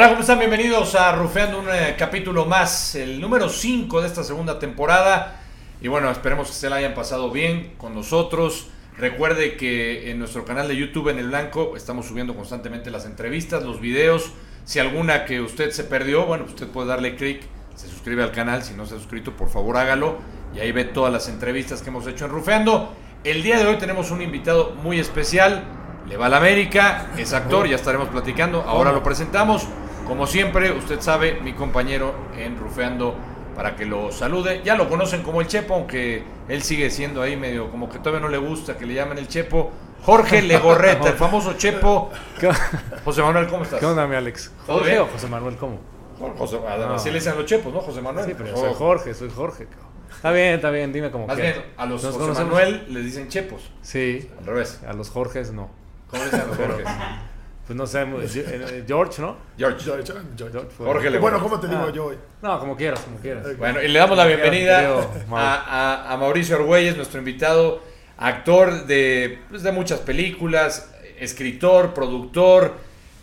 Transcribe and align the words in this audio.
Hola, 0.00 0.08
¿cómo 0.08 0.22
están? 0.22 0.38
Bienvenidos 0.38 0.94
a 0.94 1.12
Rufeando 1.12 1.58
un 1.58 1.68
eh, 1.68 1.94
capítulo 1.98 2.46
más, 2.46 2.94
el 2.94 3.20
número 3.20 3.50
5 3.50 4.00
de 4.00 4.06
esta 4.06 4.24
segunda 4.24 4.58
temporada. 4.58 5.42
Y 5.82 5.88
bueno, 5.88 6.10
esperemos 6.10 6.48
que 6.48 6.54
se 6.54 6.70
la 6.70 6.76
hayan 6.76 6.94
pasado 6.94 7.30
bien 7.30 7.74
con 7.76 7.94
nosotros. 7.94 8.68
Recuerde 8.96 9.58
que 9.58 10.10
en 10.10 10.18
nuestro 10.18 10.46
canal 10.46 10.68
de 10.68 10.76
YouTube 10.78 11.10
en 11.10 11.18
el 11.18 11.28
Blanco 11.28 11.76
estamos 11.76 12.06
subiendo 12.06 12.34
constantemente 12.34 12.90
las 12.90 13.04
entrevistas, 13.04 13.62
los 13.62 13.78
videos. 13.78 14.32
Si 14.64 14.78
alguna 14.78 15.26
que 15.26 15.42
usted 15.42 15.70
se 15.70 15.84
perdió, 15.84 16.24
bueno, 16.24 16.46
usted 16.46 16.66
puede 16.68 16.88
darle 16.88 17.14
clic, 17.14 17.42
se 17.74 17.86
suscribe 17.86 18.22
al 18.22 18.32
canal. 18.32 18.62
Si 18.62 18.72
no 18.72 18.86
se 18.86 18.94
ha 18.94 18.98
suscrito, 18.98 19.36
por 19.36 19.50
favor 19.50 19.76
hágalo. 19.76 20.16
Y 20.54 20.60
ahí 20.60 20.72
ve 20.72 20.84
todas 20.84 21.12
las 21.12 21.28
entrevistas 21.28 21.82
que 21.82 21.90
hemos 21.90 22.06
hecho 22.06 22.24
en 22.24 22.30
Rufeando. 22.30 22.90
El 23.22 23.42
día 23.42 23.58
de 23.58 23.66
hoy 23.66 23.76
tenemos 23.76 24.10
un 24.10 24.22
invitado 24.22 24.70
muy 24.82 24.98
especial. 24.98 25.62
Le 26.08 26.16
va 26.16 26.24
a 26.24 26.28
la 26.30 26.38
América, 26.38 27.10
es 27.18 27.34
actor, 27.34 27.68
ya 27.68 27.76
estaremos 27.76 28.08
platicando. 28.08 28.62
Ahora 28.62 28.92
lo 28.92 29.02
presentamos. 29.02 29.68
Como 30.06 30.26
siempre, 30.26 30.72
usted 30.72 31.00
sabe, 31.00 31.40
mi 31.40 31.52
compañero 31.52 32.14
en 32.36 32.58
Rufeando 32.58 33.14
para 33.54 33.76
que 33.76 33.84
lo 33.84 34.10
salude. 34.12 34.62
Ya 34.64 34.74
lo 34.74 34.88
conocen 34.88 35.22
como 35.22 35.40
el 35.40 35.46
Chepo, 35.46 35.74
aunque 35.74 36.24
él 36.48 36.62
sigue 36.62 36.90
siendo 36.90 37.22
ahí 37.22 37.36
medio 37.36 37.70
como 37.70 37.88
que 37.88 37.98
todavía 37.98 38.20
no 38.20 38.28
le 38.28 38.38
gusta 38.38 38.76
que 38.76 38.86
le 38.86 38.94
llamen 38.94 39.18
el 39.18 39.28
Chepo. 39.28 39.70
Jorge 40.02 40.42
Legorreta, 40.42 41.08
el 41.08 41.14
famoso 41.14 41.52
Chepo. 41.54 42.10
José 43.04 43.22
Manuel, 43.22 43.46
¿cómo 43.48 43.64
estás? 43.64 43.78
¿Qué 43.80 43.86
onda, 43.86 44.06
mi 44.06 44.16
Alex? 44.16 44.50
¿Todo 44.66 44.78
¿Jorge 44.78 44.98
o 44.98 45.06
José 45.06 45.26
Manuel 45.28 45.56
cómo? 45.56 45.78
José, 46.38 46.58
No. 46.60 46.94
así 46.94 47.08
le 47.10 47.14
dicen 47.16 47.36
los 47.36 47.46
Chepos, 47.46 47.72
¿no? 47.72 47.80
José 47.80 48.00
Manuel. 48.02 48.26
Sí, 48.26 48.34
pero 48.36 48.50
Oh, 48.54 48.60
soy 48.60 48.74
Jorge, 48.74 49.14
soy 49.14 49.30
Jorge. 49.30 49.66
cabrón. 49.66 49.90
Está 50.14 50.32
bien, 50.32 50.54
está 50.54 50.70
bien, 50.70 50.92
dime 50.92 51.10
cómo 51.10 51.26
Más 51.26 51.36
bien, 51.36 51.54
a 51.76 51.86
los 51.86 52.02
¿Nos 52.02 52.12
José 52.14 52.24
conocemos? 52.24 52.52
Manuel 52.54 52.86
les 52.92 53.04
dicen 53.04 53.28
Chepos. 53.28 53.70
Sí, 53.82 54.28
Al 54.38 54.46
revés. 54.46 54.80
a 54.86 54.92
los 54.92 55.08
Jorges 55.10 55.52
no. 55.52 55.70
¿Cómo 56.10 56.24
le 56.24 56.30
dicen 56.30 56.40
a 56.42 56.46
los 56.46 56.56
Jorge? 56.56 56.84
Pues 57.70 57.76
no 57.76 57.86
sé, 57.86 58.00
eh, 58.02 58.66
eh, 58.68 58.84
George, 58.84 59.22
¿no? 59.22 59.36
George. 59.56 59.84
George, 59.84 60.02
George. 60.12 60.24
George 60.36 60.58
Jorge. 60.76 61.18
Bueno, 61.18 61.40
¿cómo 61.40 61.60
te 61.60 61.68
digo 61.68 61.84
Ah. 61.86 61.92
yo 61.94 62.06
hoy? 62.06 62.16
No, 62.42 62.58
como 62.58 62.76
quieras, 62.76 62.98
como 62.98 63.18
quieras. 63.18 63.56
Bueno, 63.58 63.80
y 63.80 63.86
le 63.86 63.96
damos 63.96 64.16
la 64.16 64.26
bienvenida 64.26 64.80
a, 65.30 65.54
a- 65.54 66.12
a 66.12 66.16
Mauricio 66.16 66.56
Argüelles, 66.56 66.96
nuestro 66.96 67.20
invitado, 67.20 67.80
actor 68.18 68.86
de, 68.86 69.38
pues, 69.50 69.62
de 69.62 69.70
muchas 69.70 70.00
películas, 70.00 70.92
escritor, 71.20 71.94
productor. 71.94 72.74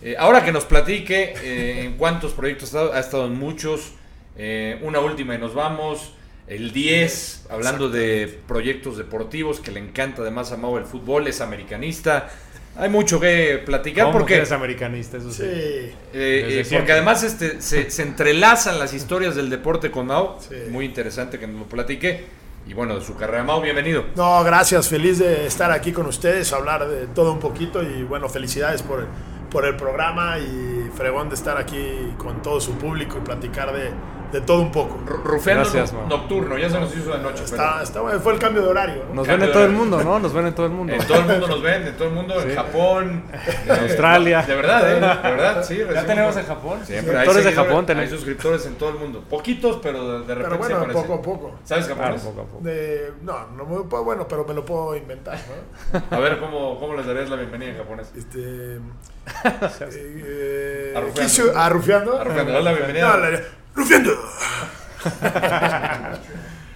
Eh, 0.02 0.16
ahora 0.18 0.46
que 0.46 0.54
nos 0.54 0.64
platique 0.64 1.34
eh, 1.44 1.84
en 1.84 1.98
cuántos 1.98 2.32
proyectos 2.32 2.74
ha 2.74 2.78
estado, 2.78 2.94
ha 2.94 3.00
estado 3.02 3.26
en 3.26 3.34
muchos. 3.38 3.92
Eh, 4.38 4.80
una 4.82 5.02
última 5.02 5.36
y 5.36 5.40
nos 5.40 5.54
vamos. 5.56 6.14
El 6.48 6.72
10, 6.72 7.48
hablando 7.50 7.90
de 7.90 8.40
proyectos 8.48 8.98
deportivos, 8.98 9.60
que 9.60 9.72
le 9.72 9.82
encanta 9.82 10.22
además 10.22 10.54
a 10.54 10.56
Mau 10.56 10.78
el 10.78 10.86
fútbol, 10.86 11.28
es 11.28 11.42
americanista. 11.42 12.30
Hay 12.78 12.90
mucho 12.90 13.20
que 13.20 13.62
platicar 13.66 14.06
¿Cómo 14.06 14.18
que 14.18 14.20
porque... 14.20 14.36
eres 14.36 14.52
americanista? 14.52 15.18
Eso 15.18 15.32
sí. 15.32 15.44
Sí. 15.44 15.50
Eh, 15.50 15.96
eh, 16.14 16.68
porque 16.72 16.92
además 16.92 17.24
este, 17.24 17.60
se, 17.62 17.90
se 17.90 18.04
entrelazan 18.04 18.78
las 18.78 18.94
historias 18.94 19.36
del 19.36 19.50
deporte 19.50 19.90
con. 19.90 20.08
Sí. 20.40 20.56
Muy 20.70 20.86
interesante 20.86 21.40
que 21.40 21.48
nos 21.48 21.60
lo 21.62 21.66
platique. 21.66 22.26
Y 22.68 22.74
bueno, 22.74 23.00
de 23.00 23.06
su 23.06 23.16
carrera. 23.16 23.44
Mau, 23.44 23.62
bienvenido. 23.62 24.06
No, 24.16 24.44
gracias. 24.44 24.90
Feliz 24.90 25.20
de 25.20 25.48
estar 25.48 25.72
aquí 25.72 25.92
con 25.92 26.06
ustedes, 26.06 26.52
hablar 26.52 26.88
de 26.88 27.08
todo 27.08 27.32
un 27.32 27.40
poquito 27.40 27.82
y 27.82 28.04
bueno, 28.04 28.28
felicidades 28.28 28.84
por 28.84 29.00
el, 29.00 29.06
por 29.50 29.66
el 29.66 29.76
programa 29.76 30.38
y 30.38 30.90
fregón 30.96 31.30
de 31.30 31.36
estar 31.36 31.58
aquí 31.58 32.14
con 32.18 32.42
todo 32.42 32.60
su 32.60 32.74
público 32.74 33.20
y 33.20 33.22
platicar 33.26 33.74
de, 33.74 33.92
de 34.32 34.42
todo 34.42 34.62
un 34.62 34.72
poco. 34.72 34.98
Rufeando 35.24 35.64
Gracias, 35.64 35.94
no- 35.94 36.00
Mau. 36.02 36.10
nocturno, 36.10 36.58
ya 36.58 36.70
se 36.70 36.80
nos 36.80 36.96
hizo 36.96 37.12
de 37.12 37.20
noche. 37.20 37.44
Está, 37.46 37.82
está 37.82 38.02
bueno, 38.02 38.20
fue 38.20 38.34
el 38.34 38.40
cambio 38.40 38.62
de 38.64 38.68
horario. 38.70 39.04
¿no? 39.10 39.16
Nos 39.16 39.28
Cambio 39.28 39.38
ven 39.40 39.44
en 39.48 39.54
todo 39.54 39.66
el 39.66 39.72
mundo, 39.72 40.04
¿no? 40.04 40.20
Nos 40.20 40.34
ven 40.34 40.48
en 40.48 40.54
todo 40.56 40.66
el 40.66 40.72
pero 40.74 40.78
mundo. 40.78 40.94
en 40.94 41.08
todo 41.08 41.18
el 41.20 41.26
mundo 41.26 41.48
nos 41.56 41.62
ven, 41.62 41.88
en 41.88 41.98
todo 41.98 42.08
el 42.10 42.14
mundo, 42.14 42.42
en 42.42 42.50
Sí. 42.50 42.56
Japón, 42.56 43.24
En 43.66 43.72
Australia. 43.72 44.42
De 44.44 44.56
verdad, 44.56 44.92
¿eh? 44.92 44.94
De 44.96 45.00
verdad, 45.32 45.64
sí. 45.64 45.78
¿Ya 45.94 46.06
tenemos 46.06 46.36
en 46.38 46.46
Japón? 46.46 46.80
Siempre 46.84 47.18
hay 47.18 47.26
Suscriptores 47.26 47.46
de 47.46 47.54
Japón 47.54 47.80
Hay 47.80 47.86
tenemos. 47.86 48.10
suscriptores 48.12 48.66
en 48.66 48.76
todo 48.76 48.90
el 48.90 48.96
mundo. 48.96 49.24
Poquitos, 49.30 49.80
pero 49.82 50.20
de, 50.20 50.26
de 50.28 50.36
repente 50.36 50.58
Pero 50.68 50.78
bueno, 50.80 50.86
sí 50.94 50.94
poco 51.08 51.14
a 51.14 51.22
poco. 51.22 51.56
¿Sabes 51.64 51.86
Claro, 51.86 52.02
japonés? 52.02 52.22
poco 52.24 52.42
a 52.42 52.46
poco. 52.46 52.64
De, 52.64 53.12
no, 53.22 53.48
no 53.56 53.66
me 53.66 53.84
puedo, 53.84 54.04
bueno, 54.04 54.28
pero 54.28 54.46
me 54.46 54.54
lo 54.54 54.66
puedo 54.66 54.96
inventar, 54.96 55.38
¿no? 55.92 56.18
A 56.18 56.20
ver, 56.20 56.38
¿cómo, 56.40 56.80
¿cómo 56.80 56.96
les 56.96 57.06
darías 57.06 57.30
la 57.30 57.36
bienvenida 57.38 57.72
en 57.72 57.78
japonés? 57.78 58.12
Este, 58.18 58.80
eh, 59.92 60.94
Arrufiando. 60.96 61.22
quiso- 61.22 61.58
¿Arrufiando? 61.58 62.20
Arrufiando, 62.20 62.52
dale 62.54 62.64
la 62.66 62.72
bienvenida. 62.74 63.08
No, 63.08 63.18
la- 63.18 63.40
Rufiando. 63.78 64.12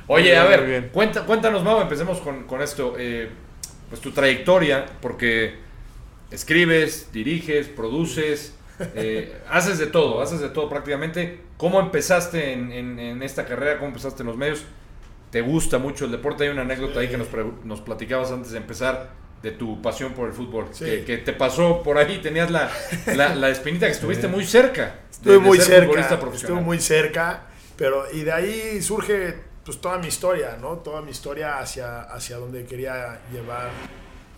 Oye, 0.08 0.36
a 0.38 0.44
ver, 0.46 0.90
cuenta- 0.92 1.26
cuéntanos, 1.26 1.64
Mau, 1.64 1.82
empecemos 1.82 2.20
con, 2.20 2.44
con 2.44 2.62
esto. 2.62 2.96
eh, 2.98 3.30
pues 3.90 4.00
tu 4.02 4.12
trayectoria, 4.12 4.86
porque 5.02 5.56
escribes, 6.32 7.10
diriges, 7.12 7.68
produces, 7.68 8.56
eh, 8.96 9.38
haces 9.50 9.78
de 9.80 9.88
todo, 9.88 10.22
haces 10.22 10.40
de 10.40 10.48
todo 10.50 10.70
prácticamente. 10.70 11.42
¿Cómo 11.58 11.80
empezaste 11.80 12.54
en, 12.54 12.72
en- 12.72 13.00
en 13.00 13.22
esta 13.24 13.46
carrera? 13.46 13.76
¿Cómo 13.78 13.88
empezaste 13.90 14.24
en 14.24 14.28
los 14.28 14.38
medios? 14.38 14.64
¿Te 15.30 15.42
gusta 15.42 15.78
mucho 15.78 16.06
el 16.06 16.12
deporte? 16.12 16.44
Hay 16.46 16.50
una 16.50 16.62
anécdota 16.62 17.00
ahí 17.02 17.10
que 17.10 17.18
nos 17.18 17.82
platicabas 17.82 18.32
antes 18.32 18.52
de 18.52 18.58
empezar 18.60 19.10
de 19.42 19.52
tu 19.52 19.82
pasión 19.82 20.14
por 20.14 20.28
el 20.28 20.34
fútbol. 20.34 20.68
Sí. 20.72 20.86
Que, 20.86 21.04
que 21.04 21.18
te 21.18 21.34
pasó 21.34 21.82
por 21.84 21.98
ahí, 21.98 22.20
tenías 22.22 22.52
la, 22.52 22.72
la, 23.08 23.36
la 23.36 23.50
espinita 23.50 23.86
que 23.86 23.94
estuviste 23.94 24.28
muy 24.30 24.46
cerca. 24.46 25.00
Estuve 25.10 25.34
de 25.34 25.40
muy 25.40 25.58
ser 25.58 25.88
cerca, 25.88 26.20
estuve 26.34 26.62
muy 26.62 26.80
cerca, 26.80 27.44
pero 27.76 28.06
y 28.12 28.22
de 28.22 28.32
ahí 28.32 28.82
surge 28.82 29.52
pues 29.64 29.80
toda 29.80 29.98
mi 29.98 30.08
historia, 30.08 30.58
¿no? 30.60 30.78
Toda 30.78 31.02
mi 31.02 31.12
historia 31.12 31.60
hacia, 31.60 32.02
hacia 32.02 32.38
donde 32.38 32.66
quería 32.66 33.20
llevar 33.32 33.70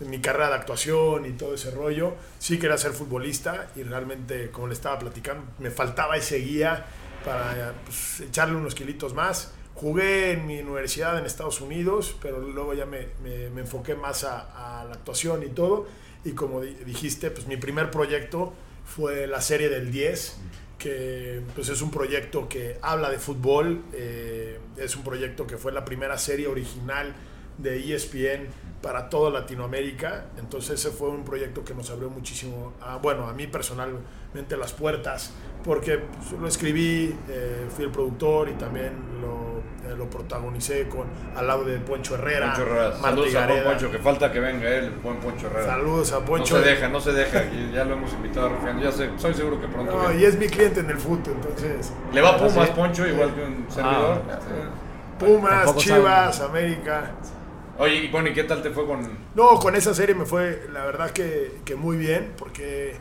mi 0.00 0.20
carrera 0.20 0.48
de 0.48 0.54
actuación 0.56 1.24
y 1.26 1.32
todo 1.32 1.54
ese 1.54 1.70
rollo. 1.70 2.14
Sí 2.38 2.58
quería 2.58 2.76
ser 2.76 2.92
futbolista 2.92 3.70
y 3.76 3.82
realmente, 3.82 4.50
como 4.50 4.66
le 4.66 4.74
estaba 4.74 4.98
platicando, 4.98 5.44
me 5.58 5.70
faltaba 5.70 6.16
ese 6.16 6.38
guía 6.38 6.84
para 7.24 7.72
pues, 7.84 8.20
echarle 8.20 8.56
unos 8.56 8.74
kilitos 8.74 9.14
más. 9.14 9.52
Jugué 9.74 10.32
en 10.32 10.46
mi 10.46 10.60
universidad 10.60 11.18
en 11.18 11.26
Estados 11.26 11.60
Unidos, 11.60 12.16
pero 12.22 12.38
luego 12.40 12.74
ya 12.74 12.86
me, 12.86 13.08
me- 13.22 13.50
me 13.50 13.62
enfoqué 13.62 13.94
más 13.94 14.24
a, 14.24 14.80
a 14.80 14.84
la 14.84 14.94
actuación 14.94 15.42
y 15.42 15.48
todo. 15.48 15.86
Y 16.24 16.32
como 16.32 16.60
di- 16.60 16.74
dijiste, 16.86 17.30
pues 17.30 17.46
mi 17.46 17.56
primer 17.56 17.90
proyecto 17.90 18.52
fue 18.86 19.26
la 19.26 19.40
serie 19.40 19.68
del 19.68 19.90
10, 19.90 20.36
que 20.78 21.40
pues 21.54 21.68
es 21.70 21.82
un 21.82 21.90
proyecto 21.90 22.48
que 22.48 22.78
habla 22.82 23.10
de 23.10 23.18
fútbol. 23.18 23.82
eh, 23.92 24.58
es 24.76 24.94
un 24.96 25.02
proyecto 25.02 25.46
que 25.46 25.56
fue 25.56 25.72
la 25.72 25.84
primera 25.84 26.18
serie 26.18 26.46
original 26.46 27.12
de 27.58 27.94
ESPN 27.94 28.46
para 28.82 29.08
toda 29.08 29.30
Latinoamérica. 29.30 30.26
Entonces 30.38 30.78
ese 30.80 30.90
fue 30.90 31.08
un 31.08 31.24
proyecto 31.24 31.64
que 31.64 31.74
nos 31.74 31.90
abrió 31.90 32.10
muchísimo, 32.10 32.74
a- 32.80 32.96
bueno, 32.98 33.26
a 33.28 33.32
mí 33.32 33.46
personalmente 33.48 34.56
las 34.56 34.72
puertas, 34.72 35.32
porque 35.64 35.98
lo 36.38 36.46
escribí, 36.46 37.16
eh, 37.28 37.66
fui 37.74 37.86
el 37.86 37.90
productor 37.90 38.50
y 38.50 38.52
también 38.52 38.92
lo, 39.20 39.90
eh, 39.90 39.96
lo 39.96 40.08
protagonicé 40.10 40.88
con, 40.88 41.06
al 41.34 41.46
lado 41.46 41.64
de 41.64 41.78
Poncho 41.78 42.14
Herrera, 42.16 42.48
Poncho 42.54 42.62
Herrera. 42.70 42.92
Saludos 42.92 43.06
a 43.06 43.10
buen 43.14 43.28
Higareda. 43.30 43.70
Poncho, 43.70 43.90
que 43.90 43.98
falta 43.98 44.30
que 44.30 44.40
venga 44.40 44.68
él, 44.68 44.84
el 44.84 44.90
buen 44.90 45.16
Poncho 45.16 45.46
Herrera. 45.46 45.66
Saludos 45.66 46.12
a 46.12 46.24
Poncho. 46.24 46.58
No 46.58 46.62
se 46.62 46.68
deja, 46.70 46.88
no 46.88 47.00
se 47.00 47.12
deja. 47.12 47.44
y 47.44 47.72
Ya 47.74 47.84
lo 47.84 47.94
hemos 47.94 48.12
invitado 48.12 48.46
a 48.46 48.48
Rufián. 48.50 48.80
Ya 48.80 48.92
sé, 48.92 49.08
soy 49.16 49.32
seguro 49.34 49.58
que 49.60 49.66
pronto. 49.66 49.90
No, 49.90 50.08
viene. 50.08 50.22
y 50.22 50.24
es 50.26 50.38
mi 50.38 50.46
cliente 50.48 50.80
en 50.80 50.90
el 50.90 50.98
fútbol, 50.98 51.34
entonces 51.36 51.92
Le 52.12 52.20
va 52.20 52.30
a 52.30 52.36
Pumas. 52.36 52.70
Poncho, 52.70 53.06
igual 53.06 53.34
que 53.34 53.42
un 53.42 53.66
servidor. 53.70 54.22
Ah. 54.30 54.38
Pumas, 55.18 55.64
Tampoco 55.64 55.80
Chivas, 55.80 56.36
saben. 56.36 56.50
América. 56.50 57.10
Oye, 57.78 57.94
y 57.94 58.08
bueno, 58.08 58.28
¿y 58.28 58.34
qué 58.34 58.44
tal 58.44 58.62
te 58.62 58.70
fue 58.70 58.86
con.? 58.86 59.00
No, 59.34 59.58
con 59.58 59.74
esa 59.74 59.94
serie 59.94 60.14
me 60.14 60.26
fue, 60.26 60.66
la 60.72 60.84
verdad 60.84 61.10
que, 61.10 61.60
que 61.64 61.74
muy 61.74 61.96
bien, 61.96 62.32
porque 62.36 62.96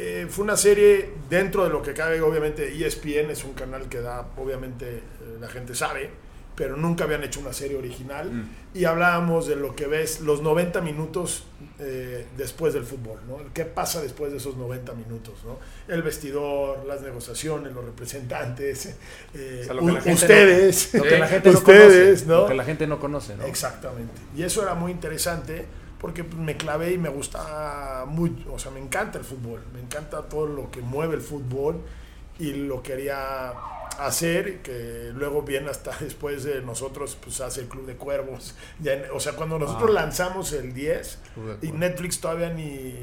eh, 0.00 0.26
fue 0.30 0.44
una 0.44 0.56
serie 0.56 1.10
dentro 1.28 1.64
de 1.64 1.70
lo 1.70 1.82
que 1.82 1.92
cabe, 1.94 2.20
obviamente 2.20 2.68
ESPN 2.72 3.30
es 3.30 3.42
un 3.44 3.54
canal 3.54 3.88
que 3.88 4.00
da, 4.00 4.28
obviamente 4.36 4.86
eh, 4.98 5.02
la 5.40 5.48
gente 5.48 5.74
sabe, 5.74 6.10
pero 6.54 6.76
nunca 6.76 7.04
habían 7.04 7.22
hecho 7.22 7.38
una 7.40 7.52
serie 7.52 7.76
original 7.76 8.30
Mm. 8.32 8.48
y 8.74 8.84
hablábamos 8.84 9.46
de 9.46 9.54
lo 9.56 9.74
que 9.76 9.86
ves 9.86 10.20
los 10.20 10.42
90 10.42 10.80
minutos 10.80 11.44
eh, 11.80 12.26
después 12.36 12.74
del 12.74 12.82
fútbol, 12.84 13.18
¿no? 13.28 13.38
¿Qué 13.54 13.64
pasa 13.64 14.00
después 14.02 14.32
de 14.32 14.38
esos 14.38 14.56
90 14.56 14.92
minutos, 14.94 15.34
¿no? 15.44 15.58
El 15.92 16.02
vestidor, 16.02 16.84
las 16.84 17.00
negociaciones, 17.02 17.72
los 17.72 17.84
representantes, 17.84 18.86
eh, 19.34 19.60
O 19.62 19.64
sea, 19.64 19.74
lo 19.74 19.80
que 19.86 19.86
la 19.92 19.98
u- 19.98 20.02
gente 20.02 20.12
ustedes, 20.24 20.94
Lo 20.94 21.02
que 21.04 21.18
la 21.18 21.28
gente 21.28 21.50
no 21.52 21.62
conoce. 21.62 22.26
¿no? 22.26 22.40
Lo 22.40 22.46
que 22.48 22.54
la 22.54 22.64
gente 22.64 22.86
no 22.88 22.98
conoce, 22.98 23.36
¿no? 23.36 23.44
Exactamente. 23.46 24.12
Y 24.36 24.42
eso 24.42 24.62
era 24.62 24.74
muy 24.74 24.90
interesante 24.92 25.64
porque 26.00 26.22
me 26.22 26.56
clavé 26.56 26.92
y 26.92 26.98
me 26.98 27.08
gusta 27.08 28.04
mucho, 28.06 28.52
o 28.52 28.58
sea, 28.58 28.70
me 28.70 28.80
encanta 28.80 29.18
el 29.18 29.24
fútbol, 29.24 29.60
me 29.72 29.80
encanta 29.80 30.22
todo 30.28 30.46
lo 30.46 30.70
que 30.70 30.80
mueve 30.80 31.14
el 31.16 31.20
fútbol 31.22 31.80
y 32.38 32.52
lo 32.52 32.82
quería 32.82 33.50
hacer, 33.98 34.62
que 34.62 35.10
luego 35.14 35.42
viene 35.42 35.70
hasta 35.70 35.90
después 36.00 36.44
de 36.44 36.62
nosotros, 36.62 37.16
pues 37.20 37.40
hace 37.40 37.62
el 37.62 37.66
Club 37.68 37.86
de 37.86 37.96
Cuervos. 37.96 38.54
Ya 38.80 38.92
en- 38.94 39.06
o 39.12 39.18
sea, 39.18 39.32
cuando 39.32 39.58
nosotros 39.58 39.90
Ah. 39.90 39.94
lanzamos 40.02 40.52
el 40.52 40.72
10 40.72 41.18
Club 41.34 41.58
de 41.60 41.66
y. 41.66 41.72
Netflix 41.72 42.20
todavía 42.20 42.50
ni, 42.50 42.94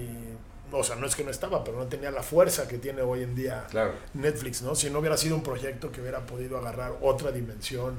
o 0.72 0.84
sea, 0.84 0.96
no 0.96 1.06
es 1.06 1.16
que 1.18 1.26
no 1.26 1.32
estaba, 1.32 1.66
pero 1.66 1.78
no 1.78 1.88
tenía 1.88 2.12
la 2.12 2.24
fuerza 2.24 2.66
que 2.68 2.78
tiene 2.78 3.02
hoy 3.02 3.24
en 3.24 3.36
día 3.36 3.68
Claro. 3.70 3.92
Netflix, 4.14 4.62
¿no? 4.62 4.74
Si 4.74 4.90
no 4.90 5.00
hubiera 5.00 5.18
sido 5.18 5.36
un 5.36 5.44
proyecto 5.44 5.92
que 5.92 6.00
hubiera 6.00 6.26
podido 6.26 6.58
agarrar 6.58 6.94
otra 7.02 7.32
dimensión, 7.34 7.96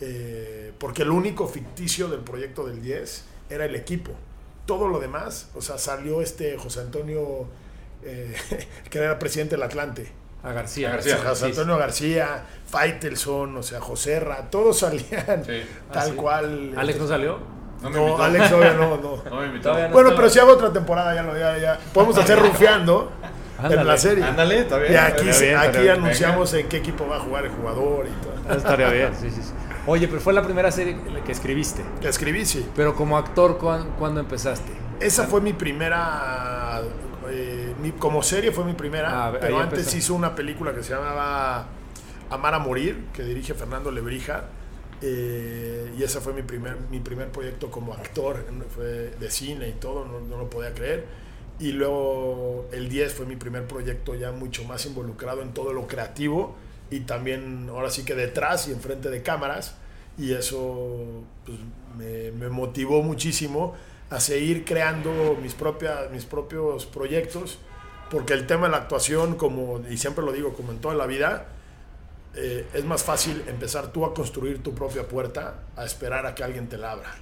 eh, 0.00 0.72
porque 0.78 1.02
el 1.02 1.10
único 1.10 1.46
ficticio 1.46 2.08
del 2.08 2.20
proyecto 2.20 2.66
del 2.66 2.82
10 2.82 3.24
era 3.50 3.66
el 3.66 3.76
equipo. 3.76 4.10
Todo 4.66 4.88
lo 4.88 5.00
demás, 5.00 5.48
o 5.54 5.60
sea, 5.60 5.76
salió 5.78 6.22
este 6.22 6.56
José 6.56 6.80
Antonio 6.80 7.46
eh, 8.04 8.34
que 8.90 8.98
era 8.98 9.18
presidente 9.18 9.56
del 9.56 9.62
Atlante. 9.64 10.10
A 10.44 10.52
García. 10.52 10.88
A 10.88 10.92
García. 10.92 11.18
José 11.24 11.46
Antonio 11.46 11.76
García, 11.78 12.44
Faitelson, 12.68 13.56
o 13.56 13.62
sea, 13.62 13.80
Joserra, 13.80 14.50
todos 14.50 14.78
salían 14.80 15.44
Sí. 15.44 15.62
tal 15.92 16.10
sí. 16.10 16.14
cual. 16.16 16.72
Alex 16.76 16.98
no 16.98 17.06
salió. 17.08 17.38
No 17.82 17.90
me 17.90 17.96
No, 17.96 18.02
invitó. 18.06 18.22
Alex 18.22 18.52
obvio 18.52 18.74
no, 18.74 18.96
no. 18.96 19.22
No 19.30 19.40
me 19.40 19.46
invitó. 19.46 19.74
Bueno, 19.90 20.10
pero 20.16 20.28
si 20.30 20.38
hago 20.38 20.52
otra 20.52 20.72
temporada 20.72 21.14
ya 21.14 21.22
lo 21.22 21.36
ya, 21.36 21.58
ya. 21.58 21.78
Podemos 21.92 22.16
hacer 22.18 22.38
rufiando 22.38 23.10
en 23.62 23.86
la 23.86 23.96
serie. 23.96 24.24
Ándale, 24.24 24.60
está 24.60 24.78
bien. 24.78 24.92
Y 24.92 24.96
aquí, 24.96 25.28
Estaría 25.28 25.40
bien, 25.40 25.56
aquí 25.58 25.66
estaría 25.66 25.92
bien. 25.92 26.04
anunciamos 26.04 26.54
en 26.54 26.68
qué 26.68 26.76
equipo 26.78 27.06
va 27.08 27.16
a 27.16 27.20
jugar 27.20 27.44
el 27.46 27.50
jugador 27.52 28.06
y 28.06 28.22
todo. 28.24 28.56
Estaría 28.56 28.88
bien, 28.90 29.12
sí, 29.20 29.30
sí, 29.30 29.42
sí. 29.42 29.52
Oye, 29.86 30.06
pero 30.08 30.20
fue 30.20 30.32
la 30.32 30.42
primera 30.42 30.70
serie 30.70 30.96
que 31.24 31.32
escribiste. 31.32 31.82
Que 32.00 32.08
escribí, 32.08 32.44
sí. 32.46 32.66
Pero 32.76 32.94
como 32.94 33.18
actor, 33.18 33.58
¿cuán- 33.58 33.90
¿cuándo 33.98 34.20
empezaste? 34.20 34.70
Esa 35.00 35.24
fue 35.26 35.40
mi 35.40 35.52
primera. 35.52 36.82
eh, 37.30 37.74
mi- 37.80 37.92
como 37.92 38.22
serie 38.22 38.50
fue 38.52 38.64
mi 38.64 38.72
primera. 38.74 39.26
Ah, 39.28 39.32
pero 39.40 39.58
antes 39.58 39.78
empezó. 39.80 39.96
hizo 39.96 40.14
una 40.14 40.34
película 40.34 40.74
que 40.74 40.82
se 40.82 40.92
llamaba 40.92 41.66
Amar 42.30 42.54
a 42.54 42.58
Morir, 42.58 43.06
que 43.12 43.22
dirige 43.22 43.54
Fernando 43.54 43.90
Lebrija. 43.90 44.44
eh, 45.04 45.92
y 45.98 46.02
ese 46.04 46.20
fue 46.20 46.32
mi 46.32 46.42
primer, 46.42 46.76
mi 46.90 47.00
primer 47.00 47.28
proyecto 47.32 47.70
como 47.72 47.92
actor. 47.92 48.44
Fue 48.74 48.84
de 49.18 49.30
cine 49.32 49.68
y 49.68 49.72
todo, 49.72 50.04
no, 50.04 50.20
no 50.20 50.36
lo 50.38 50.48
podía 50.48 50.72
creer. 50.74 51.06
Y 51.58 51.72
luego 51.72 52.68
el 52.72 52.88
10 52.88 53.12
fue 53.14 53.26
mi 53.26 53.34
primer 53.36 53.66
proyecto 53.66 54.14
ya 54.14 54.30
mucho 54.30 54.62
más 54.64 54.86
involucrado 54.86 55.42
en 55.42 55.52
todo 55.54 55.72
lo 55.72 55.86
creativo 55.88 56.54
y 56.90 57.00
también 57.00 57.68
ahora 57.70 57.90
sí 57.90 58.04
que 58.04 58.14
detrás 58.14 58.68
y 58.68 58.72
enfrente 58.72 59.10
de 59.10 59.22
cámaras. 59.22 59.74
Y 60.18 60.32
eso 60.32 61.24
pues, 61.46 61.58
me, 61.96 62.48
motivó 62.48 63.02
muchísimo 63.02 63.74
a 64.10 64.20
seguir 64.20 64.64
creando 64.64 65.38
mis, 65.42 65.54
propias, 65.54 66.10
mis 66.10 66.26
propios 66.26 66.84
proyectos, 66.86 67.58
porque 68.10 68.34
el 68.34 68.46
tema 68.46 68.66
de 68.66 68.72
la 68.72 68.78
actuación, 68.78 69.36
como, 69.36 69.80
y 69.88 69.96
siempre 69.96 70.24
lo 70.24 70.32
digo, 70.32 70.52
como 70.52 70.72
en 70.72 70.80
toda 70.80 70.94
la 70.94 71.06
vida, 71.06 71.46
eh, 72.34 72.66
es 72.72 72.84
más 72.84 73.02
fácil 73.02 73.42
empezar 73.46 73.92
tú 73.92 74.04
a 74.04 74.14
construir 74.14 74.62
tu 74.62 74.74
propia 74.74 75.06
puerta 75.06 75.64
a 75.76 75.84
esperar 75.84 76.26
a 76.26 76.34
que 76.34 76.44
alguien 76.44 76.68
te 76.68 76.78
la 76.78 76.92
abra. 76.92 77.14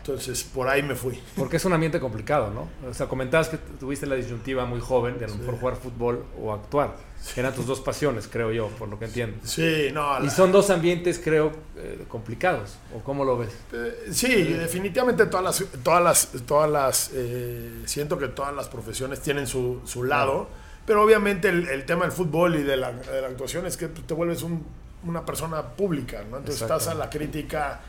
Entonces, 0.00 0.42
por 0.44 0.68
ahí 0.68 0.82
me 0.82 0.94
fui. 0.94 1.18
Porque 1.36 1.58
es 1.58 1.64
un 1.64 1.72
ambiente 1.72 2.00
complicado, 2.00 2.50
¿no? 2.50 2.68
O 2.88 2.94
sea, 2.94 3.06
comentabas 3.06 3.48
que 3.48 3.58
tuviste 3.58 4.06
la 4.06 4.14
disyuntiva 4.16 4.64
muy 4.64 4.80
joven 4.80 5.18
de 5.18 5.26
a 5.26 5.28
lo 5.28 5.34
mejor 5.36 5.58
jugar 5.58 5.76
fútbol 5.76 6.24
o 6.40 6.52
actuar. 6.52 6.94
Eran 7.36 7.54
tus 7.54 7.66
dos 7.66 7.80
pasiones, 7.82 8.26
creo 8.28 8.50
yo, 8.50 8.68
por 8.68 8.88
lo 8.88 8.98
que 8.98 9.04
entiendo. 9.04 9.36
Sí, 9.44 9.88
no, 9.92 10.18
Y 10.20 10.24
la- 10.24 10.30
son 10.30 10.52
dos 10.52 10.70
ambientes, 10.70 11.20
creo, 11.22 11.52
eh, 11.76 12.04
complicados. 12.08 12.76
¿O 12.96 13.00
cómo 13.00 13.24
lo 13.26 13.36
ves? 13.36 13.50
Eh, 13.74 14.08
sí, 14.10 14.42
definitivamente 14.44 15.26
todas 15.26 15.44
las, 15.44 15.82
todas 15.82 16.02
las, 16.02 16.28
todas 16.46 16.70
las, 16.70 17.10
eh, 17.12 17.82
siento 17.84 18.18
que 18.18 18.28
todas 18.28 18.54
las 18.54 18.68
profesiones 18.68 19.20
tienen 19.20 19.46
su, 19.46 19.82
su 19.84 20.04
lado, 20.04 20.48
pero 20.86 21.04
obviamente 21.04 21.50
el, 21.50 21.68
el 21.68 21.84
tema 21.84 22.04
del 22.04 22.12
fútbol 22.12 22.56
y 22.56 22.62
de 22.62 22.78
la, 22.78 22.92
de 22.92 23.20
la 23.20 23.26
actuación 23.28 23.66
es 23.66 23.76
que 23.76 23.88
te 23.88 24.14
vuelves 24.14 24.42
un- 24.42 24.64
una 25.04 25.24
persona 25.26 25.62
pública, 25.62 26.22
¿no? 26.30 26.38
Entonces 26.38 26.62
estás 26.62 26.88
a 26.88 26.94
la 26.94 27.10
crítica 27.10 27.80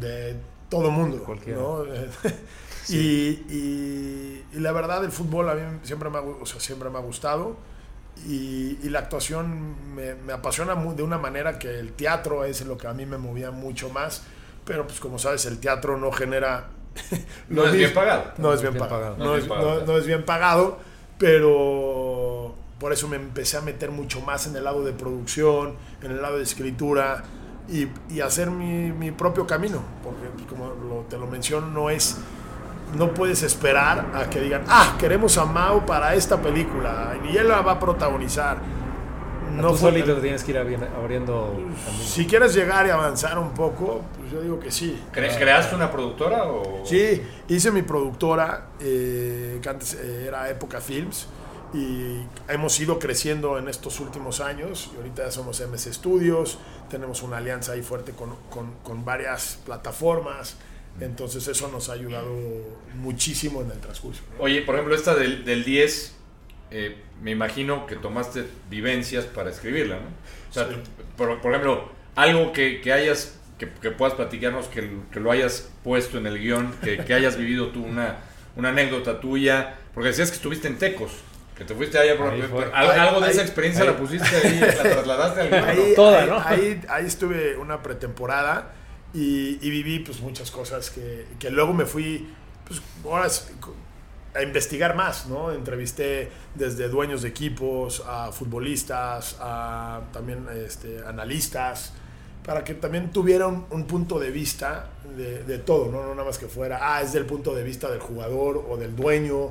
de 0.00 0.36
todo 0.80 0.90
mundo, 0.90 1.22
Cualquiera. 1.24 1.58
¿no? 1.60 1.84
y, 2.88 2.96
y- 2.98 4.44
y 4.52 4.58
la 4.60 4.72
verdad 4.72 5.04
el 5.04 5.10
fútbol 5.10 5.48
a 5.48 5.54
mí 5.54 5.62
siempre 5.82 6.10
me 6.10 6.18
ha, 6.18 6.20
o 6.20 6.46
sea, 6.46 6.60
siempre 6.60 6.90
me 6.90 6.98
ha 6.98 7.00
gustado 7.00 7.56
y, 8.26 8.78
y 8.82 8.88
la 8.90 9.00
actuación 9.00 9.94
me, 9.94 10.14
me 10.14 10.32
apasiona 10.32 10.74
de 10.76 11.02
una 11.02 11.18
manera 11.18 11.58
que 11.58 11.78
el 11.80 11.92
teatro 11.92 12.44
es 12.44 12.64
lo 12.64 12.78
que 12.78 12.86
a 12.86 12.92
mí 12.94 13.04
me 13.06 13.18
movía 13.18 13.50
mucho 13.50 13.88
más, 13.90 14.22
pero 14.64 14.86
pues 14.86 15.00
como 15.00 15.18
sabes 15.18 15.44
el 15.46 15.58
teatro 15.58 15.96
no 15.98 16.12
genera... 16.12 16.68
No 17.48 17.64
es 17.64 17.72
bien 17.72 17.92
pagado. 17.92 18.32
No 18.38 18.52
es 18.52 18.60
bien, 18.62 18.74
Bien 18.74 18.84
pagado. 18.86 19.16
pagado. 19.16 19.24
No, 19.24 19.36
es, 19.36 19.48
no- 19.48 19.80
no 19.84 19.96
es 19.98 20.06
bien 20.06 20.24
pagado, 20.24 20.78
pero 21.18 22.54
por 22.78 22.92
eso 22.92 23.08
me 23.08 23.16
empecé 23.16 23.56
a 23.56 23.60
meter 23.60 23.90
mucho 23.90 24.20
más 24.20 24.46
en 24.46 24.54
el 24.56 24.64
lado 24.64 24.84
de 24.84 24.92
producción, 24.92 25.74
en 26.02 26.12
el 26.12 26.22
lado 26.22 26.36
de 26.36 26.42
escritura 26.44 27.24
y, 27.68 27.88
y 28.12 28.20
hacer 28.20 28.50
mi, 28.50 28.92
mi 28.92 29.10
propio 29.10 29.46
camino, 29.46 29.80
porque 30.02 30.26
pues, 30.34 30.46
como 30.46 30.68
lo- 30.68 31.02
te 31.08 31.16
lo 31.18 31.26
menciono, 31.26 31.66
no 31.68 31.90
es... 31.90 32.18
No 32.98 33.12
puedes 33.12 33.42
esperar 33.42 34.06
a 34.14 34.30
que 34.30 34.40
digan, 34.40 34.62
ah, 34.68 34.94
queremos 35.00 35.36
a 35.38 35.44
Mao 35.46 35.84
para 35.84 36.14
esta 36.14 36.40
película 36.40 37.14
y 37.28 37.36
él 37.36 37.48
la 37.48 37.60
va 37.60 37.72
a 37.72 37.80
protagonizar. 37.80 38.58
No 39.56 39.70
tú 39.70 39.76
fue- 39.76 39.90
solito 39.90 40.14
te 40.14 40.20
tienes 40.20 40.44
que 40.44 40.52
ir 40.52 40.58
abri- 40.58 40.78
abriendo 40.96 41.54
camino. 41.54 41.74
Si 42.04 42.24
quieres 42.26 42.54
llegar 42.54 42.86
y 42.86 42.90
avanzar 42.90 43.36
un 43.38 43.50
poco, 43.50 44.02
pues 44.18 44.30
yo 44.30 44.40
digo 44.42 44.60
que 44.60 44.70
sí. 44.70 45.02
¿Cre- 45.12 45.36
¿Creaste 45.36 45.74
una 45.74 45.90
productora 45.90 46.44
o...? 46.44 46.82
Sí, 46.84 47.20
hice 47.48 47.72
mi 47.72 47.82
productora, 47.82 48.66
eh, 48.78 49.58
que 49.60 49.68
antes 49.68 49.94
eh, 49.94 50.26
era 50.28 50.48
Época 50.48 50.80
Films, 50.80 51.26
y 51.74 52.24
hemos 52.48 52.78
ido 52.80 52.98
creciendo 52.98 53.58
en 53.58 53.68
estos 53.68 53.98
últimos 54.00 54.40
años. 54.40 54.90
Y 54.94 54.96
ahorita 54.98 55.24
ya 55.24 55.30
somos 55.30 55.60
MS 55.60 55.92
Studios, 55.92 56.58
tenemos 56.88 57.22
una 57.22 57.38
alianza 57.38 57.72
ahí 57.72 57.82
fuerte 57.82 58.12
con, 58.12 58.30
con- 58.50 58.74
con 58.82 59.04
varias 59.04 59.58
plataformas. 59.66 60.56
Entonces 61.00 61.48
eso 61.48 61.68
nos 61.68 61.88
ha 61.88 61.94
ayudado 61.94 62.30
muchísimo 62.94 63.62
en 63.62 63.70
el 63.72 63.78
transcurso. 63.80 64.22
¿no? 64.38 64.44
Oye, 64.44 64.62
por 64.62 64.76
ejemplo, 64.76 64.94
esta 64.94 65.14
del, 65.16 65.44
del 65.44 65.64
10, 65.64 66.14
eh, 66.70 66.96
me 67.20 67.32
imagino 67.32 67.86
que 67.86 67.96
tomaste 67.96 68.44
vivencias 68.70 69.24
para 69.24 69.50
escribirla, 69.50 69.96
¿no? 69.96 70.06
O 70.50 70.52
sea, 70.54 70.68
Sí. 70.68 70.74
por, 71.16 71.40
por 71.40 71.50
ejemplo, 71.50 71.88
algo 72.14 72.52
que, 72.52 72.80
que 72.80 72.92
hayas, 72.92 73.34
que, 73.58 73.68
que 73.68 73.90
puedas 73.90 74.14
platicarnos, 74.14 74.66
que, 74.68 74.88
que 75.12 75.18
lo 75.18 75.32
hayas 75.32 75.68
puesto 75.82 76.18
en 76.18 76.26
el 76.28 76.38
guion, 76.38 76.72
que, 76.82 76.98
que 77.04 77.12
hayas 77.14 77.36
vivido 77.36 77.68
tú, 77.70 77.82
una, 77.84 78.18
una 78.54 78.68
anécdota 78.68 79.20
tuya, 79.20 79.76
porque 79.94 80.10
decías 80.10 80.30
que 80.30 80.36
estuviste 80.36 80.68
en 80.68 80.78
Tecos, 80.78 81.10
que 81.56 81.64
te 81.64 81.74
fuiste 81.74 81.98
allá, 81.98 82.16
por, 82.18 82.30
Ahí 82.30 82.42
fue. 82.42 82.64
al- 82.64 82.72
Ahí- 82.74 82.98
algo 82.98 83.20
de 83.20 83.26
ahí- 83.26 83.32
esa 83.32 83.42
experiencia 83.42 83.84
ahí- 83.84 83.90
la 83.90 83.96
pusiste 83.96 84.36
ahí, 84.36 84.60
la 84.60 84.82
trasladaste 84.82 85.40
al. 85.42 85.54
Ahí, 85.64 85.92
Toda, 85.94 86.20
ahí- 86.22 86.28
¿no? 86.28 86.38
ahí- 86.40 86.80
ahí 86.88 87.06
estuve 87.06 87.56
una 87.56 87.82
pretemporada 87.82 88.72
y, 89.12 89.58
y 89.66 89.70
viví 89.70 90.00
pues 90.00 90.20
muchas 90.20 90.50
cosas 90.50 90.90
que, 90.90 91.26
que 91.38 91.50
luego 91.50 91.72
me 91.72 91.86
fui 91.86 92.28
pues 92.66 92.80
ahora 93.04 93.26
es- 93.26 93.52
a 94.34 94.42
investigar 94.42 94.96
más, 94.96 95.26
¿no? 95.26 95.52
Entrevisté 95.52 96.28
desde 96.56 96.88
dueños 96.88 97.22
de 97.22 97.28
equipos 97.28 98.02
a 98.04 98.32
futbolistas, 98.32 99.36
a 99.38 100.00
también 100.12 100.46
este, 100.66 101.02
analistas, 101.06 101.92
para 102.44 102.62
que 102.62 102.74
también 102.74 103.10
tuvieran 103.10 103.66
un 103.70 103.86
punto 103.86 104.18
de 104.18 104.30
vista 104.30 104.90
de, 105.16 105.44
de 105.44 105.58
todo, 105.58 105.90
¿no? 105.90 106.02
No 106.02 106.10
nada 106.10 106.24
más 106.24 106.38
que 106.38 106.46
fuera, 106.46 106.78
ah, 106.82 107.00
es 107.00 107.12
del 107.12 107.24
punto 107.24 107.54
de 107.54 107.62
vista 107.62 107.90
del 107.90 108.00
jugador 108.00 108.64
o 108.68 108.76
del 108.76 108.94
dueño 108.94 109.50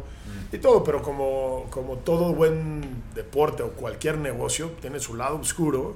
y 0.51 0.57
todo, 0.59 0.83
pero 0.83 1.01
como, 1.01 1.65
como 1.71 1.97
todo 1.97 2.33
buen 2.33 3.03
deporte 3.15 3.63
o 3.63 3.71
cualquier 3.71 4.17
negocio, 4.17 4.71
tiene 4.79 4.99
su 4.99 5.15
lado 5.15 5.37
oscuro 5.37 5.95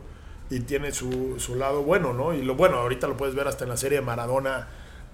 y 0.49 0.61
tiene 0.61 0.91
su, 0.91 1.35
su 1.39 1.55
lado 1.55 1.83
bueno, 1.83 2.13
¿no? 2.13 2.33
Y 2.33 2.41
lo 2.41 2.55
bueno, 2.55 2.77
ahorita 2.77 3.07
lo 3.07 3.15
puedes 3.15 3.35
ver 3.35 3.47
hasta 3.47 3.65
en 3.65 3.69
la 3.69 3.77
serie 3.77 4.01
Maradona, 4.01 4.67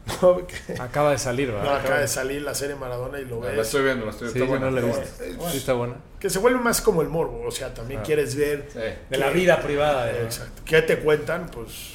Acaba 0.79 1.11
de 1.11 1.17
salir, 1.17 1.47
no, 1.49 1.55
¿verdad? 1.55 1.77
acaba 1.77 1.99
de 1.99 2.07
salir 2.07 2.41
la 2.41 2.53
serie 2.53 2.75
Maradona 2.75 3.19
y 3.19 3.25
lo 3.25 3.41
La 3.41 3.49
ves. 3.51 3.59
estoy 3.67 3.83
viendo, 3.83 4.05
la 4.05 4.11
estoy 4.11 4.29
Sí, 4.29 4.37
está 4.39 4.49
buena. 4.49 4.65
no 4.69 4.71
la 4.71 4.81
he 4.81 4.89
está 4.89 5.01
visto. 5.01 5.35
buena. 5.37 5.51
Sí, 5.51 5.57
está 5.57 5.73
buena. 5.73 5.93
Que 6.19 6.29
se 6.29 6.39
vuelve 6.39 6.59
más 6.59 6.81
como 6.81 7.01
el 7.01 7.07
morbo, 7.09 7.43
o 7.47 7.51
sea, 7.51 7.73
también 7.73 8.01
Ah. 8.01 8.03
quieres 8.03 8.35
ver 8.35 8.67
Sí. 8.71 8.79
De 9.09 9.17
la 9.17 9.29
vida 9.29 9.61
privada. 9.61 10.05
de- 10.07 10.23
Exacto. 10.23 10.61
¿Qué 10.65 10.81
te 10.81 10.99
cuentan? 10.99 11.47
Pues 11.47 11.93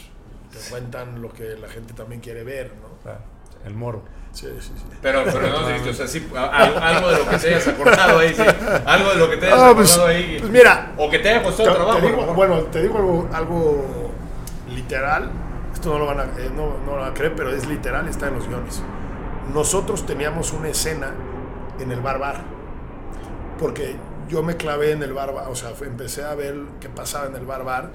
te 0.52 0.70
cuentan 0.70 1.20
lo 1.20 1.30
que 1.32 1.56
la 1.56 1.68
gente 1.68 1.92
también 1.94 2.20
quiere 2.22 2.44
ver, 2.44 2.72
¿no? 2.80 2.88
Claro, 3.02 3.20
El 3.66 3.74
moro. 3.74 4.02
Sí, 4.32 4.46
sí, 4.60 4.72
sí. 4.76 4.84
Pero, 5.02 5.24
pero 5.24 5.48
no 5.48 5.66
dijiste, 5.68 5.90
o 5.90 5.94
sea, 5.94 6.06
sí, 6.06 6.26
algo 6.34 7.10
de 7.10 7.18
lo 7.18 7.28
que 7.28 7.36
te 7.38 7.48
hayas 7.48 7.66
acordado 7.68 8.18
ahí, 8.20 8.34
sí. 8.34 8.42
Algo 8.86 9.10
de 9.10 9.16
lo 9.16 9.30
que 9.30 9.36
te 9.38 9.46
hayas 9.46 9.58
Ah, 9.58 9.72
pues, 9.74 9.90
acordado 9.92 10.16
ahí. 10.16 10.36
pues 10.38 10.50
mira, 10.52 10.92
O 10.96 11.10
que 11.10 11.18
te 11.18 11.28
haya 11.30 11.42
costado 11.42 11.70
te 11.70 11.74
trabajo. 11.74 12.34
bueno, 12.34 12.60
te 12.64 12.82
digo 12.82 12.98
algo, 12.98 13.28
algo 13.32 14.10
literal. 14.74 15.30
Esto 15.78 15.90
no 15.92 16.00
lo, 16.00 16.06
van 16.06 16.18
a, 16.18 16.24
eh, 16.24 16.50
no, 16.52 16.76
no 16.84 16.96
lo 16.96 17.02
van 17.02 17.12
a 17.12 17.14
creer, 17.14 17.36
pero 17.36 17.50
es 17.54 17.68
literal, 17.68 18.08
está 18.08 18.26
en 18.26 18.34
los 18.34 18.48
guiones. 18.48 18.82
Nosotros 19.54 20.04
teníamos 20.06 20.52
una 20.52 20.70
escena 20.70 21.14
en 21.78 21.92
el 21.92 22.00
bar 22.00 22.18
bar. 22.18 22.42
Porque 23.60 23.94
yo 24.28 24.42
me 24.42 24.56
clavé 24.56 24.90
en 24.90 25.04
el 25.04 25.12
bar 25.12 25.32
bar, 25.32 25.46
o 25.48 25.54
sea, 25.54 25.70
empecé 25.82 26.24
a 26.24 26.34
ver 26.34 26.56
qué 26.80 26.88
pasaba 26.88 27.26
en 27.28 27.36
el 27.36 27.46
bar 27.46 27.62
bar 27.62 27.90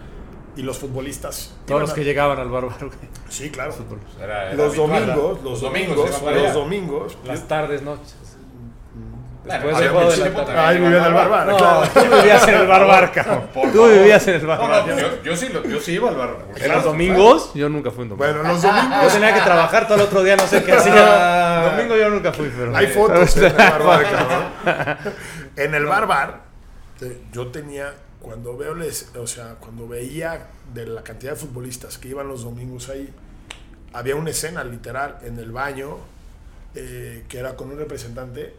y 0.56 0.62
los 0.62 0.80
futbolistas. 0.80 1.54
Todos 1.66 1.82
los 1.82 1.92
a- 1.92 1.94
que 1.96 2.06
llegaban 2.06 2.40
al 2.40 2.48
bárbaro. 2.50 2.90
Sí, 3.28 3.50
claro. 3.52 3.74
Era- 4.18 4.46
era 4.48 4.56
Los 4.56 4.68
habitual, 4.80 5.06
domingos, 5.08 5.44
los 5.44 5.60
domingos, 5.62 6.08
iban 6.10 6.22
para 6.22 6.36
allá. 6.38 6.44
los 6.46 6.54
domingos. 6.54 7.18
Las 7.26 7.48
tardes, 7.50 7.82
noches. 7.82 8.16
Después 9.44 9.76
juego 9.76 10.10
de 10.12 10.18
la 10.18 10.32
también 10.34 10.58
Ahí 10.58 10.78
en 10.78 10.84
el 10.94 11.14
bar 11.14 11.30
bar, 11.30 11.48
No, 11.48 11.58
claro. 11.58 11.82
tú 11.94 12.00
vivías 12.16 12.48
en 12.48 12.54
el 12.56 12.68
barbar, 12.68 13.12
cabrón. 13.12 13.42
Por 13.54 13.64
Tú 13.72 13.78
favor. 13.80 13.92
vivías 13.92 14.28
en 14.30 14.36
el 14.36 14.42
No, 14.44 14.48
barbar. 14.48 14.88
no, 14.88 14.98
yo, 15.00 15.24
yo 15.24 15.36
sí, 15.36 15.50
yo 15.52 15.92
iba 15.92 16.10
al 16.10 16.16
bar. 16.16 16.38
¿En 16.56 16.72
los 16.72 16.84
domingos? 16.86 17.52
Yo 17.54 17.68
nunca 17.68 17.92
fui 17.92 18.04
un 18.04 18.10
domingo. 18.10 18.34
Bueno, 18.34 18.48
los 18.50 18.62
Yo 18.62 18.70
domingos 18.72 19.14
tenía 19.14 19.34
que 19.34 19.42
trabajar 19.42 19.86
todo 19.86 19.96
el 19.96 20.02
otro 20.04 20.24
día, 20.24 20.38
no 20.38 20.48
sé 20.48 20.64
qué 20.64 20.72
hacía. 20.78 21.72
Domingo 21.76 21.98
yo 21.98 22.10
nunca 22.10 22.32
fui, 22.32 22.52
pero. 22.58 22.76
hay 22.76 22.88
fotos 22.88 23.36
en 23.38 23.44
el 23.46 23.54
bar 23.54 23.84
bar, 23.84 24.04
cabrón. 24.04 24.98
En 25.58 25.76
el 25.76 25.86
bar 25.86 26.08
bar, 26.08 26.42
te- 26.98 27.22
yo 27.34 27.48
tenía, 27.48 27.94
cuando 28.22 28.56
veo, 28.58 28.74
les, 28.74 29.12
o 29.16 29.28
sea, 29.28 29.56
cuando 29.60 29.88
veía 29.90 30.48
de 30.74 30.86
la 30.88 31.04
cantidad 31.04 31.34
de 31.34 31.38
futbolistas 31.38 31.98
que 31.98 32.08
iban 32.08 32.28
los 32.30 32.44
domingos 32.44 32.88
ahí, 32.90 33.14
había 33.92 34.16
una 34.16 34.30
escena 34.32 34.64
literal 34.64 35.18
en 35.24 35.38
el 35.38 35.52
baño 35.52 35.98
eh, 36.76 37.26
que 37.28 37.38
era 37.38 37.56
con 37.56 37.70
un 37.70 37.78
representante 37.78 38.56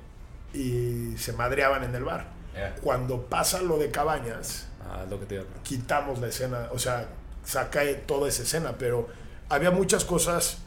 y 0.54 1.16
se 1.18 1.32
madreaban 1.32 1.84
en 1.84 1.94
el 1.94 2.04
bar. 2.04 2.32
Ya. 2.54 2.74
Cuando 2.76 3.22
pasa 3.26 3.60
lo 3.62 3.78
de 3.78 3.90
Cabañas, 3.90 4.68
Ah, 4.94 5.04
lo 5.08 5.18
que 5.18 5.26
te 5.26 5.42
quitamos 5.62 6.20
la 6.20 6.28
escena, 6.28 6.68
o 6.70 6.78
sea, 6.78 7.08
saca 7.44 7.80
toda 8.06 8.28
esa 8.28 8.42
escena, 8.42 8.76
pero 8.78 9.08
había 9.48 9.70
muchas 9.70 10.04
cosas 10.04 10.58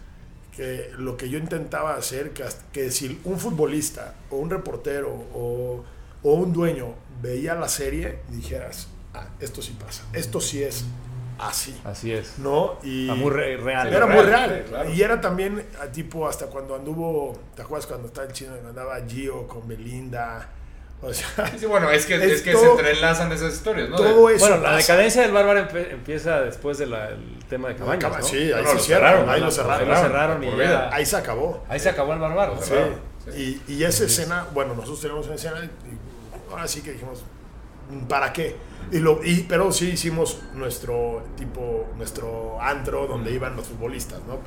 que 0.56 0.91
lo 0.98 1.17
que 1.17 1.29
yo 1.29 1.38
intentaba 1.38 1.96
hacer, 1.96 2.32
que, 2.32 2.44
que 2.74 2.89
si 2.89 3.22
un 3.24 3.39
futbolista 3.39 4.15
o 4.32 4.38
un 4.38 4.50
reportero 4.50 5.12
o, 5.34 5.84
o 6.24 6.34
un 6.34 6.51
dueño 6.51 6.96
veía 7.22 7.53
la 7.56 7.70
serie, 7.70 8.20
dijeras, 8.29 8.88
ah, 9.13 9.27
esto 9.39 9.62
sí 9.62 9.77
pasa, 9.79 10.03
esto 10.13 10.41
sí 10.41 10.63
es 10.63 10.84
así, 11.39 11.79
Así 11.84 12.12
es. 12.12 12.39
¿no? 12.39 12.77
Y 12.84 13.10
Ah, 13.10 13.15
muy 13.15 13.29
re- 13.32 13.58
real. 13.58 13.94
era 13.94 14.06
muy 14.06 14.22
real, 14.24 14.65
claro. 14.67 14.89
Y 14.89 15.01
era 15.01 15.20
también, 15.22 15.65
ah, 15.82 15.86
tipo, 15.88 16.27
hasta 16.27 16.48
cuando 16.48 16.75
anduvo, 16.75 17.38
¿te 17.56 17.62
acuerdas 17.62 17.88
cuando 17.88 18.08
estaba 18.08 18.27
el 18.27 18.34
chino 18.34 18.53
que 18.60 18.67
andaba 18.67 18.98
Gio 19.08 19.48
con 19.48 19.67
Belinda? 19.67 20.50
O 21.01 21.13
sea, 21.13 21.27
Sí, 21.58 21.67
bueno, 21.67 21.89
es 21.91 22.08
que, 22.08 22.15
Es 22.15 22.24
es 22.24 22.41
que 22.41 22.56
se 22.56 22.65
entrelazan 22.72 23.32
esas 23.32 23.53
historias, 23.53 23.88
¿no? 23.89 23.98
todo 23.98 24.29
eso. 24.32 24.48
Bueno, 24.48 24.63
la 24.63 24.77
decadencia 24.77 25.22
del 25.22 25.32
bárbaro 25.32 25.67
empieza 25.91 26.41
después 26.41 26.79
del 26.79 26.91
tema 27.48 27.70
de 27.70 27.75
Cabañas. 27.75 28.27
Sí, 28.27 28.51
ahí 28.51 28.65
se 28.65 28.74
lo 28.74 28.79
cerraron, 28.79 29.29
ahí 29.29 29.39
lo 29.39 29.46
Ahí 29.46 29.51
cerraron. 29.51 29.89
lo 29.89 29.96
cerraron 29.96 30.44
y 30.44 30.58
ya-. 30.58 30.89
Ahí 30.91 31.06
se 31.06 31.15
acabó. 31.17 31.63
Ahí 31.70 31.79
se 31.79 31.89
acabó 31.89 32.13
el 32.13 32.20
bárbaro. 32.20 32.58
Sí. 32.62 32.74
Y, 33.67 33.74
y 33.74 33.84
esa 33.84 34.06
escena, 34.06 34.48
bueno, 34.53 34.74
nosotros 34.74 35.01
tenemos 35.01 35.25
una 35.27 35.36
escena 35.36 35.63
y 35.63 36.50
ahora 36.51 36.67
sí 36.67 36.82
que 36.82 36.94
dijimos, 36.94 37.24
¿para 38.10 38.34
qué? 38.34 38.56
Y 38.91 39.00
lo, 39.00 39.24
y, 39.24 39.46
pero 39.50 39.72
sí 39.72 39.89
hicimos 39.89 40.41
nuestro 40.53 41.24
tipo, 41.36 41.88
nuestro 41.98 42.62
antro 42.62 43.08
donde 43.08 43.32
iban 43.32 43.56
los 43.56 43.67
futbolistas, 43.67 44.20
¿no? 44.27 44.39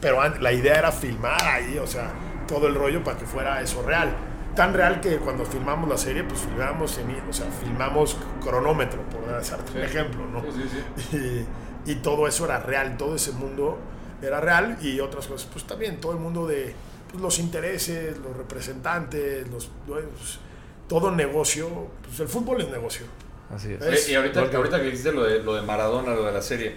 Pero 0.00 0.20
la 0.38 0.52
idea 0.52 0.78
era 0.78 0.92
filmar 0.92 1.42
ahí, 1.42 1.78
o 1.78 1.86
sea, 1.86 2.12
todo 2.46 2.68
el 2.68 2.74
rollo 2.74 3.02
para 3.02 3.18
que 3.18 3.26
fuera 3.26 3.60
eso 3.60 3.82
real. 3.82 4.14
Tan 4.54 4.72
real 4.72 5.00
que 5.00 5.18
cuando 5.18 5.44
filmamos 5.44 5.88
la 5.88 5.96
serie, 5.98 6.24
pues 6.24 6.40
filmamos, 6.40 6.98
en, 6.98 7.10
o 7.28 7.32
sea, 7.32 7.46
filmamos 7.50 8.16
cronómetro, 8.42 9.02
por 9.10 9.26
darte 9.26 9.78
un 9.78 9.84
ejemplo, 9.84 10.26
¿no? 10.26 10.42
Sí, 10.42 10.62
sí, 10.62 11.06
sí. 11.10 11.46
y, 11.86 11.92
y 11.92 11.94
todo 11.96 12.28
eso 12.28 12.44
era 12.44 12.60
real, 12.60 12.96
todo 12.96 13.16
ese 13.16 13.32
mundo 13.32 13.78
era 14.22 14.40
real 14.40 14.78
y 14.82 15.00
otras 15.00 15.26
cosas, 15.26 15.48
pues 15.52 15.64
también 15.64 16.00
todo 16.00 16.12
el 16.12 16.18
mundo 16.18 16.46
de 16.46 16.74
pues, 17.10 17.22
los 17.22 17.38
intereses, 17.38 18.18
los 18.18 18.36
representantes, 18.36 19.48
los 19.48 19.70
dueños, 19.86 20.40
todo 20.88 21.10
negocio, 21.10 21.68
pues 22.04 22.20
el 22.20 22.28
fútbol 22.28 22.60
es 22.60 22.68
negocio. 22.68 23.06
Así 23.54 23.74
es. 23.80 24.08
Y 24.08 24.14
ahorita, 24.14 24.40
Porque- 24.40 24.56
ahorita 24.56 24.78
que 24.78 24.84
dijiste 24.86 25.12
lo 25.12 25.24
de, 25.24 25.42
lo 25.42 25.54
de 25.54 25.62
Maradona, 25.62 26.14
lo 26.14 26.24
de 26.24 26.32
la 26.32 26.42
serie, 26.42 26.74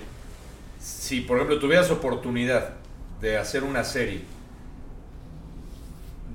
si 0.79 1.21
por 1.21 1.37
ejemplo 1.37 1.59
tuvieras 1.59 1.91
oportunidad 1.91 2.75
de 3.19 3.37
hacer 3.37 3.63
una 3.63 3.83
serie, 3.83 4.21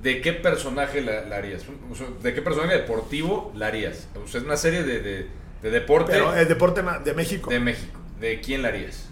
¿de 0.01 0.21
qué 0.21 0.33
personaje 0.33 1.01
la, 1.01 1.21
la 1.23 1.37
harías? 1.37 1.63
O 1.91 1.95
sea, 1.95 2.07
¿De 2.21 2.33
qué 2.33 2.41
personaje 2.41 2.75
deportivo 2.77 3.51
la 3.55 3.67
harías? 3.67 4.07
O 4.23 4.27
sea, 4.27 4.39
es 4.39 4.45
una 4.45 4.57
serie 4.57 4.83
de, 4.83 4.99
de- 5.01 5.27
de 5.61 5.71
deporte 5.71 6.11
Pero 6.11 6.35
el 6.35 6.47
deporte 6.47 6.83
de 7.03 7.13
México, 7.15 7.49
de 7.49 7.59
México. 7.59 7.99
¿De 8.19 8.39
quién 8.41 8.61
la 8.61 8.67
harías? 8.69 9.09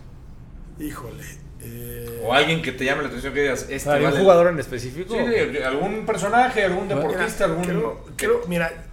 híjole. 0.80 1.24
eh, 1.62 2.22
O 2.24 2.34
alguien 2.34 2.62
que 2.62 2.72
te 2.72 2.86
llame 2.86 3.02
la 3.02 3.08
atención 3.08 3.34
que 3.34 3.42
digas, 3.42 3.62
este 3.64 3.80
sea, 3.80 3.94
¿hay 3.94 4.04
un 4.04 4.12
vale- 4.12 4.20
jugador 4.20 4.48
en 4.54 4.60
específico? 4.60 5.16
Sí, 5.16 5.58
algún 5.64 6.06
personaje, 6.06 6.64
algún 6.64 6.84
mira, 6.88 6.98
deportista, 6.98 7.46
algún... 7.46 7.64
creo, 7.64 8.06
creo- 8.16 8.42
mira, 8.48 8.86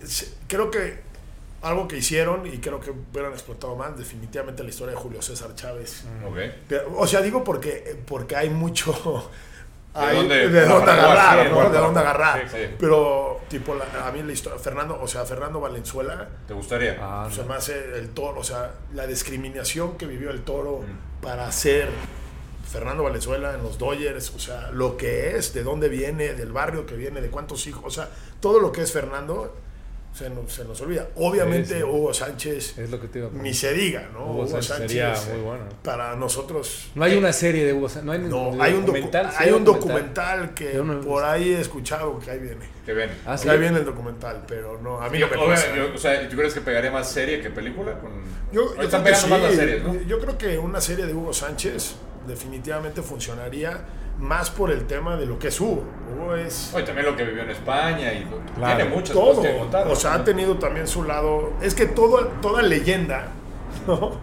creo 0.49 0.71
que 0.71 1.01
algo 1.63 1.87
que 1.89 1.97
hicieron 1.99 2.47
y 2.47 2.59
creo 2.59 2.81
que 2.81 2.91
hubieran 2.91 3.33
explotado 3.33 3.77
más, 3.77 3.97
definitivamente 3.97 4.63
la 4.63 4.71
historia 4.71 4.95
de 4.95 5.01
Julio 5.01 5.23
César 5.23 5.55
Chávez. 5.55 6.05
Pero, 6.69 6.93
o 6.99 7.07
sea, 7.07 7.21
digo 7.21 7.45
porque, 7.45 7.99
porque 8.07 8.35
hay 8.37 8.51
mucho. 8.51 9.31
hay- 9.95 10.17
dónde 10.19 10.49
de 10.49 10.67
dónde 10.67 10.91
agarrar, 10.91 11.17
agarrar, 11.19 11.43
sí, 11.45 11.49
¿no? 11.51 11.55
bueno, 11.55 11.71
De 11.71 11.79
dónde 11.79 12.01
agarrar. 12.01 12.51
sí, 12.51 12.57
sí. 12.57 12.75
Pero, 12.79 13.41
tipo, 13.49 13.75
la- 13.75 14.07
a 14.07 14.11
mí 14.13 14.23
la 14.23 14.33
historia. 14.33 14.59
Fernando, 14.59 14.99
o 15.01 15.07
sea, 15.07 15.25
Fernando 15.25 15.61
Valenzuela, 15.61 16.29
¿Te 16.49 16.55
gustaría? 16.55 16.99
Ah, 17.01 17.29
se 17.31 17.43
no. 17.43 17.49
me 17.49 17.55
hace 17.55 17.97
el 17.99 18.11
toro, 18.11 18.41
o 18.41 18.45
sea, 18.45 18.73
la 18.95 19.07
discriminación 19.07 19.97
que 19.97 20.07
vivió 20.07 20.31
el 20.31 20.43
toro 20.43 20.81
Mm. 20.81 21.23
para 21.23 21.51
ser 21.53 21.91
Fernando 22.71 23.03
Valenzuela 23.03 23.55
en 23.55 23.63
los 23.63 23.77
Dodgers, 23.79 24.31
o 24.35 24.39
sea, 24.39 24.71
lo 24.73 24.97
que 24.97 25.37
es, 25.37 25.53
de 25.53 25.63
dónde 25.63 25.89
viene, 25.91 26.33
del 26.33 26.53
barrio 26.53 26.87
que 26.87 26.97
viene, 26.97 27.21
de 27.21 27.29
cuántos 27.29 27.67
hijos, 27.67 27.83
o 27.85 27.91
sea, 27.91 28.09
todo 28.41 28.61
lo 28.61 28.73
que 28.73 28.81
es 28.83 28.91
Fernando 28.93 29.55
se 30.15 30.29
nos, 30.29 30.53
se 30.53 30.65
nos 30.65 30.79
olvida. 30.83 31.09
Obviamente, 31.17 31.69
Sí, 31.71 31.75
sí. 31.77 31.83
Hugo 31.83 32.13
Sánchez, 32.13 32.79
Es 32.79 32.91
lo 32.91 33.01
que 33.01 33.09
te 33.09 33.19
iba 33.21 33.29
a 33.29 33.31
ni 33.33 33.55
se 33.55 33.73
diga, 33.73 34.11
¿no? 34.13 34.27
Hugo 34.33 34.47
Sánchez 34.47 34.77
sería 34.91 35.15
muy 35.33 35.41
bueno. 35.43 35.65
Para 35.83 36.15
nosotros 36.17 36.91
No 36.95 37.05
hay 37.05 37.17
una 37.17 37.33
serie 37.33 37.65
de 37.65 37.73
Hugo 37.73 37.89
Sánchez. 37.89 38.05
No 38.05 38.13
hay, 38.13 38.19
no, 38.19 38.49
un 38.51 38.61
hay 38.61 38.73
un, 38.75 38.83
docu- 38.83 38.87
documental. 38.87 39.31
¿Sí 39.31 39.37
hay 39.45 39.51
un 39.53 39.65
documental 39.65 40.55
que 40.55 40.75
no 40.75 41.01
por 41.01 41.25
ahí 41.25 41.55
he 41.55 41.61
escuchado 41.61 42.19
que 42.19 42.31
ahí 42.31 42.39
viene. 42.39 42.67
Que 42.85 42.93
ven. 42.93 43.11
Ah, 43.25 43.39
sí. 43.39 43.49
Ahí 43.49 43.59
viene 43.59 43.79
el 43.79 43.85
documental, 43.85 44.45
pero 44.47 44.79
no, 44.83 45.01
a 45.01 45.09
mí 45.09 45.19
Yo, 45.19 45.29
no 45.29 45.37
me 45.37 45.43
obvia- 45.43 45.55
pasa. 45.55 45.75
yo- 45.77 45.95
o 45.95 45.99
sea, 45.99 46.29
¿tú 46.29 46.37
crees 46.37 46.53
que 46.53 46.61
pegaría 46.61 46.91
más 46.91 47.11
serie 47.11 47.41
que 47.41 47.49
película? 47.51 47.99
Con... 47.99 48.11
Yo, 48.53 48.75
yo 48.77 48.83
están 48.83 49.03
creo 49.03 49.15
que 49.15 49.21
pegando 49.21 49.29
más 49.29 49.41
las 49.43 49.55
series, 49.55 49.83
¿no? 49.83 50.03
Yo 50.03 50.19
creo 50.21 50.37
que 50.37 50.59
una 50.59 50.81
serie 50.81 51.07
de 51.07 51.15
Hugo 51.15 51.33
Sánchez 51.33 51.95
definitivamente 52.27 53.03
funcionaría 53.03 53.81
más 54.19 54.51
por 54.51 54.71
el 54.71 54.87
tema 54.87 55.17
de 55.17 55.27
lo 55.27 55.39
que 55.39 55.49
es 55.49 55.61
Hugo. 55.61 55.85
Hugo 56.15 56.35
es 56.37 56.73
Oye, 56.75 56.85
también 56.85 57.07
lo 57.07 57.17
que 57.17 57.25
vivió 57.25 57.43
en 57.43 57.51
España 57.51 58.13
y 58.13 58.27
Claro. 58.57 58.77
tiene 58.77 58.95
muchas 58.95 59.15
todo. 59.15 59.35
cosas 59.37 59.47
que 59.53 59.59
contar. 59.59 59.87
O 59.87 59.91
¿no? 59.91 59.97
sea, 59.97 60.15
ha 60.15 60.25
tenido 60.25 60.57
también 60.59 60.87
su 60.87 61.03
lado. 61.05 61.53
Es 61.63 61.75
que 61.75 61.87
todo, 61.87 62.27
toda 62.41 62.63
leyenda, 62.63 63.29
¿no? 63.87 64.19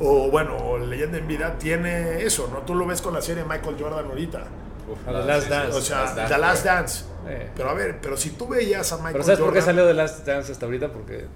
o 0.00 0.30
bueno, 0.30 0.56
o 0.56 0.78
leyenda 0.78 1.18
en 1.18 1.26
vida, 1.26 1.56
tiene 1.58 2.22
eso, 2.22 2.48
¿no? 2.52 2.60
Tú 2.60 2.74
lo 2.74 2.86
ves 2.86 3.00
con 3.02 3.14
la 3.14 3.22
serie 3.22 3.44
Michael 3.44 3.76
Jordan 3.80 4.04
ahorita. 4.06 4.44
Uf, 4.90 5.08
A 5.08 5.12
The 5.12 5.26
Last 5.26 5.48
Dance. 5.48 5.78
O 5.78 5.80
sea, 5.80 5.98
Last 6.02 6.16
Dance, 6.16 6.34
The 6.34 6.38
Last. 6.40 6.64
Dance. 6.64 7.04
Eh. 7.28 7.50
Pero 7.56 7.70
a 7.70 7.74
ver, 7.74 7.98
pero 8.02 8.16
si 8.16 8.30
tú 8.30 8.48
veías 8.48 8.92
a 8.92 8.96
Michael 8.96 9.12
Pero 9.14 9.24
¿sabes 9.24 9.38
por 9.40 9.52
qué 9.52 9.60
Jordan- 9.60 9.64
salió 9.66 9.86
de 9.86 9.94
Last 9.94 10.26
Dance 10.26 10.52
hasta 10.52 10.66
ahorita? 10.66 10.88
Porque 10.92 11.26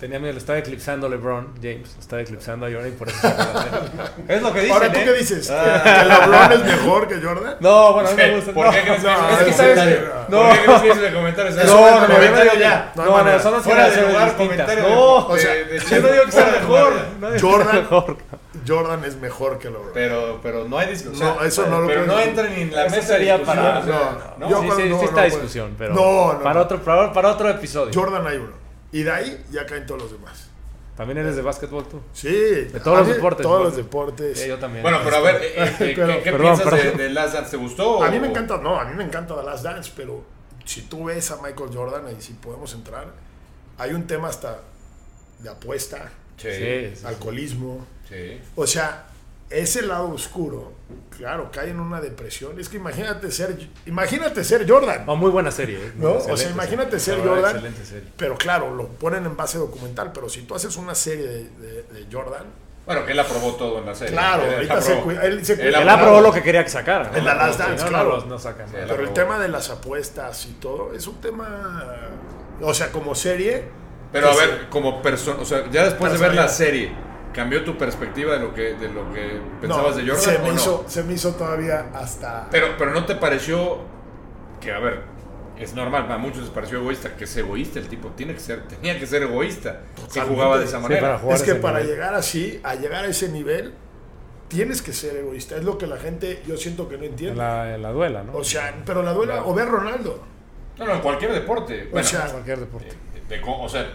tenía 0.00 0.18
miedo, 0.18 0.32
lo 0.32 0.38
estaba 0.38 0.58
eclipsando 0.58 1.08
LeBron 1.08 1.54
James, 1.62 1.96
estaba 1.98 2.20
eclipsando 2.22 2.66
a 2.66 2.70
Jordan 2.70 2.88
y 2.88 2.92
por 2.92 3.08
eso. 3.08 3.18
Es 4.28 4.42
lo 4.42 4.52
que 4.52 4.60
dicen, 4.60 4.72
Ahora, 4.74 4.92
¿tú 4.92 4.98
¿eh? 4.98 5.04
qué 5.04 5.12
dices? 5.14 5.50
Ah. 5.50 5.82
¿Que 5.84 6.04
LeBron 6.08 6.52
es 6.52 6.64
mejor 6.76 7.08
que 7.08 7.14
Jordan? 7.16 7.56
No, 7.60 7.92
bueno, 7.94 8.08
a 8.08 8.12
mí 8.12 8.16
¿Qué? 8.22 8.26
me 8.28 8.36
gusta. 8.36 8.52
¿Por 8.52 8.66
no, 8.66 8.72
qué 8.72 8.80
crees 8.82 8.96
que 9.02 9.08
no, 9.08 9.12
es 9.48 9.56
sabes- 9.56 10.00
no. 10.28 10.38
¿Por 10.42 10.52
qué 10.52 10.64
crees 10.64 10.80
que 10.82 10.90
ese 10.90 11.14
comentario? 11.14 11.52
No, 11.56 11.64
no, 11.64 11.90
no, 11.90 12.00
no 12.08 12.14
comentario 12.14 12.52
ya. 12.58 12.92
No, 12.94 13.04
no, 13.04 13.22
no, 13.24 13.40
son 13.40 13.52
dos 13.52 13.62
Fuera 13.64 13.88
de 13.90 14.02
lugar, 14.02 14.36
comentario 14.36 14.82
No, 14.88 15.16
o 15.26 15.36
sea, 15.38 15.54
yo 15.54 16.00
no 16.00 16.08
digo 16.08 16.24
que 16.24 16.32
sea 16.32 16.46
mejor. 16.60 16.92
no 17.20 17.28
Jordan-. 17.38 18.16
Jordan 18.66 19.04
es 19.04 19.16
mejor 19.16 19.58
que 19.58 19.68
LeBron. 19.70 19.90
Pero, 19.94 20.40
pero 20.42 20.64
no 20.68 20.78
hay 20.78 20.88
discusión. 20.90 21.36
No, 21.36 21.44
eso 21.44 21.66
no 21.66 21.80
lo 21.82 21.86
Pero 21.86 22.06
no 22.06 22.18
entra 22.18 22.48
ni 22.48 22.62
en 22.62 22.74
la 22.74 22.84
mesa 22.84 23.02
sería 23.02 23.42
para- 23.42 23.80
no, 23.80 24.10
¿no? 24.38 24.48
sí, 24.48 24.54
sí, 24.62 24.68
no, 24.68 24.76
sí 24.76 24.88
no, 24.88 25.02
está 25.02 25.14
pues. 25.22 25.32
discusión, 25.34 25.74
pero 25.78 25.94
No, 25.94 26.32
no, 26.34 26.42
para, 26.42 26.54
no. 26.54 26.60
Otro, 26.62 26.82
para, 26.82 27.12
para 27.12 27.28
otro 27.30 27.48
episodio. 27.48 27.92
Jordan 27.94 28.26
hay 28.26 28.38
uno. 28.38 28.65
Y 28.92 29.02
de 29.02 29.10
ahí 29.10 29.44
ya 29.50 29.66
caen 29.66 29.86
todos 29.86 30.02
los 30.02 30.12
demás. 30.12 30.48
También 30.96 31.18
eres 31.18 31.36
de 31.36 31.42
básquetbol 31.42 31.86
tú. 31.88 32.00
Sí. 32.14 32.28
De 32.32 32.80
todos 32.82 33.00
los 33.00 33.08
deportes, 33.08 33.42
Todos 33.42 33.62
los 33.64 33.76
deportes. 33.76 34.40
Sí, 34.40 34.48
yo 34.48 34.58
también. 34.58 34.82
Bueno, 34.82 34.98
pero 35.04 35.16
a 35.16 35.20
ver, 35.20 35.36
eh, 35.42 35.52
eh, 35.56 35.74
¿qué, 35.78 35.92
Pero- 35.96 36.06
qué- 36.08 36.22
qué 36.22 36.30
perdón, 36.32 36.40
piensas 36.56 36.72
de, 36.72 36.78
perdón. 36.80 36.96
de 36.98 37.10
Last 37.10 37.34
Dance? 37.34 37.50
¿Te 37.50 37.56
gustó? 37.58 38.02
A 38.02 38.10
mí 38.10 38.18
me 38.18 38.28
encanta, 38.28 38.56
no, 38.58 38.80
a 38.80 38.84
mí 38.86 38.94
me 38.96 39.04
encanta 39.04 39.36
The 39.36 39.42
Last 39.42 39.62
Dance, 39.64 39.92
pero 39.94 40.24
si 40.64 40.82
tú 40.82 41.04
ves 41.04 41.30
a 41.30 41.36
Michael 41.42 41.70
Jordan, 41.74 42.06
ahí 42.06 42.16
sí 42.18 42.34
podemos 42.40 42.72
entrar, 42.72 43.08
hay 43.76 43.92
un 43.92 44.06
tema 44.06 44.28
hasta 44.28 44.60
de 45.40 45.50
apuesta, 45.50 46.10
Sí, 46.38 46.48
Sí, 46.48 46.54
sí. 46.56 46.88
sí, 46.90 46.96
sí. 47.00 47.06
alcoholismo. 47.06 47.86
sí. 48.08 48.40
O 48.54 48.66
sea, 48.66 49.06
ese 49.50 49.82
lado 49.82 50.08
oscuro, 50.10 50.72
claro, 51.16 51.50
cae 51.52 51.70
en 51.70 51.80
una 51.80 52.00
depresión. 52.00 52.58
Es 52.58 52.68
que 52.68 52.76
imagínate 52.78 53.30
ser, 53.30 53.56
imagínate 53.86 54.42
ser 54.44 54.68
Jordan. 54.68 55.06
No, 55.06 55.16
muy 55.16 55.30
buena 55.30 55.50
serie. 55.50 55.76
¿eh? 55.78 55.92
¿No? 55.96 56.14
O 56.14 56.36
sea, 56.36 56.50
imagínate 56.50 56.98
serie. 56.98 57.20
ser 57.20 57.28
Jordan. 57.28 57.50
Excelente 57.56 57.84
serie. 57.84 58.08
Pero 58.16 58.36
claro, 58.36 58.74
lo 58.74 58.88
ponen 58.88 59.24
en 59.24 59.36
base 59.36 59.58
documental. 59.58 60.10
Pero 60.12 60.28
si 60.28 60.42
tú 60.42 60.54
haces 60.54 60.76
una 60.76 60.94
serie 60.94 61.26
de, 61.26 61.44
de- 61.50 61.82
de 61.84 62.06
Jordan, 62.12 62.44
Bueno, 62.86 63.04
que 63.04 63.12
él 63.12 63.18
aprobó 63.20 63.54
todo 63.56 63.78
en 63.78 63.86
la 63.86 63.94
serie. 63.96 64.12
Claro, 64.12 64.44
Él 64.44 64.54
ahorita 64.54 64.80
se 64.80 65.00
cuida- 65.00 65.22
él 65.24 65.44
se 65.44 65.54
cuida. 65.56 65.68
Él 65.68 65.74
Claro. 65.82 65.90
aprobó 66.02 66.20
lo 66.20 66.32
que 66.32 66.42
quería 66.42 66.62
que 66.62 66.70
sacara. 66.70 67.10
En 67.16 67.24
la 67.24 67.34
Last 67.34 67.58
Dance, 67.58 67.82
no, 67.84 67.88
claro. 67.90 68.18
No, 68.20 68.26
no 68.26 68.38
sacan. 68.38 68.68
Sí, 68.68 68.76
él 68.76 68.84
Pero 68.88 69.02
el 69.02 69.12
tema 69.12 69.38
de 69.40 69.48
las 69.48 69.70
apuestas 69.70 70.46
y 70.46 70.52
todo 70.54 70.92
es 70.94 71.06
un 71.08 71.20
tema. 71.20 71.84
O 72.60 72.72
sea, 72.74 72.90
como 72.92 73.14
serie. 73.14 73.64
Pero 74.12 74.30
a 74.30 74.36
ver, 74.36 74.68
como 74.70 75.02
persona, 75.02 75.42
o 75.42 75.44
sea, 75.44 75.68
ya 75.70 75.84
después 75.84 76.12
de 76.12 76.18
ver 76.18 76.34
la 76.34 76.48
serie, 76.48 76.92
¿cambió 77.36 77.62
tu 77.62 77.76
perspectiva 77.78 78.32
de 78.34 78.40
lo 78.40 78.52
que, 78.54 78.74
de 78.74 78.88
lo 78.88 79.12
que 79.12 79.38
pensabas 79.60 79.96
no, 79.96 80.02
de 80.02 80.08
Jordan 80.10 80.24
Se 80.24 80.36
o 80.36 80.42
me, 80.42 80.48
no? 80.48 80.54
hizo, 80.54 80.84
se 80.88 81.02
me 81.04 81.12
hizo 81.14 81.34
todavía 81.34 81.90
hasta. 81.94 82.48
Pero, 82.50 82.68
pero 82.78 82.92
no 82.92 83.04
te 83.04 83.14
pareció 83.14 83.78
que, 84.60 84.72
a 84.72 84.78
ver, 84.80 85.02
es 85.58 85.74
normal, 85.74 86.10
a 86.10 86.18
muchos 86.18 86.40
les 86.42 86.50
pareció 86.50 86.78
egoísta, 86.78 87.14
que 87.16 87.24
es 87.24 87.36
egoísta 87.36 87.78
el 87.78 87.88
tipo, 87.88 88.08
tiene 88.10 88.34
que 88.34 88.40
ser, 88.40 88.66
tenía 88.66 88.98
que 88.98 89.06
ser 89.06 89.22
egoísta 89.22 89.82
si 89.94 90.02
Totalmente. 90.02 90.34
jugaba 90.34 90.58
de 90.58 90.64
esa 90.64 90.78
Sí, 90.78 90.82
manera. 90.82 91.00
para 91.02 91.18
jugar 91.18 91.36
es 91.36 91.42
que 91.44 91.54
para 91.56 91.78
nivel. 91.80 91.94
llegar 91.94 92.14
así, 92.14 92.60
a 92.64 92.74
llegar 92.74 93.04
a 93.04 93.08
ese 93.08 93.28
nivel, 93.28 93.74
tienes 94.48 94.80
que 94.82 94.92
ser 94.92 95.16
egoísta. 95.16 95.56
Es 95.56 95.64
lo 95.64 95.76
que 95.78 95.86
la 95.86 95.96
gente, 95.98 96.42
yo 96.46 96.56
siento 96.56 96.88
que 96.88 96.96
no 96.96 97.04
En 97.04 97.10
entiende. 97.10 97.36
la, 97.36 97.74
en 97.74 97.82
la 97.82 97.90
duela, 97.92 98.22
¿no? 98.22 98.34
O 98.36 98.44
sea, 98.44 98.74
pero 98.84 99.02
la 99.02 99.12
duela, 99.12 99.34
Claro. 99.34 99.48
o 99.50 99.54
ve 99.54 99.62
a 99.62 99.66
Ronaldo. 99.66 100.22
No, 100.78 100.84
no, 100.84 100.94
en 100.94 101.00
cualquier 101.00 101.32
deporte. 101.32 101.88
Bueno, 101.90 102.06
sea, 102.06 102.26
cualquier 102.26 102.60
deporte. 102.60 102.88
eh, 103.14 103.22
de 103.28 103.40
o 103.44 103.68
sea, 103.68 103.86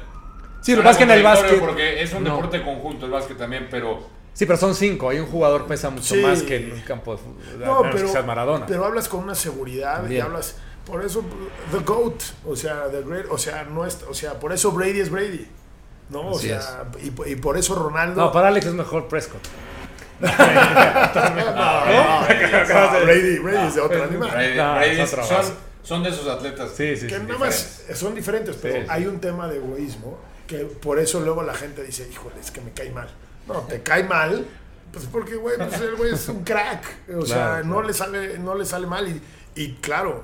Sí, 0.61 0.71
lo 0.73 0.77
que 0.77 0.83
pasa 0.83 0.91
es 0.91 0.97
que 0.97 1.03
en 1.03 1.11
el 1.11 1.23
básquet. 1.23 1.59
Porque 1.59 2.01
es 2.03 2.13
un 2.13 2.23
no. 2.23 2.35
deporte 2.35 2.63
conjunto 2.63 3.05
el 3.05 3.11
básquet 3.11 3.37
también, 3.37 3.67
pero 3.69 4.21
Sí, 4.33 4.45
pero 4.45 4.57
son 4.57 4.73
cinco. 4.75 5.09
Hay 5.09 5.19
un 5.19 5.25
jugador 5.27 5.65
pesa 5.65 5.89
mucho 5.89 6.15
Sí. 6.15 6.21
más 6.21 6.41
que 6.43 6.55
en 6.55 6.71
un 6.71 6.81
campo 6.81 7.11
de 7.11 7.17
fútbol. 7.17 7.35
No, 7.59 7.81
pero, 7.91 8.13
que 8.13 8.21
Maradona. 8.23 8.65
pero 8.65 8.85
hablas 8.85 9.09
con 9.09 9.21
una 9.23 9.35
seguridad 9.35 10.07
y 10.09 10.19
hablas. 10.19 10.55
Por 10.85 11.03
eso, 11.05 11.23
The 11.71 11.79
GOAT, 11.79 12.21
o 12.45 12.55
sea, 12.55 12.85
the 12.89 13.01
great, 13.01 13.25
o 13.29 13.37
sea, 13.37 13.63
no 13.65 13.85
es, 13.85 13.99
o 14.09 14.13
sea, 14.13 14.39
por 14.39 14.51
eso 14.53 14.71
Brady 14.71 15.01
es 15.01 15.09
Brady. 15.11 15.47
¿No? 16.09 16.21
O 16.21 16.37
Así 16.37 16.47
sea, 16.47 16.85
y, 17.01 17.11
y 17.31 17.35
por 17.35 17.57
eso 17.57 17.75
Ronaldo. 17.75 18.19
No, 18.21 18.31
para 18.31 18.47
Alex 18.49 18.65
es 18.67 18.73
mejor 18.73 19.07
Prescott. 19.07 19.41
no, 20.21 20.29
no, 20.29 20.35
Brady, 23.05 23.39
Brady 23.39 23.67
es 23.67 23.75
de 23.75 23.81
otro 23.81 24.03
animal. 24.03 24.29
Brady- 24.31 24.55
No, 24.57 24.75
Brady 24.75 25.01
es 25.01 25.13
otro 25.13 25.23
son, 25.25 25.45
son 25.83 26.03
de 26.03 26.09
esos 26.09 26.27
atletas. 26.27 26.71
Sí, 26.75 26.95
sí, 26.95 27.07
que 27.07 27.15
sí. 27.17 27.23
nada 27.27 27.39
más 27.39 27.83
son 27.93 28.15
diferentes, 28.15 28.55
pero 28.61 28.75
Sí, 28.75 28.81
sí. 28.81 28.87
hay 28.89 29.05
un 29.07 29.19
tema 29.19 29.47
de 29.47 29.57
egoísmo 29.57 30.17
que 30.51 30.65
por 30.65 30.99
eso 30.99 31.19
luego 31.21 31.43
la 31.43 31.53
gente 31.53 31.83
dice, 31.83 32.07
híjole, 32.11 32.35
es 32.41 32.51
que 32.51 32.61
me 32.61 32.71
cae 32.71 32.91
mal. 32.91 33.09
No, 33.47 33.61
te 33.61 33.81
cae 33.81 34.03
mal, 34.03 34.45
pues 34.91 35.05
porque, 35.05 35.35
güey, 35.35 35.57
pues 35.57 35.79
el 35.81 35.95
güey 35.95 36.13
es 36.13 36.27
un 36.27 36.43
crack. 36.43 36.83
O 37.17 37.25
sea, 37.25 37.35
Claro, 37.35 37.63
no 37.65 37.73
claro. 37.75 37.87
le 37.87 37.93
sale, 37.93 38.39
no 38.39 38.55
le 38.55 38.65
sale 38.65 38.85
mal. 38.87 39.07
Y, 39.07 39.21
y 39.55 39.73
claro, 39.75 40.23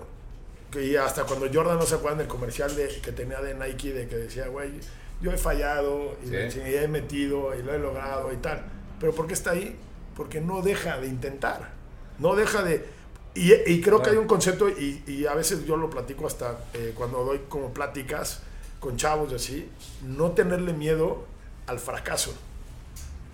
que 0.72 0.84
y 0.86 0.96
hasta 0.96 1.24
cuando 1.24 1.48
Jordan 1.51 1.77
no 1.79 1.86
se 1.86 1.96
acuerdan 1.96 2.19
del 2.19 2.27
comercial 2.27 2.75
de, 2.75 2.88
que 3.01 3.12
tenía 3.12 3.41
de 3.41 3.53
Nike, 3.55 3.93
de 3.93 4.07
que 4.07 4.15
decía, 4.17 4.48
güey, 4.50 4.72
yo 5.22 5.31
he 5.31 5.38
fallado 5.38 6.15
y, 6.24 6.27
Sí. 6.51 6.60
y 6.60 6.75
he 6.75 6.88
metido 6.88 7.55
y 7.57 7.63
lo 7.63 7.74
he 7.74 7.79
logrado 7.79 8.31
y 8.34 8.38
tal. 8.38 8.63
Pero 9.00 9.13
¿por 9.13 9.27
qué 9.27 9.34
está 9.34 9.51
ahí? 9.51 9.75
Porque 10.15 10.41
no 10.41 10.62
deja 10.62 11.00
de 11.00 11.07
intentar. 11.07 11.72
No 12.19 12.36
deja 12.36 12.63
de... 12.63 12.86
Y, 13.36 13.53
y 13.53 13.81
creo 13.81 13.98
que 14.00 14.10
hay 14.10 14.15
Claro. 14.15 14.22
un 14.22 14.27
concepto, 14.27 14.67
y, 14.67 15.03
y 15.05 15.25
a 15.27 15.36
veces 15.36 15.65
yo 15.65 15.77
lo 15.77 15.89
platico 15.91 16.25
hasta 16.25 16.57
eh, 16.74 16.93
cuando 16.96 17.24
doy 17.24 17.41
como 17.48 17.72
pláticas 17.74 18.41
con 18.79 18.98
chavos 18.98 19.31
y 19.31 19.36
así, 19.36 19.69
no 20.03 20.31
tenerle 20.31 20.74
miedo 20.74 21.25
al 21.67 21.79
fracaso. 21.79 22.34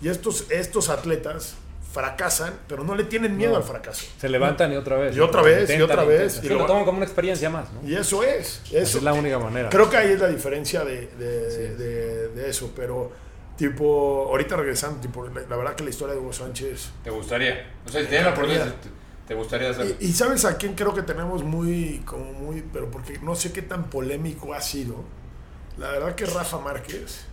Y 0.01 0.09
estos, 0.09 0.49
estos 0.51 0.89
atletas 0.89 1.55
fracasan, 1.91 2.53
pero 2.67 2.83
no 2.83 2.95
le 2.95 3.03
tienen 3.03 3.37
miedo 3.37 3.51
No. 3.51 3.57
al 3.57 3.63
fracaso. 3.63 4.05
Se 4.17 4.27
levantan 4.27 4.73
y 4.73 4.75
otra 4.75 4.97
vez. 4.97 5.15
Y 5.15 5.19
otra 5.19 5.41
vez, 5.43 5.69
y 5.69 5.81
otra 5.81 6.03
vez, 6.03 6.39
y 6.43 6.47
lo 6.47 6.55
luego- 6.55 6.65
toman 6.67 6.85
como 6.85 6.97
una 6.97 7.05
experiencia 7.05 7.49
más, 7.51 7.71
¿no? 7.71 7.87
Y 7.87 7.95
eso 7.95 8.23
es. 8.23 8.61
Eso, 8.71 8.97
es 8.97 9.03
la 9.03 9.13
única 9.13 9.37
manera. 9.37 9.69
Creo 9.69 9.89
que 9.89 9.97
ahí 9.97 10.11
es 10.13 10.19
la 10.19 10.27
diferencia 10.27 10.83
de, 10.83 11.07
de, 11.07 11.51
Sí. 11.51 11.57
de- 11.77 12.27
de 12.29 12.49
eso, 12.49 12.71
pero 12.75 13.11
tipo, 13.57 14.25
ahorita 14.29 14.55
regresando, 14.55 14.99
tipo, 14.99 15.23
la, 15.27 15.41
la 15.47 15.55
verdad 15.55 15.75
que 15.75 15.83
la 15.83 15.91
historia 15.91 16.15
de 16.15 16.21
Hugo 16.21 16.33
Sánchez... 16.33 16.89
¿Te 17.03 17.11
gustaría? 17.11 17.71
O 17.85 17.89
sea, 17.89 18.01
si 18.01 18.07
tienes 18.07 18.25
la 18.25 18.31
oportunidad, 18.31 18.65
te, 18.81 18.89
te 19.27 19.35
gustaría 19.35 19.69
hacerlo. 19.69 19.95
Y, 19.99 20.07
y 20.07 20.13
sabes 20.13 20.43
a 20.45 20.57
quién 20.57 20.73
creo 20.73 20.95
que 20.95 21.03
tenemos 21.03 21.43
muy, 21.43 22.01
como 22.05 22.33
muy, 22.33 22.63
pero 22.73 22.89
porque 22.89 23.19
no 23.19 23.35
sé 23.35 23.51
qué 23.53 23.61
tan 23.61 23.91
polémico 23.91 24.55
ha 24.55 24.61
sido. 24.61 24.95
La 25.77 25.89
verdad 25.91 26.15
que 26.15 26.25
Rafa 26.25 26.59
Márquez, 26.59 27.25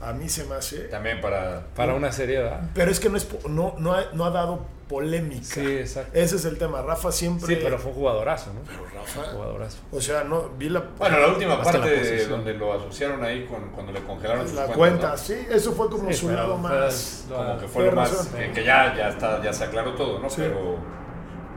a 0.00 0.12
mí 0.12 0.28
se 0.28 0.44
me 0.44 0.54
hace... 0.54 0.78
También 0.84 1.20
para... 1.20 1.66
Para 1.76 1.94
una 1.94 2.10
serie, 2.10 2.38
¿verdad? 2.38 2.60
Pero 2.74 2.90
es 2.90 2.98
que 3.00 3.08
no, 3.08 3.16
es, 3.16 3.24
po- 3.24 3.48
no, 3.48 3.74
no, 3.78 3.92
ha, 3.94 4.04
no 4.12 4.24
ha 4.24 4.30
dado 4.30 4.64
polémica. 4.88 5.44
Sí, 5.44 5.66
exacto. 5.78 6.10
Ese 6.18 6.36
es 6.36 6.44
el 6.44 6.58
tema. 6.58 6.82
Rafa 6.82 7.12
siempre... 7.12 7.54
Sí, 7.54 7.60
pero 7.62 7.78
fue 7.78 7.90
un 7.92 7.96
jugadorazo, 7.98 8.52
¿no? 8.54 8.60
Pero 8.66 8.84
Rafa... 8.94 9.30
Jugadorazo. 9.32 9.78
O 9.92 10.00
sea, 10.00 10.24
no, 10.24 10.50
vi 10.58 10.68
la... 10.70 10.80
Bueno, 10.98 11.18
la 11.18 11.28
última 11.28 11.54
Hasta 11.54 11.72
parte 11.72 12.26
donde 12.26 12.54
lo 12.54 12.72
asociaron 12.74 13.22
ahí 13.24 13.44
con, 13.46 13.70
cuando 13.70 13.92
le 13.92 14.02
congelaron 14.02 14.46
sus 14.46 14.56
la 14.56 14.66
cuentas, 14.66 14.76
cuenta, 14.76 15.10
¿no? 15.10 15.16
sí, 15.18 15.46
eso 15.50 15.72
fue 15.72 15.88
como 15.88 16.08
Sí, 16.08 16.14
su 16.14 16.26
pero 16.28 16.38
lado 16.38 16.56
más... 16.58 17.26
Como 17.28 17.58
que 17.58 17.68
fue 17.68 17.86
lo 17.86 17.92
más... 17.92 18.10
razón. 18.10 18.32
Que, 18.34 18.50
que 18.52 18.64
ya, 18.64 18.94
ya, 18.96 19.08
está, 19.10 19.42
ya 19.42 19.52
se 19.52 19.64
aclaró 19.64 19.94
todo, 19.94 20.18
¿no? 20.18 20.28
Sí. 20.30 20.36
Pero... 20.42 20.78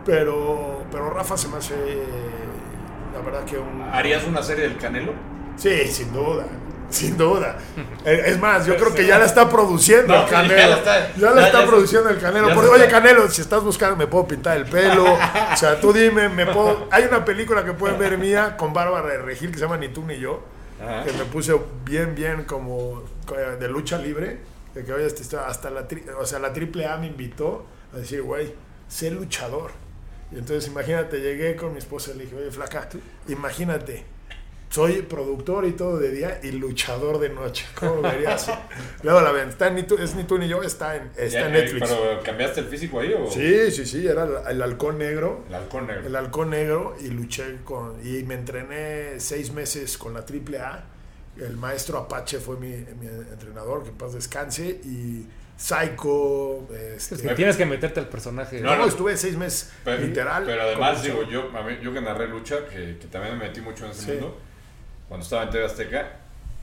Pero, 0.05 0.83
pero 0.91 1.09
Rafa 1.09 1.35
se 1.35 1.47
me 1.47 1.57
hace, 1.57 1.73
la 3.13 3.21
verdad 3.21 3.43
que 3.43 3.57
un... 3.57 3.81
¿Harías 3.81 4.23
una 4.25 4.43
serie 4.43 4.65
del 4.69 4.77
Canelo? 4.77 5.13
Sí, 5.57 5.87
sin 5.87 6.11
duda, 6.13 6.45
sin 6.89 7.17
duda. 7.17 7.57
Eh, 8.05 8.21
Es 8.27 8.39
más, 8.39 8.67
yo 8.67 8.75
creo 8.77 8.93
que 8.93 9.03
ya 9.07 9.17
la 9.17 9.25
está 9.25 9.49
produciendo 9.49 10.13
No, 10.13 10.23
el 10.25 10.29
ya 10.29 10.31
Canelo. 10.31 10.69
la 10.69 10.75
está- 10.77 11.15
ya 11.15 11.31
la 11.31 11.45
está 11.47 11.61
ya 11.61 11.65
produciendo 11.67 12.09
el 12.09 12.19
Canelo. 12.19 12.53
Porque, 12.53 12.69
oye, 12.69 12.87
Canelo, 12.87 13.27
si 13.31 13.41
estás 13.41 13.63
buscando, 13.63 13.95
me 13.95 14.05
puedo 14.05 14.27
pintar 14.27 14.57
el 14.57 14.65
pelo. 14.65 15.05
O 15.53 15.57
sea, 15.57 15.79
tú 15.81 15.91
dime, 15.91 16.29
me 16.29 16.45
puedo... 16.45 16.87
Hay 16.91 17.05
una 17.05 17.25
película 17.25 17.65
que 17.65 17.73
pueden 17.73 17.97
ver 17.97 18.17
mía 18.19 18.55
con 18.57 18.73
Bárbara 18.73 19.07
de 19.09 19.17
Regil 19.17 19.49
que 19.49 19.55
se 19.57 19.61
llama 19.63 19.77
Ni 19.77 19.87
tú 19.89 20.03
ni 20.05 20.19
yo. 20.19 20.43
Ajá. 20.79 21.03
que 21.05 21.13
me 21.13 21.23
puse 21.25 21.55
bien, 21.85 22.13
bien 22.15 22.43
como 22.43 23.01
eh, 23.35 23.55
de 23.59 23.67
lucha 23.69 23.97
libre. 23.97 24.39
De 24.75 24.83
que, 24.83 24.93
oye, 24.93 25.07
este, 25.07 25.37
hasta 25.37 25.69
la, 25.71 25.87
tri- 25.87 26.03
o 26.19 26.25
sea, 26.27 26.37
la 26.37 26.51
triple 26.53 26.85
A 26.85 26.97
me 26.97 27.07
invitó 27.07 27.65
a 27.93 27.97
decir, 27.97 28.21
güey, 28.21 28.53
sé 28.87 29.09
luchador. 29.09 29.71
Y 30.31 30.35
entonces, 30.37 30.67
imagínate, 30.69 31.21
llegué 31.21 31.55
con 31.55 31.71
mi 31.71 31.79
esposa 31.79 32.11
y 32.13 32.17
le 32.19 32.23
dije, 32.25 32.35
oye, 32.35 32.51
flaca, 32.51 32.87
imagínate, 33.29 34.05
soy 34.75 35.01
productor 35.03 35.65
y 35.65 35.71
todo 35.71 35.97
de 35.97 36.11
día 36.11 36.39
y 36.43 36.51
luchador 36.51 37.19
de 37.19 37.29
noche. 37.29 37.65
¿Cómo 37.79 38.01
verías? 38.01 38.51
Luego 39.03 39.21
la 39.21 39.31
ven, 39.31 39.47
está 39.49 39.67
en 39.67 39.75
ni 39.75 39.83
tú, 39.83 39.95
es 39.97 40.15
ni 40.15 40.25
tú 40.25 40.37
ni 40.37 40.47
yo, 40.49 40.61
está 40.63 40.97
en, 40.97 41.11
está 41.15 41.39
Ya, 41.39 41.45
en 41.47 41.53
Netflix. 41.53 41.89
¿Pero 41.89 42.21
cambiaste 42.23 42.59
el 42.59 42.67
físico 42.67 42.99
ahí 42.99 43.13
o...? 43.13 43.31
Sí, 43.31 43.71
sí, 43.71 43.85
sí, 43.85 44.05
era 44.05 44.25
el, 44.25 44.31
el 44.55 44.61
halcón 44.61 44.97
negro. 44.97 45.45
El 45.47 45.55
halcón 45.55 45.87
negro. 45.87 46.05
El 46.07 46.15
halcón 46.15 46.49
negro 46.49 46.95
y 46.99 47.07
luché 47.07 47.57
con. 47.63 47.95
Y 48.05 48.23
me 48.23 48.33
entrené 48.35 49.19
seis 49.19 49.51
meses 49.53 49.97
con 49.97 50.13
la 50.13 50.19
AAA. 50.19 50.83
El 51.37 51.55
maestro 51.57 51.97
Apache 51.97 52.39
fue 52.39 52.57
mi, 52.57 52.69
mi 52.69 53.07
entrenador, 53.07 53.83
que 53.83 53.89
en 53.89 53.95
paz 53.97 54.13
descanse. 54.13 54.81
Y 54.83 55.25
Psycho. 55.57 56.67
Este, 56.73 57.15
Es 57.15 57.21
que 57.21 57.33
tienes 57.35 57.57
que 57.57 57.65
meterte 57.65 57.99
al 57.99 58.07
personaje. 58.09 58.59
No, 58.61 58.71
no, 58.71 58.77
no. 58.83 58.87
estuve 58.87 59.15
seis 59.17 59.37
meses 59.37 59.71
Pero, 59.83 60.01
literal. 60.01 60.43
pero 60.45 60.61
además, 60.63 61.01
digo, 61.03 61.23
yo, 61.23 61.49
a 61.57 61.61
mí- 61.63 61.77
yo 61.81 61.93
que 61.93 62.01
narré 62.01 62.27
lucha, 62.27 62.65
que, 62.67 62.97
que 62.99 63.07
también 63.07 63.37
me 63.37 63.45
metí 63.47 63.61
mucho 63.61 63.85
en 63.85 63.91
ese 63.91 64.01
Sí. 64.01 64.11
mundo, 64.13 64.37
cuando 65.07 65.23
estaba 65.23 65.43
en 65.43 65.49
TV 65.49 65.65
Azteca, 65.65 66.11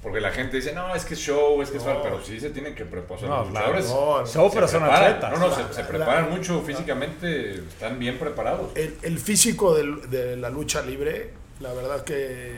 porque 0.02 0.20
la 0.20 0.30
gente 0.32 0.56
dice, 0.56 0.72
no, 0.74 0.94
es 0.96 1.04
que 1.04 1.14
es 1.14 1.20
show, 1.20 1.62
es 1.62 1.70
que 1.70 1.76
es 1.76 1.84
No. 1.84 1.90
fal-", 1.92 2.02
pero 2.02 2.22
sí 2.24 2.40
se 2.40 2.50
tienen 2.50 2.74
que 2.74 2.84
preparar. 2.84 3.22
No, 3.24 3.38
los 3.44 3.48
claro, 3.50 3.66
luchadores 3.68 3.88
no, 3.90 4.20
no. 4.20 4.26
Show, 4.26 4.50
pero 4.52 4.66
son 4.68 4.80
preparan. 4.80 5.04
atletas. 5.12 5.30
No, 5.32 5.38
no, 5.48 5.54
se, 5.54 5.62
La- 5.62 5.72
se 5.72 5.82
la- 5.82 5.88
preparan 5.88 6.30
mucho 6.30 6.60
físicamente, 6.62 7.54
están 7.54 7.98
bien 7.98 8.18
preparados. 8.18 8.70
El, 8.74 8.96
el 9.02 9.18
físico 9.18 9.74
del- 9.74 10.10
de, 10.10 10.36
la 10.36 10.50
lucha 10.50 10.82
libre, 10.82 11.30
la 11.60 11.72
verdad 11.72 12.02
que 12.04 12.52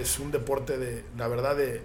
es 0.00 0.18
un 0.20 0.30
deporte 0.30 0.78
de, 0.78 1.02
la 1.16 1.26
verdad, 1.26 1.56
de, 1.56 1.82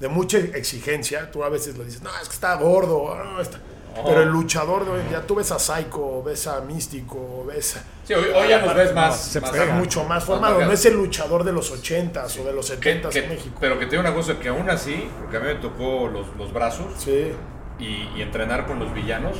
de 0.00 0.08
mucha 0.08 0.36
exigencia. 0.38 1.30
Tú 1.30 1.42
a 1.42 1.48
veces 1.48 1.78
le 1.78 1.84
dices, 1.86 2.02
no, 2.02 2.10
es 2.20 2.28
que 2.28 2.34
está 2.34 2.54
gordo. 2.56 3.14
no, 3.16 3.40
está-". 3.40 3.60
No. 3.96 4.04
Pero 4.04 4.22
el 4.22 4.28
luchador 4.28 4.84
de 4.84 4.90
hoy 4.92 5.00
en 5.00 5.08
día, 5.08 5.26
tú 5.26 5.34
ves 5.36 5.50
a 5.52 5.58
Psycho, 5.58 6.22
ves 6.22 6.46
a 6.46 6.60
Místico, 6.60 7.44
ves 7.46 7.76
a... 7.76 7.84
Sí, 8.06 8.14
hoy, 8.14 8.24
hoy 8.34 8.48
ya 8.48 8.60
nos 8.60 8.74
ves 8.74 8.94
más. 8.94 9.18
se 9.20 9.40
más 9.40 9.50
pega. 9.50 9.66
mucho 9.74 10.04
más 10.04 10.24
formado. 10.24 10.60
No 10.60 10.70
es 10.72 10.84
el 10.86 10.94
luchador 10.94 11.44
de 11.44 11.52
los 11.52 11.72
80s 11.72 12.40
o 12.40 12.44
de 12.44 12.52
los 12.52 12.70
Que- 12.72 13.02
70s 13.02 13.08
que- 13.10 13.18
en 13.20 13.28
México. 13.30 13.56
pero 13.60 13.78
que 13.78 13.86
te 13.86 13.92
digo 13.92 14.00
una 14.02 14.14
cosa, 14.14 14.38
que 14.38 14.48
aún 14.48 14.68
así, 14.70 15.08
porque 15.20 15.36
a 15.38 15.40
mí 15.40 15.46
me 15.46 15.54
tocó 15.56 16.08
los, 16.08 16.26
los 16.36 16.52
brazos 16.52 16.86
Sí. 16.98 17.32
y, 17.78 18.08
y 18.16 18.22
entrenar 18.22 18.66
con 18.66 18.78
los 18.78 18.92
villanos, 18.94 19.36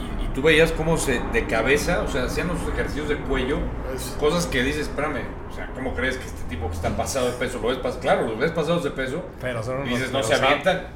y, 0.00 0.24
y 0.24 0.28
tú 0.34 0.42
veías 0.42 0.70
cómo 0.72 0.96
se, 0.96 1.20
de 1.32 1.46
cabeza, 1.46 2.02
o 2.02 2.08
sea, 2.08 2.24
hacían 2.24 2.48
los 2.48 2.58
ejercicios 2.72 3.08
de 3.08 3.16
cuello, 3.16 3.58
Es- 3.94 4.14
cosas 4.20 4.46
que 4.46 4.62
dices, 4.62 4.82
espérame, 4.82 5.22
o 5.50 5.54
sea, 5.54 5.70
¿cómo 5.74 5.94
crees 5.94 6.18
que 6.18 6.24
este 6.26 6.42
tipo 6.48 6.68
que 6.68 6.76
está 6.76 6.90
pasado 6.96 7.26
de 7.26 7.32
peso, 7.32 7.58
lo 7.60 7.68
ves 7.68 7.78
pasado? 7.78 8.00
Claro, 8.00 8.26
los 8.28 8.38
ves 8.38 8.52
pasados 8.52 8.84
de 8.84 8.90
peso, 8.90 9.22
Pero 9.40 9.62
son 9.62 9.84
y 9.86 9.90
dices, 9.90 10.12
no 10.12 10.20
pero 10.20 10.28
se 10.28 10.34
avientan. 10.44 10.86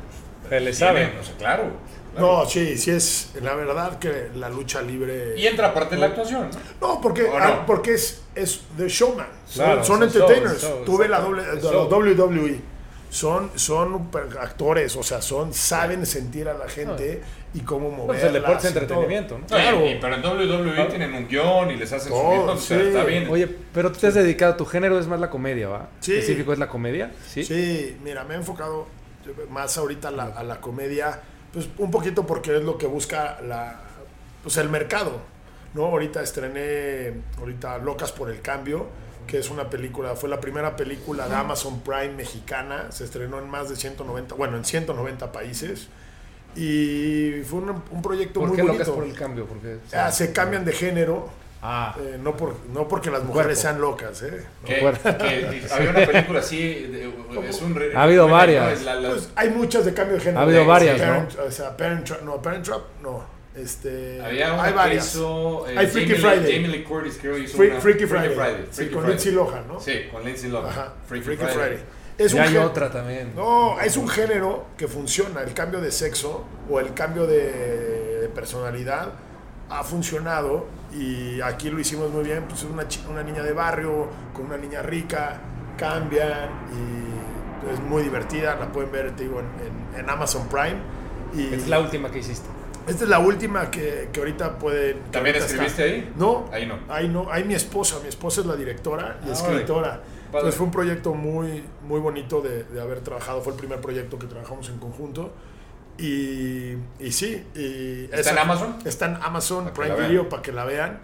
Se 0.48 0.60
le 0.60 0.72
sabe. 0.74 1.14
O 1.18 1.24
sea, 1.24 1.34
claro. 1.36 1.64
No, 2.16 2.44
sí, 2.46 2.76
sí 2.76 2.90
es. 2.90 3.30
La 3.42 3.54
verdad 3.54 3.98
que 3.98 4.28
la 4.34 4.48
lucha 4.48 4.82
libre. 4.82 5.34
Y 5.38 5.46
entra 5.46 5.72
parte 5.72 5.94
de 5.94 6.00
la 6.00 6.08
actuación. 6.08 6.50
¿no? 6.80 6.88
No, 6.94 7.00
porque, 7.00 7.26
ah, 7.32 7.64
porque 7.66 7.94
es, 7.94 8.22
es 8.34 8.60
The 8.76 8.88
Showman. 8.88 9.26
Son, 9.46 9.64
Claro, 9.64 9.84
son 9.84 9.98
son 9.98 10.02
entertainers. 10.02 10.66
Tuve 10.84 11.08
la 11.08 11.20
doble, 11.20 11.42
la 11.42 11.82
WWE. 11.84 12.60
Son, 13.10 13.50
son 13.56 14.08
actores, 14.40 14.96
o 14.96 15.02
sea, 15.02 15.20
son, 15.20 15.52
saben 15.52 16.06
sentir 16.06 16.48
a 16.48 16.54
la 16.54 16.66
gente 16.66 17.20
y 17.52 17.60
cómo 17.60 17.90
moverla. 17.90 18.06
Pues 18.06 18.22
el 18.24 18.32
deporte 18.32 18.68
es 18.68 18.74
entretenimiento, 18.74 19.38
¿no? 19.38 19.46
Claro. 19.46 19.84
y- 19.86 19.90
y- 19.90 19.98
pero 20.00 20.14
en 20.14 20.22
WWE 20.24 20.84
tienen 20.86 21.12
un 21.12 21.28
guion 21.28 21.70
y 21.72 21.76
les 21.76 21.92
hacen 21.92 22.08
su 22.10 22.14
o 22.16 22.56
sea, 22.56 22.80
está 22.80 23.04
bien. 23.04 23.28
Oye, 23.28 23.46
pero 23.74 23.92
tú 23.92 23.98
te 24.00 24.06
has 24.06 24.14
dedicado, 24.14 24.56
tu 24.56 24.64
género 24.64 24.98
es 24.98 25.06
más 25.08 25.20
la 25.20 25.28
comedia, 25.28 25.68
¿va? 25.68 25.88
Sí. 26.00 26.14
¿Específico 26.14 26.54
es 26.54 26.58
la 26.58 26.68
comedia? 26.68 27.12
Sí. 27.28 27.44
Sí, 27.44 27.98
mira, 28.02 28.24
me 28.24 28.32
he 28.32 28.36
enfocado 28.38 28.86
más 29.50 29.76
ahorita 29.76 30.08
a 30.08 30.12
la, 30.12 30.24
a 30.24 30.42
la 30.42 30.58
comedia, 30.62 31.20
pues 31.52 31.68
un 31.78 31.90
poquito 31.90 32.26
porque 32.26 32.56
es 32.56 32.62
lo 32.62 32.78
que 32.78 32.86
busca 32.86 33.40
la, 33.42 33.80
pues 34.42 34.56
el 34.56 34.68
mercado, 34.68 35.20
¿no? 35.74 35.84
Ahorita 35.86 36.22
estrené, 36.22 37.12
ahorita 37.38 37.78
Locas 37.78 38.12
por 38.12 38.30
el 38.30 38.40
Cambio, 38.40 38.86
que 39.26 39.38
es 39.38 39.50
una 39.50 39.68
película, 39.70 40.16
fue 40.16 40.28
la 40.28 40.40
primera 40.40 40.74
película 40.76 41.28
de 41.28 41.34
Amazon 41.36 41.80
Prime 41.80 42.10
mexicana, 42.14 42.90
se 42.90 43.04
estrenó 43.04 43.38
en 43.38 43.48
más 43.48 43.68
de 43.68 43.76
190, 43.76 44.34
bueno, 44.34 44.56
en 44.56 44.64
190 44.64 45.30
países, 45.32 45.88
y 46.56 47.42
fue 47.48 47.60
un, 47.60 47.82
un 47.90 48.02
proyecto 48.02 48.40
¿Por 48.40 48.48
muy 48.50 48.56
qué 48.56 48.62
locas 48.64 48.88
bonito. 48.88 48.94
por 48.94 49.04
el 49.04 49.14
cambio? 49.14 49.46
Porque, 49.46 49.78
Ah, 49.94 50.10
se 50.12 50.32
cambian 50.32 50.64
de 50.64 50.72
género, 50.72 51.30
Ah, 51.64 51.94
eh, 52.00 52.18
no, 52.20 52.36
por, 52.36 52.56
no 52.72 52.88
porque 52.88 53.08
las 53.10 53.22
mujeres 53.22 53.60
Cuerpo. 53.60 53.60
sean 53.62 53.80
locas, 53.80 54.22
¿eh? 54.22 54.44
Había 55.70 55.90
una 55.90 56.06
película 56.06 56.40
así, 56.40 56.58
de- 56.58 57.12
es 57.48 57.62
un 57.62 57.74
re- 57.74 57.94
Ha 57.96 58.02
habido 58.02 58.26
varias. 58.28 58.80
Pues 58.80 59.30
hay 59.36 59.50
muchas 59.50 59.84
de 59.84 59.94
cambio 59.94 60.16
de 60.16 60.20
género. 60.22 60.40
Ha 60.40 60.42
habido 60.42 60.62
Sí, 60.62 60.66
varias, 60.68 60.98
¿no? 61.00 61.04
Parent- 61.06 61.38
O 61.46 61.50
sea, 61.50 61.76
Parent 61.76 62.04
Trap, 62.04 62.22
no, 62.22 62.42
Parent 62.42 62.64
Trap, 62.64 62.80
no. 63.02 63.24
Este, 63.54 64.20
había 64.24 64.54
una 64.54 64.62
hay 64.64 64.72
varias. 64.72 65.06
hizo, 65.14 65.68
eh, 65.68 65.74
Hay 65.78 65.86
Freaky 65.86 66.14
Jamie 66.16 66.16
Lee- 66.16 66.36
Friday. 66.40 66.52
Jamie 66.54 66.68
Lee 66.78 66.84
Curtis 66.84 67.18
creo 67.20 67.38
hizo 67.38 67.56
Free- 67.56 67.70
una- 67.70 67.80
Freaky 67.80 68.06
Friday. 68.06 68.28
Freaky 68.30 68.92
con 68.92 69.02
Friday. 69.02 69.08
Lindsay 69.08 69.32
Lohan, 69.32 69.68
¿no? 69.68 69.80
Sí, 69.80 69.92
con 70.10 70.24
Lindsay 70.24 70.50
Lohan. 70.50 70.68
Ajá, 70.70 70.92
Freaky, 71.06 71.24
Freaky 71.26 71.44
Friday. 71.44 71.58
Friday. 71.76 71.84
Es 72.18 72.32
y 72.32 72.36
un 72.36 72.42
hay 72.42 72.56
otra 72.56 72.90
también. 72.90 73.32
No, 73.36 73.80
es 73.80 73.96
un 73.96 74.08
género 74.08 74.66
que 74.76 74.88
funciona. 74.88 75.42
El 75.42 75.54
cambio 75.54 75.80
de 75.80 75.92
sexo 75.92 76.44
o 76.68 76.80
el 76.80 76.92
cambio 76.94 77.26
de, 77.26 78.20
de 78.20 78.28
personalidad 78.28 79.12
ha 79.70 79.84
funcionado 79.84 80.66
y 80.94 81.40
aquí 81.40 81.70
lo 81.70 81.80
hicimos 81.80 82.10
muy 82.10 82.24
bien, 82.24 82.44
pues 82.48 82.62
es 82.62 82.68
una, 82.70 82.84
una 83.10 83.22
niña 83.22 83.42
de 83.42 83.52
barrio 83.52 84.08
con 84.34 84.46
una 84.46 84.56
niña 84.56 84.82
rica, 84.82 85.40
cambian 85.76 86.50
y 86.72 87.72
es 87.72 87.80
muy 87.80 88.02
divertida, 88.02 88.56
la 88.56 88.70
pueden 88.72 88.90
ver, 88.92 89.12
te 89.16 89.24
digo, 89.24 89.40
en, 89.40 89.46
en- 89.96 90.00
en 90.00 90.10
Amazon 90.10 90.48
Prime. 90.48 90.76
Y 91.34 91.54
es 91.54 91.68
la 91.68 91.80
última 91.80 92.10
que 92.10 92.18
hiciste. 92.18 92.46
esta 92.86 93.04
es 93.04 93.10
la 93.10 93.18
última 93.20 93.70
que, 93.70 94.08
que 94.12 94.20
ahorita 94.20 94.58
puede... 94.58 94.94
que 94.94 95.00
¿También 95.12 95.36
ahorita 95.36 95.46
escribiste 95.46 95.82
ahí? 95.82 96.12
No, 96.16 96.46
Ahí 96.52 96.66
no. 96.66 96.78
Ahí 96.88 97.08
no, 97.08 97.30
ahí 97.30 97.44
mi 97.44 97.54
esposa, 97.54 97.98
mi 98.02 98.08
esposa 98.08 98.40
es 98.42 98.46
la 98.46 98.56
directora 98.56 99.18
y 99.24 99.30
Ah, 99.30 99.32
escritora. 99.32 99.90
Padre. 99.90 100.02
Entonces 100.48 100.54
fue 100.56 100.66
un 100.66 100.72
proyecto 100.72 101.14
muy, 101.14 101.62
muy 101.86 102.00
bonito 102.00 102.40
de, 102.40 102.64
de 102.64 102.80
haber 102.80 103.00
trabajado, 103.00 103.40
fue 103.42 103.52
el 103.52 103.58
primer 103.58 103.80
proyecto 103.80 104.18
que 104.18 104.26
trabajamos 104.26 104.68
en 104.70 104.78
conjunto. 104.78 105.32
Y, 106.02 106.76
y 106.98 107.12
sí, 107.12 107.44
y 107.54 108.08
¿Está 108.12 108.32
en 108.32 108.38
Amazon? 108.38 108.76
Está 108.84 109.06
en 109.06 109.16
Amazon 109.22 109.70
Para 109.72 109.94
Prime. 109.94 110.08
Video 110.08 110.28
para 110.28 110.42
que 110.42 110.50
la 110.50 110.64
vean. 110.64 111.00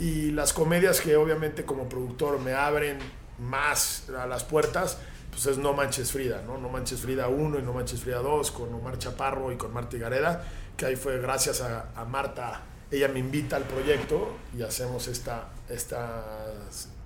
Y 0.00 0.32
las 0.32 0.52
comedias 0.52 1.00
que 1.00 1.16
obviamente 1.16 1.64
como 1.64 1.88
productor 1.88 2.40
me 2.40 2.52
abren 2.52 2.98
más 3.38 4.08
a 4.10 4.26
las 4.26 4.42
puertas, 4.42 4.98
pues 5.30 5.46
es 5.46 5.58
No 5.58 5.72
Manches 5.72 6.10
Frida, 6.10 6.42
¿no? 6.44 6.58
No 6.58 6.68
Manches 6.68 7.00
Frida 7.00 7.28
1 7.28 7.60
y 7.60 7.62
No 7.62 7.72
Manches 7.72 8.00
Frida 8.00 8.18
2 8.18 8.50
con 8.50 8.74
Omar 8.74 8.98
Chaparro 8.98 9.52
y 9.52 9.56
con 9.56 9.72
Marta 9.72 9.96
Gareda, 9.98 10.44
que 10.76 10.86
ahí 10.86 10.96
fue 10.96 11.20
gracias 11.20 11.60
a, 11.60 11.90
a 11.94 12.04
Marta, 12.04 12.62
ella 12.90 13.06
me 13.06 13.20
invita 13.20 13.54
al 13.54 13.62
proyecto 13.62 14.36
y 14.58 14.62
hacemos 14.62 15.06
esta, 15.06 15.50
esta 15.68 16.24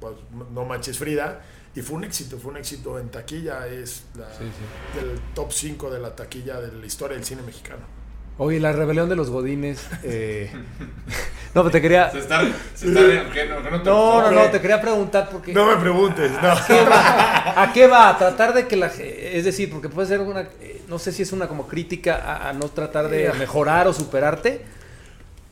pues, 0.00 0.14
No 0.50 0.64
Manches 0.64 0.98
Frida. 0.98 1.42
Y 1.76 1.82
fue 1.82 1.96
un 1.96 2.04
éxito, 2.04 2.38
fue 2.38 2.52
un 2.52 2.58
éxito 2.58 2.98
en 2.98 3.08
taquilla, 3.08 3.66
es 3.66 4.04
la- 4.16 4.28
Sí, 4.30 4.44
sí. 4.44 5.00
del 5.00 5.18
top 5.34 5.50
5 5.52 5.90
de 5.90 5.98
la 5.98 6.14
taquilla 6.14 6.60
de 6.60 6.72
la 6.72 6.86
historia 6.86 7.16
del 7.16 7.24
cine 7.26 7.42
mexicano. 7.42 7.82
Oye, 8.36 8.58
la 8.60 8.72
rebelión 8.72 9.08
de 9.08 9.16
los 9.16 9.30
godines. 9.30 9.86
eh, 10.02 10.50
no, 11.54 11.62
pero 11.62 11.70
te 11.70 11.80
quería... 11.80 12.10
Se 12.10 12.18
está, 12.18 12.42
se 12.74 12.88
está 12.88 13.00
riendo, 13.00 13.30
¿qué? 13.32 13.46
No, 13.46 13.62
que 13.62 13.70
no 13.70 13.82
te 13.82 13.88
No, 13.90 14.22
no, 14.22 14.30
no, 14.32 14.50
te 14.50 14.60
quería 14.60 14.80
preguntar 14.80 15.28
porque... 15.30 15.52
No 15.52 15.66
me 15.66 15.76
preguntes, 15.76 16.30
no. 16.32 16.48
¿A 16.48 17.70
qué 17.72 17.86
va? 17.86 18.08
¿A 18.10 18.18
tratar 18.18 18.54
de 18.54 18.66
que 18.66 18.76
la... 18.76 18.86
Es 18.86 19.44
decir, 19.44 19.70
porque 19.70 19.88
puede 19.88 20.08
ser 20.08 20.20
una... 20.20 20.42
eh, 20.60 20.82
No 20.88 20.98
sé 20.98 21.12
si 21.12 21.22
es 21.22 21.32
una 21.32 21.46
como 21.48 21.66
crítica 21.68 22.16
a, 22.24 22.48
a 22.48 22.52
no 22.52 22.68
tratar 22.68 23.08
de 23.08 23.32
mejorar 23.34 23.86
o 23.88 23.92
superarte. 23.92 24.64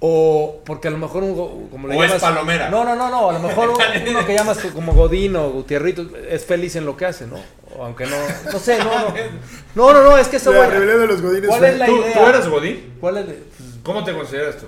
O 0.04 0.60
porque 0.64 0.88
a 0.88 0.90
lo 0.90 0.98
mejor 0.98 1.22
un... 1.22 1.68
Como 1.70 1.86
le 1.86 1.96
O 1.96 2.02
es 2.02 2.08
llamas, 2.10 2.22
palomera. 2.22 2.68
No, 2.68 2.84
no, 2.84 2.96
no, 2.96 3.08
no. 3.08 3.30
A 3.30 3.34
lo 3.34 3.38
mejor 3.38 3.68
un- 3.70 3.76
uno 4.08 4.26
que 4.26 4.34
llamas 4.34 4.58
como 4.74 4.94
Godín 4.94 5.36
o 5.36 5.50
Gutierrito 5.50 6.04
es 6.28 6.44
feliz 6.44 6.74
en 6.74 6.86
lo 6.86 6.96
que 6.96 7.06
hace, 7.06 7.26
¿no? 7.28 7.36
O 7.78 7.84
aunque 7.84 8.06
no... 8.06 8.16
No 8.52 8.58
sé, 8.58 8.78
no, 8.78 8.84
no. 8.84 9.14
No, 9.76 9.92
no, 9.92 10.02
no, 10.02 10.18
es 10.18 10.26
que 10.26 10.38
eso... 10.38 10.52
La 10.52 10.66
bueno, 10.66 10.80
de 10.80 11.06
los 11.06 11.22
godines 11.22 11.48
¿Cuál 11.48 11.64
es 11.64 11.78
la 11.78 11.86
¿Tú, 11.86 11.96
idea? 11.98 12.14
tú 12.14 12.26
eres 12.28 12.48
Godín? 12.48 12.94
¿Cuál 13.00 13.16
es 13.18 13.26
de- 13.28 13.42
¿Cómo 13.84 14.02
te 14.02 14.12
consideras 14.12 14.56
tú? 14.56 14.66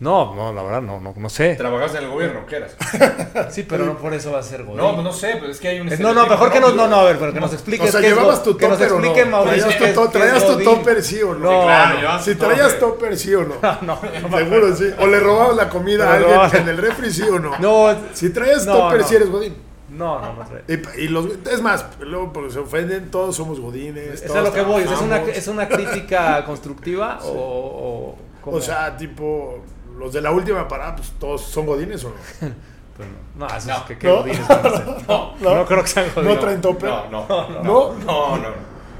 No, 0.00 0.34
no, 0.34 0.50
la 0.52 0.62
verdad 0.62 0.80
no, 0.80 0.98
no, 0.98 1.12
no 1.14 1.28
sé. 1.28 1.56
¿Trabajaste 1.56 1.98
en 1.98 2.04
el 2.04 2.10
gobierno? 2.10 2.46
¿Qué 2.46 2.56
eras? 2.56 2.74
Sí, 3.50 3.64
pero 3.68 3.84
no 3.84 3.98
por 3.98 4.14
eso 4.14 4.32
va 4.32 4.38
a 4.38 4.42
ser 4.42 4.64
Godín. 4.64 4.78
No, 4.78 4.92
pues 4.92 5.04
no 5.04 5.12
sé, 5.12 5.36
pero 5.38 5.52
es 5.52 5.60
que 5.60 5.68
hay 5.68 5.80
un 5.80 5.92
Eh, 5.92 5.96
No, 6.00 6.14
no, 6.14 6.26
mejor 6.26 6.50
que 6.50 6.58
nos, 6.58 6.74
no, 6.74 6.88
no, 6.88 6.96
a 6.96 7.04
ver, 7.04 7.18
pero 7.18 7.34
que 7.34 7.40
nos 7.40 7.50
O 7.50 7.54
expliques 7.54 7.90
sea, 7.90 8.00
qué 8.00 8.08
es 8.08 8.14
¿llevabas 8.14 8.42
tu 8.42 8.56
que 8.56 8.66
nos 8.66 8.78
topper 8.78 8.92
o 8.94 8.98
no? 8.98 9.04
explique 9.06 9.30
Mauricio 9.30 9.66
¿Traías 10.10 10.46
tu, 10.46 10.58
topper 10.64 11.02
sí 11.02 11.22
o 11.22 11.34
no? 11.34 11.52
No, 11.52 11.62
claro, 11.64 12.00
no. 12.02 12.22
Si 12.22 12.34
traías 12.34 12.78
topper. 12.78 13.16
sí 13.18 13.34
o 13.34 13.44
no. 13.44 13.54
No, 13.82 14.00
Seguro 14.38 14.74
sí. 14.74 14.90
O 15.00 15.06
le 15.06 15.20
robabas 15.20 15.56
la 15.56 15.68
comida 15.68 16.10
a 16.10 16.16
alguien 16.16 16.62
en 16.62 16.68
el 16.70 16.78
refri 16.78 17.10
sí 17.10 17.22
o 17.22 17.38
no. 17.38 17.58
No, 17.58 17.94
Si 18.14 18.30
traías 18.30 18.64
No, 18.66 18.72
topper 18.78 19.00
no. 19.02 19.06
sí 19.06 19.14
eres 19.16 19.28
godín. 19.30 19.56
no, 19.90 20.18
no, 20.18 20.32
no 20.32 20.46
sé. 20.46 20.82
Y, 20.96 21.02
y 21.04 21.08
los, 21.08 21.26
es 21.52 21.60
más, 21.60 21.84
luego 22.00 22.32
porque 22.32 22.52
se 22.52 22.58
ofenden, 22.60 23.10
todos 23.10 23.36
somos 23.36 23.60
godines. 23.60 24.22
Es 24.22 24.30
a 24.34 24.40
lo 24.40 24.50
que 24.50 24.62
voy, 24.62 24.82
¿es 24.84 24.88
una, 24.88 24.98
trabajamos. 25.16 25.36
¿es 25.36 25.46
una 25.48 25.68
crítica 25.68 26.42
constructiva 26.46 27.18
o, 27.24 28.16
o? 28.44 28.50
O 28.50 28.60
sea, 28.62 28.96
tipo, 28.96 29.58
los 30.00 30.12
de 30.12 30.20
la 30.20 30.30
última 30.32 30.66
parada, 30.66 30.96
pues 30.96 31.12
todos 31.20 31.42
son 31.42 31.66
godines 31.66 32.04
o 32.04 32.08
no. 32.08 32.14
Pues 32.96 33.08
no, 33.34 33.46
no, 33.46 33.48
No. 33.48 33.56
es 33.56 33.82
que, 33.88 33.96
que 33.98 34.06
No. 34.08 34.16
godines 34.16 34.46
van 34.48 34.58
a 34.58 34.62
ser. 34.76 34.86
No, 35.08 35.34
No, 35.40 35.64
creo 35.66 35.82
que 35.82 35.88
sean 35.88 36.06
¿No 36.08 36.14
godines. 36.22 36.40
traen 36.40 36.60
topper? 36.60 36.90
no, 36.90 37.08
no, 37.10 37.26
¿No? 37.28 37.62
no, 37.62 37.94
no, 38.04 38.36
no. 38.36 38.48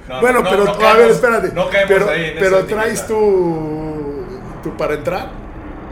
no, 0.08 0.20
Bueno, 0.22 0.40
no, 0.42 0.48
pero 0.50 0.64
no 0.64 0.70
a 0.70 0.78
caemos- 0.78 0.96
ver, 0.98 1.10
espérate. 1.10 1.52
No 1.52 1.68
caemos 1.68 1.88
pero, 1.92 2.08
ahí 2.10 2.24
en 2.26 2.38
pero 2.38 2.64
traes 2.64 3.06
tu, 3.06 4.26
tu 4.62 4.76
para 4.76 4.94
entrar. 4.94 5.28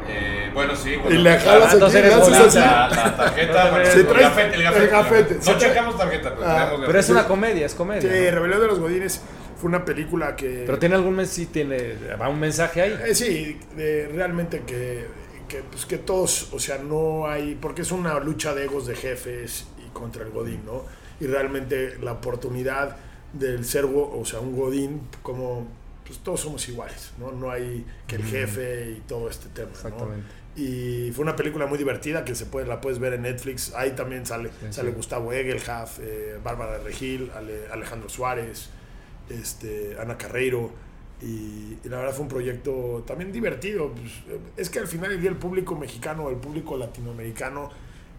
Eh, 0.08 0.50
bueno, 0.54 0.74
sí. 0.74 0.96
Y 1.10 1.12
le 1.14 1.38
jalas 1.38 1.74
entonces 1.74 2.00
aquí, 2.00 2.30
le 2.30 2.36
haces. 2.38 2.54
La, 2.54 2.88
la 2.88 3.16
tarjeta, 3.16 3.70
bueno, 3.70 3.84
Si 3.86 3.98
el, 3.98 4.08
traes- 4.08 4.20
gafete, 4.22 4.54
el 4.56 4.62
gafete. 4.62 4.84
el 4.84 4.90
gafete. 4.90 5.38
No 5.52 5.58
checamos 5.58 5.98
tarjeta, 5.98 6.34
pero 6.34 6.48
Ah, 6.50 6.70
Pero 6.86 6.98
es 6.98 7.10
una 7.10 7.24
comedia, 7.26 7.66
es 7.66 7.74
comedia. 7.74 8.00
Sí, 8.00 8.08
¿no? 8.08 8.30
Rebelión 8.36 8.60
de 8.62 8.66
los 8.68 8.78
Godines 8.78 9.20
fue 9.58 9.68
una 9.68 9.84
película 9.84 10.34
que... 10.36 10.64
Pero 10.66 10.78
tiene 10.78 10.94
algún 10.94 11.16
mes, 11.16 11.28
sí 11.30 11.46
tiene, 11.46 11.94
va 12.20 12.28
un 12.28 12.40
mensaje 12.40 12.80
ahí. 12.82 12.98
Eh, 13.08 13.14
sí, 13.14 13.58
de- 13.76 14.08
realmente 14.08 14.62
que, 14.66 15.06
que, 15.48 15.62
pues, 15.70 15.84
que 15.86 15.98
todos, 15.98 16.52
o 16.52 16.58
sea, 16.58 16.78
no 16.78 17.26
hay... 17.26 17.56
Porque 17.60 17.82
es 17.82 17.92
una 17.92 18.18
lucha 18.20 18.54
de 18.54 18.64
egos 18.64 18.86
de 18.86 18.94
jefes 18.94 19.66
y 19.84 19.90
contra 19.90 20.22
el 20.24 20.30
Godín, 20.30 20.64
¿no? 20.64 20.84
Y 21.20 21.26
realmente 21.26 21.98
la 22.00 22.12
oportunidad 22.12 22.96
del 23.32 23.64
ser, 23.64 23.84
o 23.86 24.22
sea, 24.24 24.40
un 24.40 24.56
Godín, 24.56 25.02
como... 25.22 25.66
Pues 26.06 26.20
todos 26.20 26.40
somos 26.40 26.66
iguales, 26.70 27.10
¿no? 27.18 27.32
No 27.32 27.50
hay 27.50 27.84
que 28.06 28.16
el 28.16 28.24
jefe 28.24 28.94
y 28.96 29.00
todo 29.06 29.28
este 29.28 29.48
tema, 29.50 29.68
¿no? 29.68 29.74
Exactamente. 29.74 30.26
Y 30.56 31.12
fue 31.12 31.22
una 31.22 31.36
película 31.36 31.66
muy 31.66 31.76
divertida 31.76 32.24
que 32.24 32.34
se 32.34 32.46
puede, 32.46 32.66
la 32.66 32.80
puedes 32.80 32.98
ver 32.98 33.12
en 33.12 33.22
Netflix. 33.22 33.74
Ahí 33.74 33.90
también 33.90 34.24
sale, 34.24 34.48
Sí, 34.48 34.66
sale. 34.70 34.90
Gustavo 34.92 35.32
Egelhaf, 35.34 35.98
eh, 36.00 36.38
Bárbara 36.42 36.78
Regil, 36.78 37.30
Ale- 37.36 37.66
Alejandro 37.70 38.08
Suárez, 38.08 38.70
este, 39.30 39.96
Ana 40.00 40.16
Carreiro. 40.18 40.70
Y, 41.20 41.76
y 41.84 41.88
la 41.88 41.96
verdad 41.98 42.12
fue 42.12 42.22
un 42.22 42.28
proyecto 42.28 43.02
también 43.06 43.32
divertido. 43.32 43.90
Pues, 43.92 44.12
es 44.56 44.70
que 44.70 44.78
al 44.78 44.86
final 44.86 45.10
del 45.10 45.20
día 45.20 45.30
el 45.30 45.36
público 45.36 45.74
mexicano, 45.74 46.28
el 46.30 46.36
público 46.36 46.76
latinoamericano, 46.76 47.70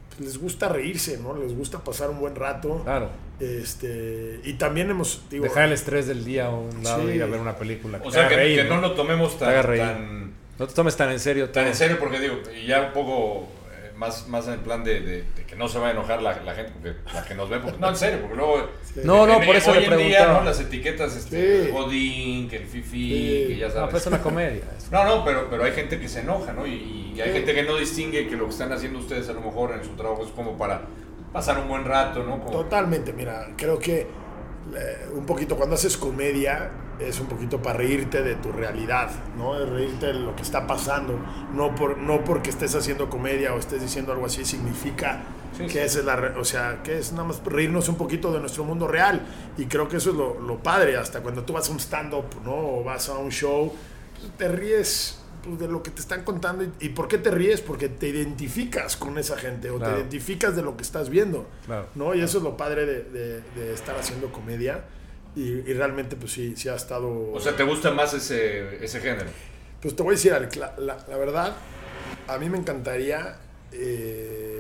pues, 0.09 0.19
les 0.21 0.37
gusta 0.37 0.67
reírse, 0.69 1.17
¿no? 1.17 1.33
Les 1.35 1.55
gusta 1.55 1.81
pasar 1.83 2.09
un 2.09 2.19
buen 2.19 2.35
rato. 2.35 2.81
Claro. 2.83 3.09
Este, 3.39 4.41
y 4.43 4.53
también 4.53 4.89
hemos, 4.89 5.23
digo, 5.29 5.43
Dejar 5.45 5.65
el 5.65 5.73
estrés 5.73 6.07
del 6.07 6.25
día 6.25 6.47
a 6.47 6.49
un 6.49 6.83
lado 6.83 7.03
Sí. 7.03 7.09
y 7.11 7.15
ir 7.15 7.23
a 7.23 7.25
ver 7.27 7.39
una 7.39 7.55
película. 7.55 8.01
O 8.03 8.11
sea, 8.11 8.27
que, 8.27 8.35
reír, 8.35 8.63
que 8.63 8.67
no 8.69 8.81
lo 8.81 8.93
tomemos 8.93 9.37
tan, 9.39 9.63
tan, 9.65 10.33
No 10.57 10.67
te 10.67 10.73
tomes 10.73 10.95
tan 10.97 11.09
en 11.11 11.19
serio. 11.19 11.45
tan 11.45 11.63
todo. 11.63 11.67
en 11.71 11.75
serio, 11.75 11.97
porque 11.99 12.19
digo, 12.19 12.35
y 12.61 12.67
ya 12.67 12.81
un 12.87 12.91
poco 12.93 13.47
eh, 13.71 13.91
más, 13.95 14.27
más 14.27 14.45
en 14.47 14.53
el 14.55 14.59
plan 14.59 14.83
de, 14.83 14.99
de- 14.99 15.23
de 15.23 15.45
que 15.47 15.55
no 15.55 15.69
se 15.69 15.79
va 15.79 15.87
a 15.87 15.91
enojar 15.91 16.21
la, 16.21 16.41
la 16.43 16.53
gente, 16.53 16.71
porque 16.73 16.95
la 17.13 17.23
que 17.25 17.35
nos 17.35 17.49
ve, 17.49 17.59
porque, 17.59 17.77
no, 17.79 17.89
en 17.89 17.95
serio, 17.95 18.19
porque 18.21 18.35
luego... 18.35 18.69
No, 19.03 19.27
no, 19.27 19.39
en- 19.39 19.45
por 19.45 19.55
eso 19.55 19.71
hoy 19.71 19.85
le 19.85 19.85
en 20.01 20.07
día. 20.09 20.27
¿no? 20.27 20.43
Las 20.43 20.59
etiquetas, 20.59 21.15
este, 21.15 21.65
Sí. 21.65 21.71
Godín, 21.71 22.49
que 22.49 22.57
el 22.57 22.65
Fifi, 22.65 23.09
Sí. 23.09 23.45
que 23.47 23.57
ya 23.57 23.67
No, 23.67 23.73
sabes. 23.73 23.89
pues 23.91 24.01
es 24.03 24.07
una 24.07 24.21
comedia. 24.21 24.63
es- 24.77 24.89
No, 24.91 25.03
no, 25.05 25.23
pero, 25.25 25.47
pero 25.49 25.63
hay 25.63 25.71
gente 25.73 25.99
que 25.99 26.07
se 26.09 26.21
enoja, 26.21 26.53
¿no? 26.53 26.65
Y, 26.65 27.13
y 27.15 27.21
hay 27.21 27.29
Sí. 27.29 27.33
gente 27.37 27.53
que 27.53 27.63
no 27.63 27.75
distingue 27.77 28.27
que 28.27 28.35
lo 28.35 28.45
que 28.45 28.51
están 28.51 28.71
haciendo 28.71 28.99
ustedes 28.99 29.29
a 29.29 29.33
lo 29.33 29.41
mejor 29.41 29.71
en 29.73 29.83
su 29.83 29.91
trabajo 29.91 30.23
es 30.25 30.31
como 30.31 30.57
para 30.57 30.81
pasar 31.31 31.59
un 31.59 31.67
buen 31.67 31.85
rato, 31.85 32.23
¿no? 32.23 32.39
Como- 32.39 32.51
Totalmente, 32.51 33.13
mira, 33.13 33.47
creo 33.55 33.77
que 33.79 34.07
eh, 34.75 35.07
un 35.15 35.25
poquito 35.25 35.55
cuando 35.55 35.75
haces 35.75 35.97
comedia 35.97 36.69
es 36.99 37.19
un 37.19 37.27
poquito 37.27 37.59
para 37.61 37.77
reírte 37.77 38.21
de 38.21 38.35
tu 38.35 38.51
realidad, 38.51 39.09
¿no? 39.37 39.57
De 39.57 39.65
reírte 39.65 40.07
de 40.07 40.13
lo 40.13 40.35
que 40.35 40.41
está 40.43 40.67
pasando. 40.67 41.17
No, 41.53 41.73
por, 41.73 41.97
no 41.97 42.23
porque 42.23 42.49
estés 42.51 42.75
haciendo 42.75 43.09
comedia 43.09 43.53
o 43.53 43.57
estés 43.57 43.81
diciendo 43.81 44.11
algo 44.11 44.25
así 44.27 44.43
significa 44.45 45.21
Sí, 45.57 45.63
que 45.65 45.69
sí. 45.71 45.77
esa 45.79 45.99
es 45.99 46.05
la... 46.05 46.35
O 46.39 46.45
sea, 46.45 46.81
que 46.83 46.97
es 46.99 47.11
nada 47.11 47.25
más 47.25 47.41
reírnos 47.43 47.89
un 47.89 47.95
poquito 47.95 48.31
de 48.31 48.39
nuestro 48.39 48.63
mundo 48.63 48.87
real. 48.87 49.21
Y 49.57 49.65
creo 49.65 49.87
que 49.89 49.97
eso 49.97 50.11
es 50.11 50.15
lo, 50.15 50.39
lo 50.39 50.57
padre, 50.63 50.95
hasta 50.97 51.21
cuando 51.21 51.43
tú 51.43 51.53
vas 51.53 51.67
a 51.69 51.71
un 51.71 51.79
stand-up, 51.79 52.25
¿no? 52.45 52.55
O 52.79 52.83
vas 52.83 53.09
a 53.09 53.17
un 53.17 53.31
show, 53.31 53.73
pues, 54.19 54.31
te 54.37 54.47
ríes 54.47 55.19
pues, 55.43 55.59
de 55.59 55.67
lo 55.67 55.81
que 55.83 55.91
te 55.91 55.99
están 56.01 56.23
contando. 56.23 56.63
¿Y, 56.63 56.71
y 56.85 56.89
por 56.89 57.07
qué 57.07 57.17
te 57.17 57.31
ríes? 57.31 57.61
Porque 57.61 57.89
te 57.89 58.07
identificas 58.09 58.95
con 58.97 59.17
esa 59.17 59.37
gente 59.37 59.69
o 59.69 59.77
Claro. 59.77 59.93
te 59.95 59.99
identificas 60.01 60.55
de 60.55 60.61
lo 60.61 60.77
que 60.77 60.83
estás 60.83 61.09
viendo. 61.09 61.47
Claro. 61.65 61.87
¿no? 61.95 62.13
Y 62.15 62.21
eso 62.21 62.37
es 62.37 62.43
lo 62.43 62.55
padre 62.55 62.85
de, 62.85 63.03
de- 63.03 63.41
de 63.55 63.73
estar 63.73 63.95
haciendo 63.97 64.31
comedia. 64.31 64.85
Y, 65.35 65.41
y 65.43 65.73
realmente, 65.73 66.15
pues 66.15 66.31
sí, 66.31 66.55
sí 66.57 66.69
ha 66.69 66.75
estado. 66.75 67.31
O 67.31 67.39
sea, 67.39 67.55
¿te 67.55 67.63
gusta 67.63 67.91
más 67.91 68.13
ese, 68.13 68.83
ese 68.83 68.99
género? 68.99 69.29
pues 69.81 69.95
te 69.95 70.03
voy 70.03 70.13
a 70.13 70.15
decir, 70.17 70.31
la, 70.57 70.73
la- 70.77 71.05
la 71.07 71.17
verdad, 71.17 71.55
a 72.27 72.37
mí 72.37 72.49
me 72.49 72.57
encantaría. 72.57 73.37
eh, 73.71 74.58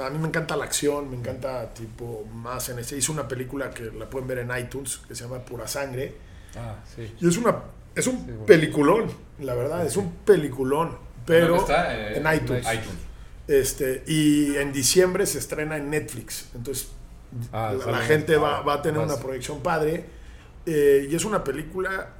a 0.00 0.10
mí 0.10 0.18
me 0.18 0.28
encanta 0.28 0.56
la 0.56 0.64
acción, 0.64 1.10
me 1.10 1.16
encanta 1.16 1.72
tipo 1.74 2.24
más 2.32 2.68
en 2.68 2.78
ese. 2.78 2.96
Hice 2.96 3.12
una 3.12 3.26
película 3.28 3.70
que 3.70 3.84
la 3.92 4.08
pueden 4.08 4.26
ver 4.28 4.38
en 4.38 4.50
iTunes 4.56 4.98
que 5.08 5.14
se 5.14 5.24
llama 5.24 5.38
Pura 5.44 5.66
Sangre. 5.68 6.14
Ah, 6.56 6.76
sí. 6.94 7.14
Y 7.20 7.28
es 7.28 7.36
una 7.36 7.56
es 7.94 8.06
un 8.06 8.16
Sí, 8.18 8.24
bueno. 8.26 8.46
peliculón, 8.46 9.06
la 9.40 9.54
verdad, 9.54 9.86
es 9.86 9.96
un 9.96 10.10
peliculón. 10.24 10.96
Pero. 11.26 11.64
Eh, 11.68 12.14
en 12.16 12.34
iTunes. 12.34 12.64
iTunes. 12.64 12.98
Este, 13.46 14.02
y 14.06 14.56
en 14.56 14.72
diciembre 14.72 15.26
se 15.26 15.38
estrena 15.38 15.76
en 15.76 15.90
Netflix. 15.90 16.48
Entonces, 16.54 16.88
Ah, 17.52 17.74
la, 17.86 17.98
gente 17.98 18.36
va, 18.36 18.60
va 18.62 18.74
a 18.74 18.82
tener 18.82 19.00
más. 19.00 19.10
una 19.12 19.20
proyección 19.20 19.60
padre. 19.60 20.04
Eh, 20.66 21.08
y 21.10 21.14
es 21.16 21.24
una 21.24 21.42
película 21.42 22.10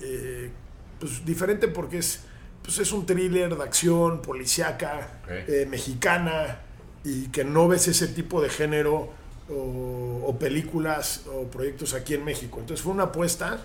eh, 0.00 0.50
pues, 0.98 1.24
diferente 1.26 1.68
porque 1.68 1.98
es, 1.98 2.20
pues, 2.62 2.78
es 2.78 2.90
un 2.92 3.04
thriller 3.04 3.54
de 3.54 3.62
acción, 3.62 4.22
policíaca, 4.22 5.20
eh, 5.28 5.66
mexicana, 5.68 6.60
y 7.04 7.28
que 7.28 7.44
no 7.44 7.68
ves 7.68 7.88
ese 7.88 8.08
tipo 8.08 8.40
de 8.40 8.48
género 8.48 9.10
o, 9.50 10.24
o 10.26 10.38
películas 10.38 11.24
o 11.26 11.44
proyectos 11.44 11.94
aquí 11.94 12.14
en 12.14 12.24
México. 12.24 12.58
Entonces 12.60 12.82
fue 12.82 12.92
una 12.92 13.04
apuesta 13.04 13.60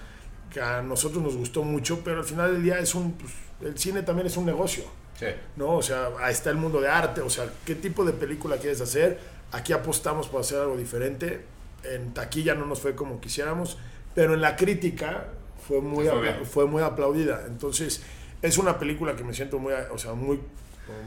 que 0.51 0.61
a 0.61 0.81
nosotros 0.81 1.23
nos 1.23 1.35
gustó 1.35 1.63
mucho, 1.63 2.01
pero 2.03 2.19
al 2.19 2.25
final 2.25 2.53
del 2.53 2.63
día 2.63 2.79
es 2.79 2.95
un, 2.95 3.13
pues, 3.13 3.33
el 3.61 3.77
cine 3.77 4.03
también 4.03 4.27
es 4.27 4.37
un 4.37 4.45
negocio. 4.45 4.83
Sí. 5.19 5.27
¿no? 5.55 5.75
O 5.75 5.81
sea, 5.81 6.09
ahí 6.19 6.31
está 6.31 6.51
el 6.51 6.57
mundo 6.57 6.79
de 6.79 6.89
arte, 6.89 7.21
o 7.21 7.29
sea, 7.29 7.51
¿qué 7.65 7.73
tipo 7.73 8.05
de 8.05 8.13
película 8.13 8.57
quieres 8.57 8.81
hacer? 8.81 9.19
Aquí 9.51 9.73
apostamos 9.73 10.27
por 10.27 10.41
hacer 10.41 10.59
algo 10.59 10.77
diferente. 10.77 11.41
En 11.83 12.13
taquilla 12.13 12.53
no 12.53 12.65
nos 12.65 12.81
fue 12.81 12.95
como 12.95 13.19
quisiéramos, 13.19 13.77
pero 14.13 14.33
en 14.33 14.41
la 14.41 14.55
crítica 14.55 15.27
fue 15.67 15.81
muy, 15.81 16.07
fue 16.51 16.65
muy 16.65 16.83
aplaudida. 16.83 17.45
Entonces, 17.47 18.01
es 18.41 18.57
una 18.57 18.77
película 18.77 19.15
que 19.15 19.23
me 19.23 19.33
siento 19.33 19.57
muy, 19.57 19.73
o 19.73 19.97
sea, 19.97 20.13
muy, 20.13 20.39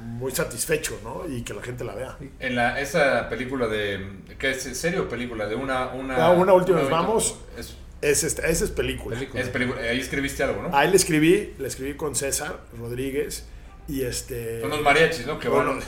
muy 0.05 0.33
satisfecho, 0.33 0.99
¿no? 1.03 1.25
Y 1.29 1.43
que 1.43 1.55
la 1.55 1.62
gente 1.62 1.85
la 1.85 1.95
vea. 1.95 2.16
En 2.38 2.57
la, 2.57 2.81
esa 2.81 3.29
película 3.29 3.66
de. 3.66 4.07
¿Qué 4.38 4.51
es? 4.51 4.62
¿Serio 4.62 5.09
película? 5.09 5.47
De 5.47 5.55
una. 5.55 5.88
Una, 5.88 6.27
Ah, 6.27 6.31
una 6.31 6.53
última 6.53 6.79
vez, 6.81 6.90
vamos. 6.90 7.38
Es, 7.57 7.77
Es, 8.03 8.25
esta- 8.25 8.47
esa 8.49 8.64
es 8.64 8.71
película. 8.71 9.16
Película. 9.16 9.43
es 9.43 9.49
película. 9.51 9.81
Ahí 9.83 10.01
escribiste 10.01 10.43
algo, 10.43 10.62
¿no? 10.62 10.77
Ahí 10.77 10.88
le 10.90 10.97
escribí, 10.97 11.55
le 11.59 11.69
escribí 11.69 11.95
con 11.95 12.14
César 12.16 12.61
Rodríguez 12.79 13.45
y 13.88 14.03
este... 14.03 14.61
Son 14.61 14.71
unos 14.73 14.83
mariachis, 14.83 15.27
¿no? 15.27 15.38
Que 15.38 15.49
van, 15.49 15.66
Bueno, 15.66 15.83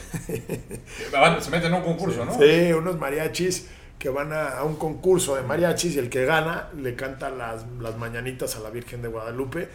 van- 1.13 1.41
se 1.43 1.51
meten 1.51 1.69
en 1.69 1.75
un 1.75 1.83
concurso, 1.85 2.25
¿no? 2.25 2.37
Sí, 2.39 2.73
unos 2.73 2.99
mariachis 2.99 3.69
que 3.99 4.09
van 4.09 4.33
a, 4.33 4.49
a 4.59 4.65
un 4.65 4.77
concurso 4.77 5.37
de 5.37 5.43
mariachis 5.43 5.95
y 5.95 5.99
el 6.01 6.11
que 6.11 6.25
gana 6.25 6.69
le 6.77 6.97
canta 6.97 7.31
las, 7.31 7.65
las 7.81 7.97
mañanitas 7.97 8.57
a 8.57 8.61
la 8.61 8.71
Virgen 8.71 9.01
de 9.03 9.09
Guadalupe. 9.09 9.69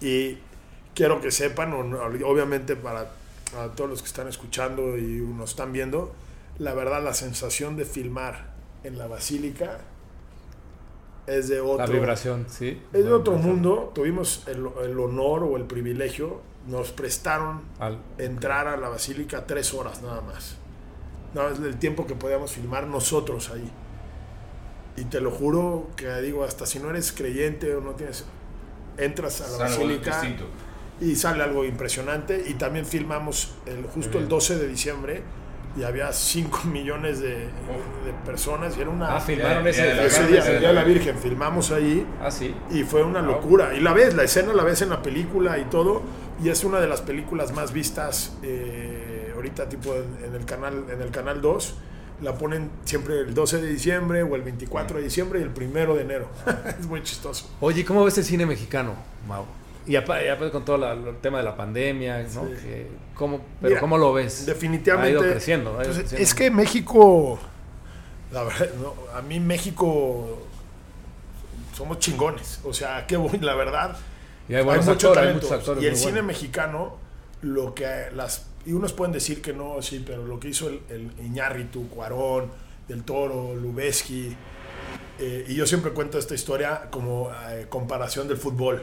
Y 0.00 0.38
quiero 0.94 1.20
que 1.20 1.30
sepan, 1.30 1.70
no- 1.70 2.00
obviamente 2.26 2.74
para, 2.76 3.10
para 3.54 3.72
todos 3.72 3.88
los 3.90 4.02
que 4.02 4.08
están 4.08 4.28
escuchando 4.28 4.96
y 4.98 5.02
nos 5.36 5.50
están 5.50 5.72
viendo, 5.72 6.12
la 6.58 6.74
verdad 6.74 7.02
la 7.02 7.14
sensación 7.14 7.76
de 7.76 7.84
filmar 7.84 8.52
en 8.82 8.98
la 8.98 9.06
basílica 9.06 9.78
es 11.26 11.48
de 11.48 11.60
otro, 11.60 11.78
La 11.86 11.92
vibración, 11.92 12.46
sí. 12.48 12.80
es 12.92 13.04
de 13.04 13.12
otro 13.12 13.34
mundo. 13.36 13.92
Tuvimos 13.94 14.42
el, 14.46 14.66
el 14.84 14.98
honor 14.98 15.42
o 15.44 15.56
el 15.56 15.64
privilegio, 15.64 16.42
nos 16.66 16.92
prestaron 16.92 17.62
Al- 17.78 17.98
entrar 18.18 18.66
a 18.68 18.76
la 18.76 18.88
basílica 18.90 19.46
tres 19.46 19.72
horas 19.72 20.02
nada 20.02 20.20
más. 20.20 20.56
No, 21.32 21.48
es 21.48 21.58
el 21.58 21.78
tiempo 21.78 22.06
que 22.06 22.14
podíamos 22.14 22.52
filmar 22.52 22.86
nosotros 22.86 23.50
ahí. 23.50 23.70
Y 24.96 25.04
te 25.06 25.20
lo 25.20 25.30
juro 25.30 25.88
que 25.96 26.14
digo, 26.20 26.44
hasta 26.44 26.66
si 26.66 26.78
no 26.78 26.90
eres 26.90 27.10
creyente 27.12 27.74
o 27.74 27.80
no 27.80 27.92
tienes, 27.92 28.24
entras 28.98 29.40
a 29.40 29.44
la 29.44 29.66
Es 29.66 29.72
algo 29.72 29.84
basílica 29.86 30.20
distinto. 30.20 30.44
Y 31.04 31.16
sale 31.16 31.42
algo 31.42 31.64
impresionante. 31.64 32.44
Y 32.48 32.54
también 32.54 32.86
filmamos 32.86 33.54
el, 33.66 33.84
justo 33.84 34.18
el 34.18 34.28
12 34.28 34.56
de 34.58 34.68
diciembre 34.68 35.22
y 35.76 35.82
había 35.82 36.12
5 36.12 36.62
millones 36.72 37.20
de, 37.20 37.30
de 37.30 38.12
personas 38.24 38.76
y 38.76 38.80
era 38.80 38.90
una... 38.90 39.16
Ah, 39.16 39.20
filmaron 39.20 39.66
ese. 39.66 39.82
día, 40.28 40.38
el 40.46 40.58
día 40.60 40.68
de 40.68 40.72
la. 40.74 40.84
Virgen, 40.84 41.18
filmamos 41.18 41.70
ahí 41.72 42.06
Ah, 42.22 42.30
sí. 42.30 42.54
y 42.70 42.84
fue 42.84 43.02
una 43.02 43.20
Wow. 43.22 43.32
locura. 43.32 43.74
Y 43.74 43.80
la 43.80 43.92
ves, 43.92 44.14
la 44.14 44.22
escena 44.24 44.52
la 44.54 44.62
ves 44.64 44.82
en 44.82 44.90
la 44.90 45.02
película 45.02 45.58
y 45.58 45.64
todo. 45.64 46.02
Y 46.42 46.48
es 46.48 46.64
una 46.64 46.80
de 46.80 46.88
las 46.88 47.00
películas 47.00 47.52
más 47.52 47.72
vistas 47.72 48.36
eh, 48.42 49.32
ahorita, 49.34 49.68
tipo 49.68 49.94
en, 49.94 50.24
en 50.26 50.34
el 50.34 50.44
canal 50.44 50.84
en 50.90 51.00
el 51.00 51.10
canal 51.10 51.40
2. 51.40 51.74
La 52.22 52.34
ponen 52.38 52.70
siempre 52.84 53.18
el 53.18 53.34
12 53.34 53.60
de 53.60 53.68
diciembre 53.68 54.22
o 54.22 54.36
el 54.36 54.42
24 54.42 54.98
de 54.98 55.04
diciembre 55.04 55.40
y 55.40 55.42
el 55.42 55.50
1 55.50 55.94
de 55.94 56.02
enero. 56.02 56.28
es 56.78 56.86
muy 56.86 57.02
chistoso. 57.02 57.50
Oye, 57.60 57.80
¿y 57.80 57.84
¿cómo 57.84 58.04
ves 58.04 58.16
el 58.18 58.24
cine 58.24 58.46
mexicano, 58.46 58.94
Mau? 59.26 59.44
Y 59.86 59.96
apa- 59.96 60.22
y 60.24 60.28
aparte 60.28 60.50
con 60.50 60.64
todo 60.64 60.78
la- 60.78 60.92
el 60.92 61.16
tema 61.20 61.38
de 61.38 61.44
la 61.44 61.56
pandemia, 61.56 62.22
¿no? 62.22 62.26
Sí. 62.46 62.52
Que- 62.62 62.88
¿cómo, 63.14 63.40
pero 63.60 63.70
Mira, 63.70 63.80
¿cómo 63.80 63.98
lo 63.98 64.12
ves? 64.12 64.46
Definitivamente. 64.46 65.08
Ha 65.18 65.20
ido 65.22 65.32
creciendo. 65.32 65.70
ha 65.78 65.82
ido 65.84 65.84
Pues, 65.84 65.98
creciendo. 65.98 66.22
es 66.22 66.34
que 66.34 66.50
México, 66.50 67.38
la 68.32 68.44
verdad, 68.44 68.68
no, 68.80 68.94
a 69.16 69.22
mí 69.22 69.40
México 69.40 70.46
somos 71.76 71.98
chingones. 71.98 72.60
O 72.64 72.72
sea, 72.72 73.06
qué 73.08 73.16
bueno, 73.16 73.38
la 73.44 73.54
verdad. 73.54 73.96
Y 74.48 74.54
hay 74.54 74.64
mucho 74.64 74.90
muchos 74.90 75.52
actores 75.52 75.82
Y 75.82 75.86
el 75.86 75.96
cine 75.96 76.22
mexicano, 76.22 76.96
lo 77.42 77.74
que 77.74 78.06
las. 78.14 78.46
Y 78.66 78.72
unos 78.72 78.92
pueden 78.94 79.12
decir 79.12 79.42
que 79.42 79.52
no, 79.52 79.80
sí, 79.82 80.02
pero 80.06 80.26
lo 80.26 80.40
que 80.40 80.48
hizo 80.48 80.68
el, 80.68 80.80
el 80.88 81.10
Iñárritu, 81.26 81.88
Cuarón, 81.88 82.50
Del 82.88 83.02
Toro, 83.04 83.54
Lubeski. 83.54 84.34
eh, 85.18 85.44
y 85.48 85.54
yo 85.54 85.66
siempre 85.66 85.92
cuento 85.92 86.18
esta 86.18 86.34
historia 86.34 86.88
como 86.90 87.30
eh, 87.50 87.66
comparación 87.68 88.26
del 88.28 88.36
fútbol. 88.38 88.82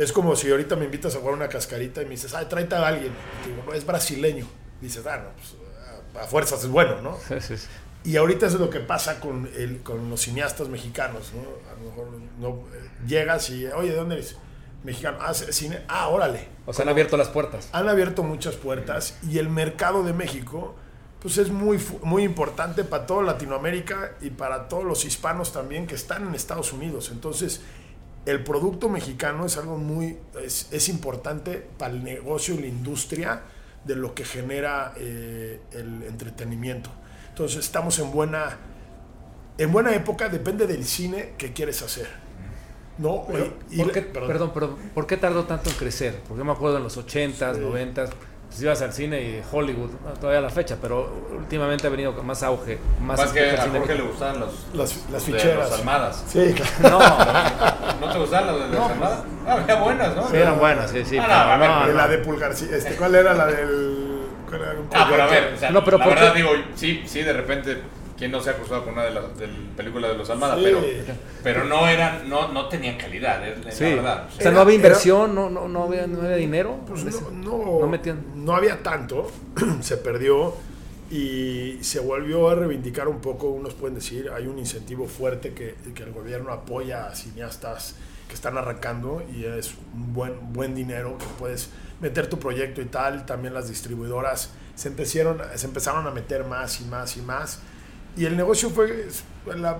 Es 0.00 0.12
como 0.12 0.34
si 0.34 0.50
ahorita 0.50 0.76
me 0.76 0.86
invitas 0.86 1.14
a 1.14 1.18
jugar 1.18 1.34
una 1.34 1.48
cascarita 1.48 2.00
y 2.00 2.04
me 2.06 2.12
dices, 2.12 2.32
ay, 2.34 2.46
tráete 2.48 2.74
a 2.74 2.86
alguien. 2.86 3.12
Y 3.12 3.44
te 3.44 3.50
digo, 3.50 3.62
"No, 3.66 3.74
es 3.74 3.84
brasileño. 3.84 4.46
Dices, 4.80 5.04
ah, 5.06 5.18
no, 5.18 5.30
pues, 5.36 6.22
a- 6.24 6.26
fuerzas 6.26 6.64
es 6.64 6.68
bueno, 6.70 7.00
¿no? 7.02 7.18
Sí, 7.28 7.34
sí, 7.40 7.56
sí. 7.58 7.66
Y 8.02 8.16
ahorita 8.16 8.46
eso 8.46 8.54
es 8.56 8.60
lo 8.62 8.70
que 8.70 8.80
pasa 8.80 9.20
con, 9.20 9.48
el, 9.56 9.82
con 9.82 10.08
los 10.08 10.22
cineastas 10.22 10.68
mexicanos, 10.68 11.32
¿no? 11.34 11.42
A 11.70 11.74
lo 11.78 11.90
mejor 11.90 12.08
no, 12.38 12.48
eh, 12.74 12.90
llegas 13.06 13.50
y, 13.50 13.66
oye, 13.66 13.90
¿de 13.90 13.96
dónde 13.96 14.14
eres? 14.14 14.36
Mexicano, 14.84 15.18
ah, 15.20 15.34
cine, 15.34 15.82
ah, 15.88 16.08
órale. 16.08 16.48
O 16.64 16.72
sea, 16.72 16.84
han 16.84 16.88
abierto 16.88 17.18
las 17.18 17.28
puertas. 17.28 17.68
Han 17.72 17.86
abierto 17.90 18.22
muchas 18.22 18.54
puertas 18.56 19.18
y 19.28 19.36
el 19.38 19.50
mercado 19.50 20.02
de 20.02 20.14
México, 20.14 20.74
pues 21.20 21.36
es 21.36 21.50
muy, 21.50 21.78
muy 22.02 22.22
importante 22.24 22.84
para 22.84 23.04
toda 23.06 23.22
Latinoamérica 23.22 24.12
y 24.22 24.30
para 24.30 24.68
todos 24.68 24.84
los 24.84 25.04
hispanos 25.04 25.52
también 25.52 25.86
que 25.86 25.94
están 25.94 26.26
en 26.26 26.34
Estados 26.34 26.72
Unidos. 26.72 27.10
Entonces, 27.12 27.60
el 28.26 28.44
producto 28.44 28.88
mexicano 28.88 29.46
es 29.46 29.56
algo 29.56 29.76
muy, 29.78 30.18
es, 30.44 30.68
es 30.72 30.88
importante 30.88 31.66
para 31.78 31.92
el 31.94 32.04
negocio 32.04 32.54
y 32.54 32.58
la 32.58 32.66
industria 32.66 33.42
de 33.84 33.96
lo 33.96 34.14
que 34.14 34.24
genera 34.24 34.92
eh, 34.96 35.60
el 35.72 36.02
entretenimiento. 36.02 36.90
Entonces, 37.30 37.60
estamos 37.64 37.98
en 37.98 38.10
buena, 38.12 38.58
en 39.56 39.72
buena 39.72 39.94
época, 39.94 40.28
depende 40.28 40.66
del 40.66 40.84
cine 40.84 41.34
que 41.38 41.52
quieres 41.52 41.80
hacer. 41.82 42.06
¿No? 42.98 43.24
Pero, 43.26 43.54
Y- 43.70 43.76
y 43.80 43.82
¿por 43.82 43.92
qué, 43.92 44.02
perdón. 44.02 44.28
perdón, 44.28 44.50
pero 44.52 44.78
¿por 44.94 45.06
qué 45.06 45.16
tardó 45.16 45.44
tanto 45.44 45.70
en 45.70 45.76
crecer? 45.76 46.20
Porque 46.28 46.40
yo 46.40 46.44
me 46.44 46.52
acuerdo 46.52 46.76
en 46.76 46.82
los 46.82 46.98
80s, 46.98 47.54
Sí. 47.56 47.60
90s, 47.62 48.10
pues 48.50 48.62
ibas 48.62 48.82
al 48.82 48.92
cine 48.92 49.20
y 49.22 49.42
Hollywood, 49.52 49.90
no, 50.04 50.10
todavía 50.20 50.40
la 50.40 50.50
fecha, 50.50 50.76
pero 50.82 51.08
últimamente 51.38 51.86
ha 51.86 51.90
venido 51.90 52.14
con 52.14 52.26
más 52.26 52.42
auge. 52.42 52.78
Más 53.00 53.16
Más 53.18 53.30
que 53.32 53.48
a 53.52 53.68
Jorge 53.68 53.94
le 53.94 54.02
gustaban 54.02 54.40
los, 54.40 54.50
Las- 54.74 55.08
las 55.10 55.24
de 55.26 55.32
ficheras. 55.32 55.70
Los 55.70 55.78
Almadas. 55.78 56.24
Sí, 56.28 56.54
claro. 56.80 56.98
No, 56.98 58.06
¿No 58.06 58.12
te 58.12 58.18
gustaban 58.18 58.46
los 58.48 58.60
de 58.70 58.76
los 58.76 58.90
Almadas? 58.90 59.18
Ah, 59.46 59.52
había 59.62 59.74
buenas, 59.76 60.16
¿no? 60.16 60.28
sí 60.28 60.36
eran 60.36 60.58
buenas, 60.58 60.90
sí, 60.90 61.04
sí. 61.04 61.16
Ah, 61.18 61.22
no, 61.22 61.28
pero 61.28 61.38
a 61.52 61.56
ver, 61.58 61.70
no, 61.70 61.84
Y 61.84 61.88
no. 61.90 61.94
la 61.96 62.08
de 62.08 62.18
Pulgarcito. 62.18 62.74
Este, 62.74 62.96
¿Cuál 62.96 63.14
era 63.14 63.34
la 63.34 63.46
del.? 63.46 63.96
cuál 64.48 64.62
era? 64.62 64.74
Ah, 64.94 65.06
pero 65.08 65.22
a 65.22 65.26
ver, 65.26 65.52
o 65.54 65.56
sea, 65.56 65.70
No, 65.70 65.84
pero 65.84 65.98
la 65.98 66.04
¿por 66.04 66.14
verdad 66.16 66.34
digo, 66.34 66.50
sí, 66.74 67.04
sí, 67.06 67.22
de 67.22 67.32
repente, 67.32 67.78
¿quién 68.20 68.30
no 68.30 68.40
se 68.40 68.50
ha 68.50 68.52
acostado 68.52 68.84
con 68.84 68.92
una 68.92 69.02
de 69.04 69.10
las 69.10 69.36
del 69.36 69.50
película 69.76 70.06
de 70.08 70.14
los 70.16 70.30
Almadas? 70.30 70.58
Sí. 70.58 70.64
Pero, 70.66 70.80
pero 71.42 71.64
no 71.64 71.88
eran, 71.88 72.28
no, 72.28 72.52
no 72.52 72.68
tenían 72.68 72.96
calidad, 72.96 73.44
es 73.48 73.64
la 73.64 73.72
Sí. 73.72 73.84
verdad. 73.84 74.28
O 74.28 74.30
sea, 74.36 74.44
no 74.44 74.50
Era- 74.52 74.60
había 74.60 74.74
era- 74.74 74.86
inversión, 74.86 75.34
no, 75.34 75.50
no, 75.50 75.66
no, 75.66 75.82
había, 75.82 76.06
no 76.06 76.20
había 76.22 76.36
dinero. 76.36 76.78
Pues 76.86 77.02
no, 77.04 77.30
no, 77.32 77.80
no 77.80 77.86
metían. 77.88 78.22
no 78.36 78.54
había 78.54 78.80
tanto, 78.84 79.28
se 79.80 79.96
perdió 79.96 80.54
y 81.10 81.78
se 81.82 81.98
volvió 81.98 82.48
a 82.50 82.54
reivindicar 82.54 83.08
un 83.08 83.20
poco, 83.20 83.48
unos 83.48 83.74
pueden 83.74 83.96
decir, 83.96 84.30
hay 84.32 84.46
un 84.46 84.58
incentivo 84.60 85.08
fuerte 85.08 85.52
que, 85.54 85.74
que 85.92 86.02
el 86.04 86.12
gobierno 86.12 86.52
apoya 86.52 87.06
a 87.08 87.16
cineastas 87.16 87.96
que 88.28 88.34
están 88.34 88.56
arrancando 88.56 89.20
y 89.34 89.44
es 89.44 89.74
un 89.92 90.14
buen, 90.14 90.52
buen 90.52 90.74
dinero 90.76 91.18
que 91.18 91.24
puedes 91.36 91.70
meter 92.00 92.28
tu 92.28 92.38
proyecto 92.38 92.80
y 92.80 92.84
tal, 92.84 93.26
también 93.26 93.54
las 93.54 93.68
distribuidoras 93.68 94.50
se 94.76 94.86
empezaron, 94.88 95.40
se 95.56 95.66
empezaron 95.66 96.06
a 96.06 96.10
meter 96.12 96.44
más 96.44 96.80
y 96.80 96.84
más 96.84 97.16
y 97.16 97.22
más 97.22 97.58
y 98.20 98.26
el 98.26 98.36
negocio 98.36 98.70
fue, 98.70 99.06
la- 99.56 99.78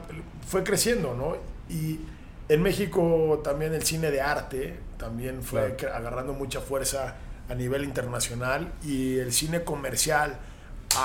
fue 0.48 0.62
creciendo, 0.64 1.14
¿no? 1.14 1.36
Y 1.74 2.00
en 2.48 2.62
México 2.62 3.40
también 3.44 3.74
el 3.74 3.82
cine 3.84 4.10
de 4.10 4.20
arte 4.20 4.78
también 4.98 5.42
fue 5.42 5.76
Claro. 5.76 5.94
agarrando 5.96 6.32
mucha 6.32 6.60
fuerza 6.60 7.16
a 7.48 7.54
nivel 7.54 7.84
internacional 7.84 8.72
y 8.84 9.18
el 9.18 9.32
cine 9.32 9.62
comercial 9.64 10.38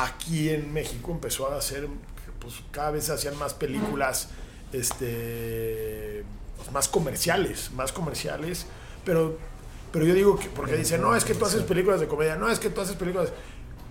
aquí 0.07 0.49
en 0.49 0.71
México 0.73 1.11
empezó 1.11 1.51
a 1.51 1.57
hacer, 1.57 1.87
pues 2.39 2.55
cada 2.71 2.91
vez 2.91 3.05
se 3.05 3.13
hacían 3.13 3.37
más 3.37 3.53
películas 3.53 4.29
este, 4.71 6.23
pues, 6.57 6.71
más 6.71 6.87
comerciales, 6.87 7.71
más 7.73 7.91
comerciales, 7.91 8.65
pero, 9.03 9.37
pero 9.91 10.05
yo 10.05 10.13
digo 10.13 10.37
que, 10.39 10.47
porque 10.49 10.75
dicen, 10.77 11.01
no, 11.01 11.15
es 11.15 11.23
que 11.25 11.33
tú 11.35 11.45
haces 11.45 11.63
películas 11.63 11.99
de 11.99 12.07
comedia, 12.07 12.35
no, 12.35 12.49
es 12.49 12.59
que 12.59 12.69
tú 12.69 12.81
haces 12.81 12.95
películas... 12.95 13.29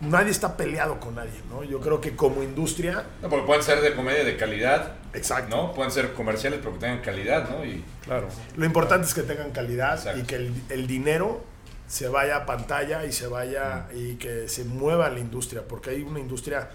Nadie 0.00 0.30
está 0.32 0.56
peleado 0.56 0.98
con 1.00 1.14
nadie, 1.14 1.40
¿no? 1.48 1.62
Yo 1.64 1.80
creo 1.80 2.00
que 2.00 2.14
como 2.16 2.42
industria... 2.42 3.04
No, 3.22 3.28
porque 3.30 3.46
pueden 3.46 3.62
ser 3.62 3.80
de 3.80 3.94
comedia 3.94 4.24
de 4.24 4.36
calidad, 4.36 4.96
Exacto. 5.14 5.56
¿no? 5.56 5.72
Pueden 5.72 5.90
ser 5.92 6.12
comerciales, 6.12 6.58
pero 6.60 6.74
que 6.74 6.80
tengan 6.80 7.00
calidad, 7.00 7.48
¿no? 7.48 7.64
Y 7.64 7.82
Claro. 8.04 8.28
Lo 8.56 8.66
importante 8.66 9.06
es 9.06 9.14
que 9.14 9.22
tengan 9.22 9.50
calidad 9.52 9.94
Exacto. 9.96 10.20
y 10.20 10.22
que 10.24 10.34
el, 10.36 10.52
el 10.68 10.86
dinero 10.86 11.42
se 11.86 12.08
vaya 12.08 12.36
a 12.36 12.46
pantalla 12.46 13.04
y 13.06 13.12
se 13.12 13.26
vaya 13.28 13.86
y 13.94 14.14
que 14.16 14.48
se 14.48 14.64
mueva 14.64 15.08
la 15.10 15.20
industria, 15.20 15.62
porque 15.66 15.90
hay 15.90 16.02
una 16.02 16.18
industria 16.20 16.68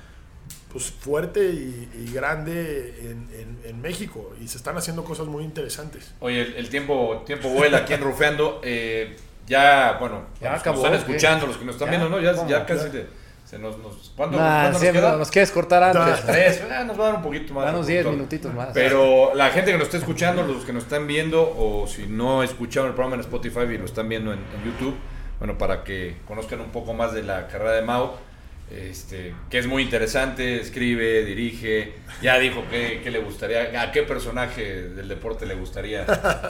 pues 0.71 0.85
fuerte 0.91 1.49
y, 1.49 1.89
y 2.07 2.11
grande 2.13 2.95
en, 3.01 3.27
en- 3.33 3.59
en 3.65 3.81
México 3.81 4.33
y 4.41 4.47
se 4.47 4.57
están 4.57 4.77
haciendo 4.77 5.03
cosas 5.03 5.27
muy 5.27 5.43
interesantes. 5.43 6.13
Oye, 6.19 6.41
el, 6.41 6.55
el 6.55 6.69
tiempo, 6.69 7.23
tiempo 7.25 7.49
vuela 7.49 7.79
aquí 7.79 7.93
en 7.93 8.01
Rufeando. 8.01 8.61
eh, 8.63 9.17
ya, 9.49 9.97
bueno, 9.99 10.21
Ya 10.39 10.51
los 10.53 10.63
que 10.63 10.69
acabó, 10.69 10.83
nos 10.83 10.93
están 10.93 10.99
escuchando, 11.09 11.47
los 11.47 11.57
que 11.57 11.65
nos 11.65 11.75
están 11.75 11.89
viendo, 11.89 12.07
¿no? 12.07 12.19
Ya, 12.21 12.33
ya 12.47 12.65
casi 12.65 12.89
de- 12.89 13.07
se 13.43 13.57
nos... 13.57 13.79
nos 13.79 14.13
¿Cuánto, 14.15 14.37
Nah, 14.37 14.61
cuánto 14.61 14.79
sí, 14.79 14.85
nos 14.85 14.93
queda? 14.93 15.17
nos 15.17 15.31
quieres 15.31 15.51
cortar 15.51 15.81
antes. 15.83 16.23
Tres, 16.25 16.63
ah, 16.71 16.83
nos 16.83 16.99
va 16.99 17.03
a 17.05 17.07
dar 17.07 17.15
un 17.15 17.23
poquito 17.23 17.53
más. 17.55 17.65
Danos 17.65 17.87
10 17.87 18.01
productor. 18.03 18.17
minutitos 18.17 18.53
más. 18.53 18.69
Pero 18.75 19.33
la 19.33 19.49
gente 19.49 19.71
que 19.71 19.77
nos 19.79 19.87
está 19.87 19.97
escuchando, 19.97 20.43
los 20.43 20.63
que 20.65 20.71
nos 20.71 20.83
están 20.83 21.07
viendo, 21.07 21.41
o 21.57 21.87
si 21.87 22.05
no 22.05 22.43
escucharon 22.43 22.89
el 22.89 22.93
programa 22.95 23.15
en 23.15 23.21
Spotify 23.21 23.61
y 23.73 23.77
lo 23.79 23.85
están 23.85 24.07
viendo 24.07 24.31
en, 24.31 24.37
en 24.39 24.63
YouTube, 24.65 24.95
bueno, 25.39 25.57
para 25.57 25.83
que 25.83 26.17
conozcan 26.27 26.61
un 26.61 26.69
poco 26.69 26.93
más 26.93 27.11
de 27.13 27.23
la 27.23 27.47
carrera 27.47 27.71
de 27.71 27.81
Mau, 27.81 28.11
este, 28.69 29.33
que 29.49 29.57
es 29.57 29.65
muy 29.65 29.81
interesante, 29.81 30.61
escribe, 30.61 31.25
dirige, 31.25 31.93
ya 32.21 32.37
dijo 32.37 32.63
que, 32.69 33.01
que 33.03 33.09
le 33.09 33.17
gustaría, 33.19 33.81
a 33.81 33.91
qué 33.91 34.03
personaje 34.03 34.89
del 34.89 35.07
deporte 35.07 35.47
le 35.47 35.55
gustaría 35.55 36.05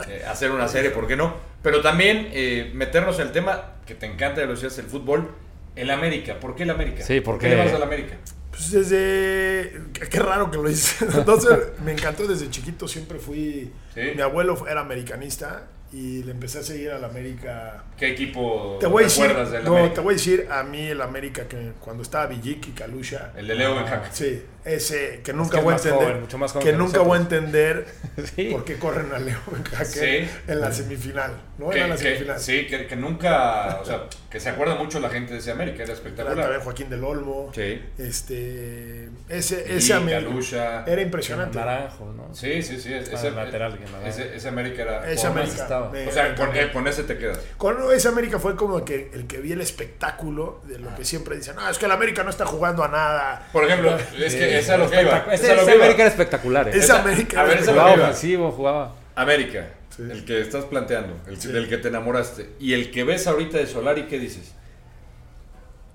eh, 0.06 0.22
hacer 0.28 0.50
una 0.50 0.68
serie, 0.68 0.90
¿por 0.90 1.06
qué 1.08 1.16
no? 1.16 1.34
Pero 1.62 1.80
también 1.82 2.28
eh, 2.32 2.70
meternos 2.74 3.16
en 3.18 3.26
el 3.28 3.32
tema 3.32 3.72
que 3.86 3.94
te 3.94 4.06
encanta 4.06 4.40
de 4.40 4.46
los 4.46 4.60
días 4.60 4.78
el 4.78 4.86
fútbol, 4.86 5.30
el 5.76 5.90
América, 5.90 6.40
¿por 6.40 6.54
qué 6.54 6.62
el 6.64 6.70
América? 6.70 7.02
Sí, 7.04 7.20
¿por 7.20 7.34
porque- 7.34 7.48
qué 7.48 7.56
le 7.56 7.64
vas 7.64 7.72
al 7.74 7.82
América? 7.82 8.16
Pues 8.50 8.72
desde. 8.72 9.80
Qué 10.10 10.18
raro 10.18 10.50
que 10.50 10.56
lo 10.56 10.68
hice. 10.68 11.04
Entonces, 11.16 11.50
me 11.84 11.92
encantó 11.92 12.26
desde 12.26 12.50
chiquito, 12.50 12.88
siempre 12.88 13.18
fui. 13.18 13.70
Sí. 13.94 14.00
Mi 14.16 14.22
abuelo 14.22 14.66
era 14.68 14.80
americanista 14.80 15.66
y 15.92 16.22
le 16.22 16.32
empecé 16.32 16.58
a 16.58 16.62
seguir 16.62 16.90
al 16.90 17.04
América. 17.04 17.84
¿Qué 17.98 18.08
equipo 18.10 18.76
Te 18.80 18.86
voy 18.86 19.02
a 19.02 19.06
decir. 19.06 19.24
recuerdas 19.26 19.52
del 19.52 19.64
No, 19.64 19.72
América? 19.76 19.94
te 19.94 20.00
voy 20.00 20.14
a 20.14 20.16
decir 20.16 20.46
a 20.50 20.62
mí 20.62 20.86
el 20.86 21.00
América 21.00 21.48
que 21.48 21.72
cuando 21.80 22.02
estaba 22.02 22.26
Villic 22.26 22.68
y 22.68 22.70
Kalusha. 22.72 23.32
El 23.36 23.46
de 23.48 23.54
Leo. 23.54 23.76
Sí, 24.12 24.42
ese 24.64 25.20
que 25.24 25.32
nunca 25.32 25.52
que 25.52 25.58
es 25.58 25.64
voy 25.64 25.72
a 25.72 25.76
entender. 25.76 26.02
joven, 26.02 26.20
mucho 26.20 26.38
más 26.38 26.52
joven 26.52 26.66
que 26.66 26.72
que 26.72 26.76
nunca 26.78 26.98
voy 27.00 27.16
a 27.16 27.20
nosotros. 27.20 27.38
entender 27.44 27.86
Sí. 28.36 28.48
por 28.52 28.64
qué 28.64 28.76
corren 28.78 29.12
a 29.12 29.18
Leo 29.18 29.38
Benjaque 29.50 29.84
Sí. 29.86 30.30
en 30.48 30.60
la 30.60 30.72
semifinal. 30.72 31.32
¿No? 31.58 31.70
Que- 31.70 31.78
Era 31.78 31.88
la 31.88 31.96
que- 31.96 32.02
semifinal. 32.02 32.40
sí, 32.40 32.66
que, 32.66 32.86
que 32.86 32.96
nunca, 32.96 33.78
o 33.80 33.84
sea, 33.84 34.04
que 34.30 34.38
se 34.40 34.48
acuerda 34.48 34.74
mucho 34.76 35.00
la 35.00 35.10
gente 35.10 35.32
de 35.34 35.38
ese 35.40 35.50
América, 35.50 35.82
era 35.82 35.94
También 35.94 36.12
espectacular. 36.14 36.60
Joaquín 36.60 36.88
del 36.90 37.04
Olmo. 37.04 37.50
Sí. 37.54 37.80
Este, 37.98 39.08
ese, 39.28 39.64
Y 39.68 39.76
ese 39.78 39.94
América 39.94 40.20
Galusha. 40.28 40.84
era 40.86 41.02
impresionante. 41.02 41.58
Naranjo, 41.58 42.12
¿no? 42.16 42.34
Sí, 42.34 42.62
sí, 42.62 42.80
sí. 42.80 42.92
Ese, 42.92 43.10
Ah, 43.12 43.14
ese, 43.18 43.30
lateral, 43.32 43.78
que 43.78 44.08
ese, 44.08 44.36
ese 44.36 44.48
América 44.48 44.82
era. 44.82 45.10
Ese 45.10 45.26
América. 45.26 45.54
estaba. 45.62 45.90
me- 45.90 46.06
o 46.06 46.12
sea, 46.12 46.34
con, 46.72 46.86
ese 46.86 47.02
te 47.04 47.18
quedas. 47.18 47.38
Con 47.56 47.76
ese 47.92 48.08
América 48.08 48.38
fue 48.38 48.56
como 48.56 48.84
que 48.84 49.10
el 49.14 49.26
que 49.26 49.38
vi 49.38 49.52
el 49.52 49.60
espectáculo 49.60 50.60
de 50.64 50.78
lo 50.78 50.94
que 50.94 51.04
siempre 51.04 51.36
dicen, 51.36 51.56
no, 51.56 51.68
es 51.68 51.78
que 51.78 51.86
el 51.86 51.92
América 51.92 52.22
no 52.22 52.30
está 52.30 52.46
jugando 52.46 52.84
a 52.84 52.88
nada. 52.88 53.48
Por 53.52 53.64
ejemplo, 53.64 53.96
es 54.18 54.34
que 54.34 54.49
esa 54.58 54.74
es 54.74 54.80
lo 54.80 54.90
que 54.90 55.02
iba. 55.02 55.26
Ese. 55.32 55.52
América 55.52 56.02
era 56.02 56.06
espectacular. 56.06 56.68
¿eh? 56.68 56.70
Ese 56.70 56.78
Esa- 56.80 57.02
América 57.02 57.40
a 57.40 57.44
ver, 57.44 57.64
Jugaba 57.64 57.92
ofensivo, 57.92 58.50
jugaba. 58.52 58.94
América, 59.14 59.68
Sí. 59.94 60.02
el 60.10 60.24
que 60.24 60.40
estás 60.40 60.64
planteando, 60.64 61.14
el 61.26 61.40
Sí. 61.40 61.48
del 61.52 61.68
que 61.68 61.78
te 61.78 61.88
enamoraste. 61.88 62.50
Y 62.58 62.72
el 62.74 62.90
que 62.90 63.04
ves 63.04 63.26
ahorita 63.26 63.58
de 63.58 63.66
Solari, 63.66 64.06
¿qué 64.06 64.18
dices? 64.18 64.54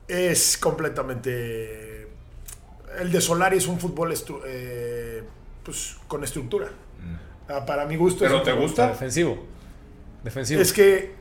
es 0.08 0.58
completamente... 0.60 2.08
El 3.00 3.12
de 3.12 3.20
Solari 3.22 3.58
es 3.58 3.68
un 3.68 3.80
fútbol 3.80 4.12
estru- 4.14 4.42
eh, 4.46 5.24
pues, 5.64 5.98
con 6.08 6.24
estructura. 6.24 6.70
Ah, 7.50 7.66
Para 7.66 7.86
mi 7.86 7.96
gusto. 7.96 8.24
es 8.24 8.30
¿Pero 8.30 8.40
un 8.40 8.46
te 8.46 8.52
fútbol- 8.54 8.60
gusta? 8.62 8.88
Defensivo. 8.90 9.46
Defensivo. 10.24 10.62
Es 10.62 10.72
que 10.74 11.14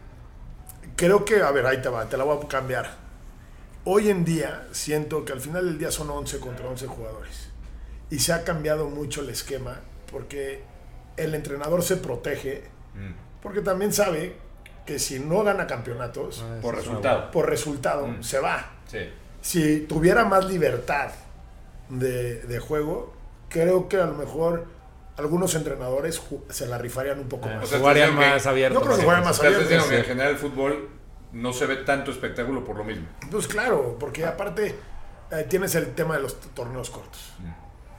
creo 0.97 1.25
que, 1.25 1.41
a 1.43 1.51
ver, 1.51 1.67
ahí 1.67 1.81
te 1.83 1.89
va, 1.89 2.07
te 2.09 2.17
la 2.17 2.25
voy 2.25 2.39
a 2.45 2.49
cambiar. 2.49 2.91
Hoy 3.85 4.09
en 4.11 4.25
día 4.25 4.67
siento 4.73 5.25
que 5.25 5.33
al 5.33 5.41
final 5.41 5.65
del 5.67 5.79
día 5.79 5.91
son 5.91 6.09
11 6.11 6.39
contra 6.41 6.67
11 6.69 6.87
jugadores. 6.87 7.51
Y 8.11 8.19
se 8.19 8.33
ha 8.33 8.45
cambiado 8.45 8.89
mucho 8.89 9.21
el 9.21 9.31
esquema 9.31 9.81
porque 10.11 10.63
el 11.17 11.35
entrenador 11.35 11.83
se 11.83 11.97
protege 11.97 12.65
Mm. 12.95 13.13
porque 13.43 13.61
también 13.61 13.93
sabe 13.93 14.37
que 14.87 14.99
si 15.01 15.19
no 15.19 15.43
gana 15.43 15.67
campeonatos, 15.67 16.43
Ah, 16.47 16.59
Por 16.63 16.77
resultado. 16.77 17.31
por 17.33 17.49
resultado, 17.49 18.07
Mm. 18.07 18.23
se 18.23 18.39
va. 18.39 18.71
Sí. 18.87 19.01
Si 19.41 19.81
tuviera 19.81 20.25
más 20.25 20.45
libertad 20.47 21.11
de, 21.89 22.41
de 22.43 22.59
juego, 22.61 23.13
creo 23.49 23.89
que 23.89 23.97
a 23.97 24.07
lo 24.07 24.15
mejor 24.15 24.67
algunos 25.17 25.55
entrenadores 25.57 26.23
se 26.51 26.67
la 26.67 26.79
rifarían 26.79 27.19
un 27.19 27.29
poco 27.29 27.43
buena. 27.47 27.57
más. 27.61 27.67
O 27.67 27.71
sea, 27.71 27.79
jugarían 27.81 28.15
más 28.15 28.47
abierto. 28.47 28.79
Yo 28.79 28.85
creo 28.85 28.97
que 28.97 29.03
jugarían 29.03 29.25
más 29.27 29.37
Estás 29.37 29.47
abiertos. 29.55 29.69
diciendo 29.69 29.89
que 29.91 29.99
en 29.99 30.05
general 30.05 30.31
el 30.33 30.39
fútbol 30.39 30.89
no 31.35 31.53
se 31.53 31.67
ve 31.67 31.77
tanto 31.77 32.11
espectáculo 32.11 32.65
por 32.65 32.77
lo 32.77 32.85
mismo. 32.85 33.07
Pues 33.31 33.47
claro, 33.47 33.97
porque 34.01 34.25
aparte 34.25 34.75
eh, 35.31 35.47
tienes 35.49 35.75
el 35.75 35.95
tema 35.95 36.17
de 36.17 36.23
los 36.23 36.41
torneos 36.55 36.91
cortos. 36.91 37.33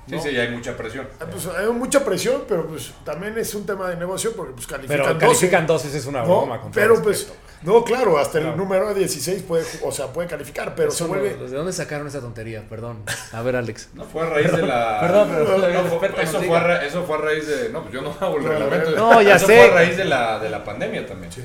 Sí, 0.07 0.15
No. 0.15 0.21
sí, 0.21 0.31
ya 0.33 0.43
hay 0.43 0.51
mucha 0.51 0.77
presión. 0.77 1.07
Ah, 1.19 1.25
Pues 1.29 1.47
hay 1.47 1.67
mucha 1.67 2.05
presión, 2.05 2.43
pero 2.47 2.67
pues 2.67 2.93
también 3.03 3.35
es 3.39 3.53
un 3.55 3.65
tema 3.65 3.89
de 3.89 3.95
negocio 3.97 4.33
porque 4.35 4.53
pues 4.53 4.67
califican 4.67 4.97
Pero 4.99 5.13
12, 5.15 5.19
califican 5.25 5.65
12, 5.67 5.97
es 5.97 6.05
una 6.05 6.19
¿no? 6.21 6.25
broma. 6.25 6.61
con 6.61 6.71
todo 6.71 6.79
Pero 6.81 7.01
pues, 7.01 7.33
no, 7.63 7.83
claro, 7.83 8.19
hasta 8.19 8.33
Claro. 8.39 8.51
el 8.53 8.57
número 8.57 8.93
16 8.93 9.41
puede, 9.41 9.65
o 9.83 9.91
sea, 9.91 10.13
puede 10.13 10.27
calificar, 10.27 10.75
pero 10.75 10.91
se 10.91 10.97
Eso 10.97 11.05
no- 11.05 11.19
vuelve... 11.19 11.35
¿De 11.35 11.57
dónde 11.57 11.73
sacaron 11.73 12.05
esa 12.07 12.21
tontería? 12.21 12.63
Perdón. 12.69 13.01
A 13.33 13.41
ver, 13.41 13.55
Alex. 13.55 13.89
No 13.95 14.03
fue 14.03 14.21
a 14.21 14.29
raíz 14.29 14.51
de 14.51 14.61
la. 14.61 14.99
perdón, 15.01 15.29
pero 15.31 15.43
No, 15.57 15.65
el 15.65 15.87
fue- 15.89 16.23
eso, 16.23 16.39
fue 16.43 16.55
a 16.57 16.59
ra- 16.63 16.85
eso 16.85 17.03
fue 17.03 17.15
a 17.15 17.21
raíz 17.21 17.47
de. 17.47 17.69
No, 17.69 17.81
pues 17.81 17.93
yo 17.95 18.01
no 18.03 18.15
hago 18.21 18.37
el 18.37 18.43
No, 18.43 18.49
reglamento. 18.49 18.91
no, 18.91 19.21
ya 19.23 19.35
eso 19.37 19.47
sé. 19.47 19.57
fue 19.57 19.71
a 19.71 19.73
raíz 19.73 19.97
de 19.97 20.05
la, 20.05 20.37
de 20.39 20.49
la 20.51 20.63
pandemia 20.63 21.05
también. 21.07 21.31
Sí. 21.31 21.41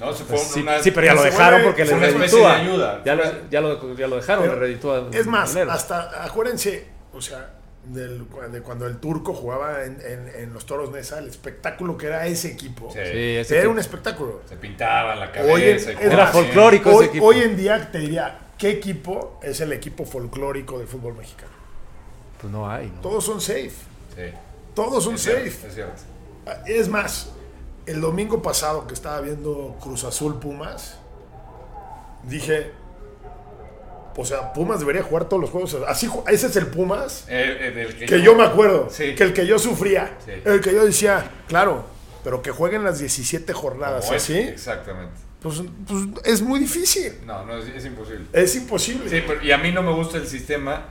No, 0.00 0.12
se 0.12 0.24
fue 0.24 0.36
Pues 0.36 0.48
sí, 0.48 0.60
una. 0.62 0.82
sí, 0.82 0.90
pero 0.90 1.06
ya 1.06 1.14
lo 1.14 1.22
dejaron 1.22 1.62
porque 1.62 1.84
fue 1.84 1.98
de 2.00 2.10
reditúa. 2.10 2.56
ayuda. 2.56 3.02
Ya 3.04 3.14
lo, 3.14 3.22
ya 3.50 3.60
lo, 3.60 3.96
ya 3.96 4.06
lo 4.08 4.16
dejaron, 4.16 4.42
Pero, 4.44 4.54
le 4.54 4.60
reditúa. 4.60 5.08
Es 5.12 5.26
más, 5.26 5.50
dinero. 5.50 5.70
hasta 5.70 6.24
acuérdense, 6.24 6.86
o 7.12 7.20
sea, 7.20 7.50
del- 7.84 8.26
de 8.50 8.62
cuando 8.62 8.86
el 8.86 8.98
turco 8.98 9.32
jugaba 9.34 9.84
en, 9.84 10.00
en- 10.00 10.28
en 10.36 10.52
los 10.54 10.66
toros 10.66 10.90
Nesa, 10.90 11.18
el 11.18 11.28
espectáculo 11.28 11.96
que 11.96 12.06
era 12.06 12.26
ese 12.26 12.48
equipo. 12.52 12.90
Sí. 12.92 12.98
Sí, 13.04 13.36
ese 13.36 13.58
Era 13.58 13.68
un 13.68 13.78
espectáculo. 13.78 14.42
Se 14.48 14.56
pintaban 14.56 15.18
la 15.20 15.26
Hoy 15.26 15.62
en- 15.62 15.78
cabeza. 15.78 15.90
y 15.90 15.94
es 15.94 15.98
cosas 15.98 16.12
Era 16.12 16.26
folclórico 16.28 16.90
ese 16.90 16.98
Hoy, 16.98 17.04
equipo. 17.06 17.24
hoy 17.26 17.38
en 17.40 17.56
día 17.56 17.90
te 17.92 17.98
diría, 17.98 18.38
¿qué 18.58 18.70
equipo 18.70 19.38
es 19.42 19.60
el 19.60 19.72
equipo 19.72 20.04
folclórico 20.04 20.78
del 20.78 20.88
fútbol 20.88 21.14
mexicano? 21.14 21.52
Pues 22.40 22.52
no 22.52 22.68
hay, 22.68 22.86
¿no? 22.86 23.00
Todos 23.02 23.24
son 23.24 23.40
safe. 23.40 23.70
Sí. 24.16 24.22
Todos 24.74 25.04
son 25.04 25.14
Es 25.14 25.22
cierto, 25.22 25.44
safe. 25.50 25.68
es 25.68 25.74
cierto. 25.74 25.94
Es 26.66 26.88
más, 26.88 27.32
el 27.86 28.00
domingo 28.00 28.42
pasado 28.42 28.86
que 28.86 28.94
estaba 28.94 29.20
viendo 29.20 29.76
Cruz 29.80 30.04
Azul 30.04 30.38
Pumas, 30.38 30.98
dije, 32.24 32.70
o 34.16 34.24
sea, 34.24 34.52
Pumas 34.52 34.80
debería 34.80 35.02
jugar 35.02 35.24
todos 35.28 35.40
los 35.40 35.50
juegos. 35.50 35.76
Así, 35.88 36.08
ese 36.28 36.46
es 36.46 36.56
el 36.56 36.66
Pumas 36.66 37.24
El- 37.28 37.50
el- 37.50 37.78
el 37.78 38.06
que 38.06 38.20
yo 38.22 38.34
me 38.34 38.44
acuerdo, 38.44 38.88
Sí. 38.90 39.14
que 39.14 39.24
el 39.24 39.32
que 39.32 39.46
yo 39.46 39.58
sufría, 39.58 40.16
Sí. 40.24 40.32
el 40.44 40.60
que 40.60 40.72
yo 40.72 40.84
decía, 40.84 41.30
claro, 41.48 41.84
pero 42.22 42.42
que 42.42 42.50
jueguen 42.50 42.84
las 42.84 42.98
17 42.98 43.52
jornadas 43.52 44.04
Como 44.04 44.16
es, 44.16 44.22
así, 44.22 44.38
Exactamente. 44.38 45.14
pues, 45.40 45.62
pues 45.88 46.02
es 46.24 46.42
muy 46.42 46.60
difícil. 46.60 47.14
No, 47.26 47.44
no, 47.46 47.56
es, 47.56 47.66
es 47.74 47.84
imposible. 47.86 48.26
Es 48.32 48.54
imposible. 48.54 49.08
Sí, 49.10 49.24
pero, 49.26 49.42
y 49.42 49.50
a 49.50 49.58
mí 49.58 49.72
no 49.72 49.82
me 49.82 49.92
gusta 49.92 50.18
el 50.18 50.26
sistema, 50.28 50.90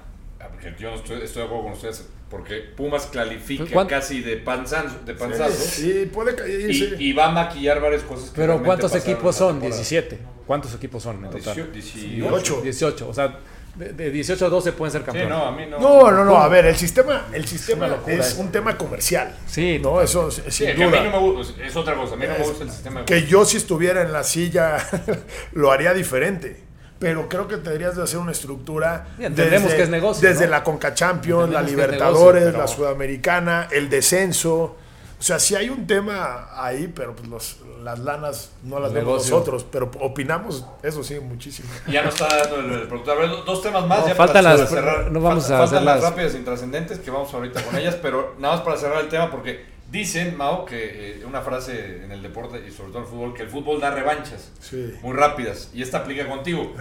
porque 0.62 0.82
yo 0.82 0.89
no 0.91 0.95
estoy, 0.97 1.21
estoy 1.21 1.41
de 1.41 1.45
acuerdo 1.47 1.63
con 1.63 1.71
ustedes, 1.74 2.08
porque 2.30 2.58
Pumas 2.76 3.06
clasifica 3.08 3.63
Pues, 3.63 3.74
¿cuán- 3.74 3.88
casi 3.88 4.21
de 4.21 4.38
panzazo, 4.38 5.00
de 5.06 5.13
Sí, 5.13 5.19
panzazo 5.19 5.52
sí, 5.54 6.10
puede 6.13 6.36
caer. 6.36 6.69
y, 6.69 6.74
sí. 6.74 6.95
y 7.00 7.13
va 7.13 7.28
a 7.28 7.32
maquillar 7.32 7.82
varias 7.82 8.04
cosas. 8.04 8.30
que 8.30 8.36
Pero 8.36 8.62
¿cuántos 8.63 8.95
equipos 8.95 9.36
son? 9.36 9.54
temporada. 9.60 9.76
17. 9.76 10.19
¿Cuántos 10.47 10.74
equipos 10.76 11.04
son 11.04 11.15
en 11.26 11.32
total? 11.32 11.71
18. 11.71 11.71
18. 11.71 12.62
18. 12.62 13.10
O 13.10 13.13
sea, 13.13 13.39
de, 13.76 13.93
de 13.93 14.12
18 14.12 14.45
a 14.45 14.50
12 14.50 14.74
pueden 14.74 14.91
ser 14.91 15.02
Sí, 15.02 15.06
campeones. 15.06 15.30
no, 15.30 15.45
a 15.45 15.52
mí 15.52 15.63
no. 15.65 15.80
No, 15.80 16.12
no, 16.12 16.26
no, 16.26 16.38
a 16.38 16.47
ver, 16.50 16.65
el 16.65 16.76
sistema, 16.76 17.28
el 17.34 17.47
sistema 17.47 18.00
es 18.06 18.28
eso. 18.32 18.41
un 18.41 18.52
tema 18.52 18.78
comercial. 18.78 19.34
Sí, 19.47 19.80
No, 19.82 20.02
eso 20.02 20.28
es- 20.28 20.36
Sí, 20.50 20.65
sin 20.65 20.65
que 20.67 20.71
a 20.84 20.88
mí 20.88 20.91
duda. 20.91 21.04
no 21.06 21.12
me 21.12 21.17
gusta, 21.34 21.65
es 21.65 21.76
otra 21.76 21.95
cosa, 21.95 22.15
a 22.15 22.17
mí 22.17 22.26
no 22.28 22.34
me 22.34 22.41
Es- 22.41 22.47
gusta 22.47 22.63
el 22.65 22.69
sistema. 22.71 23.00
de 23.02 23.06
que 23.06 23.24
yo 23.26 23.45
si 23.45 23.58
estuviera 23.58 24.02
en 24.02 24.12
la 24.12 24.24
silla 24.24 24.78
lo 25.54 25.71
haría 25.71 25.93
diferente. 25.93 26.63
Pero 27.02 27.28
creo 27.28 27.48
que 27.48 27.58
tendrías 27.58 27.96
de 27.98 28.04
hacer 28.04 28.20
una 28.20 28.32
estructura. 28.32 29.08
Entendemos 29.18 29.74
que 29.74 29.82
es 29.82 29.90
negocio, 29.90 30.30
Desde 30.30 30.46
¿no? 30.46 30.52
la 30.52 30.64
Conca 30.64 30.94
Champions, 30.94 31.50
la 31.52 31.60
Entendemos 31.62 31.72
Libertadores, 31.88 32.44
negocio, 32.44 32.52
pero- 32.52 32.58
la 32.60 32.68
Sudamericana, 32.68 33.68
el 33.72 33.90
descenso. 33.90 34.76
O 35.20 35.24
sea, 35.24 35.40
sí 35.40 35.56
hay 35.56 35.70
un 35.70 35.86
tema 35.88 36.48
ahí, 36.56 36.92
pero 36.96 37.16
pues 37.16 37.28
los- 37.28 37.58
las 37.84 37.98
lanas 38.00 38.52
no 38.64 38.80
las 38.80 38.94
vemos 38.94 39.24
nosotros. 39.24 39.66
Pero 39.72 39.90
opinamos, 40.00 40.64
eso 40.84 41.04
sí, 41.04 41.20
muchísimo. 41.20 41.70
Ya 41.88 42.04
no 42.04 42.10
está 42.10 42.28
dando 42.28 42.58
el, 42.58 42.72
el 42.82 42.88
productor. 42.88 43.18
A 43.18 43.22
ver, 43.22 43.30
dos 43.46 43.62
temas 43.64 43.88
más. 43.88 44.02
No, 44.02 44.08
ya 44.08 44.16
faltan 44.16 44.44
para 44.44 44.58
las- 44.58 44.70
cerrar. 44.70 45.12
no 45.12 45.22
vamos 45.22 45.44
Falta- 45.44 45.56
a 45.56 45.60
faltan 45.60 45.76
hacer 45.78 45.86
las 45.86 46.02
las- 46.02 46.10
rápidas 46.12 46.34
e 46.36 46.38
intrascendentes 46.38 47.00
que 47.00 47.10
vamos 47.10 47.34
ahorita 47.34 47.64
con 47.64 47.76
ellas, 47.78 47.96
pero 48.00 48.36
nada 48.40 48.56
más 48.58 48.64
para 48.64 48.78
cerrar 48.78 49.02
el 49.02 49.10
tema 49.10 49.30
porque 49.32 49.66
dicen, 49.92 50.38
Mao, 50.38 50.64
que 50.66 51.20
eh, 51.20 51.26
una 51.26 51.42
frase 51.42 52.04
en 52.06 52.12
el 52.12 52.22
deporte 52.24 52.64
y 52.66 52.72
sobre 52.72 52.90
todo 52.92 53.00
en 53.00 53.04
el 53.06 53.10
fútbol, 53.12 53.34
que 53.34 53.44
el 53.44 53.50
fútbol 53.50 53.80
da 53.82 53.92
revanchas 53.92 54.52
Sí. 54.62 54.94
muy 55.02 55.14
rápidas 55.16 55.70
y 55.74 55.82
esta 55.82 55.98
aplica 56.00 56.28
contigo. 56.28 56.74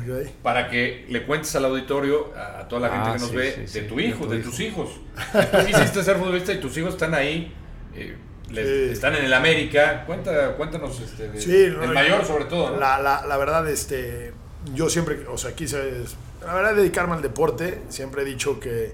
Para 0.42 0.68
que 0.70 1.06
le 1.08 1.26
cuentes 1.26 1.54
al 1.56 1.64
auditorio, 1.64 2.32
a, 2.36 2.60
a 2.60 2.68
toda 2.68 2.82
la 2.88 2.94
gente 2.94 3.08
Ah, 3.10 3.12
que 3.14 3.18
nos 3.20 3.30
sí, 3.30 3.36
ve, 3.36 3.52
sí, 3.52 3.60
de 3.62 3.68
sí, 3.68 3.80
tu 3.88 3.96
de 3.96 4.02
hijo, 4.04 4.24
tu 4.24 4.30
de, 4.30 4.38
hijo. 4.38 4.50
tus 4.50 4.60
hijos. 4.60 4.90
Tú 5.32 5.66
quisiste 5.66 6.02
ser 6.04 6.16
futbolista 6.18 6.52
y 6.52 6.60
tus 6.60 6.76
hijos 6.78 6.94
están 6.94 7.14
ahí, 7.14 7.52
eh, 7.96 8.14
les- 8.50 8.66
Sí. 8.66 8.92
están 8.92 9.16
en 9.16 9.24
el 9.24 9.32
América. 9.34 10.04
Cuenta, 10.06 10.54
cuéntanos 10.56 11.00
este, 11.00 11.28
de- 11.30 11.40
Sí, 11.40 11.68
no, 11.74 11.80
del 11.80 11.90
mayor 11.92 12.24
sobre 12.24 12.44
todo. 12.44 12.70
¿no? 12.70 12.76
La, 12.78 13.00
la, 13.00 13.26
la 13.26 13.36
verdad, 13.36 13.68
este, 13.68 14.32
yo 14.74 14.88
siempre, 14.88 15.26
o 15.28 15.36
sea, 15.36 15.54
quise, 15.56 16.04
la 16.46 16.54
verdad, 16.54 16.76
dedicarme 16.76 17.14
al 17.16 17.22
deporte. 17.22 17.80
Siempre 17.88 18.22
he 18.22 18.24
dicho 18.24 18.60
que 18.60 18.92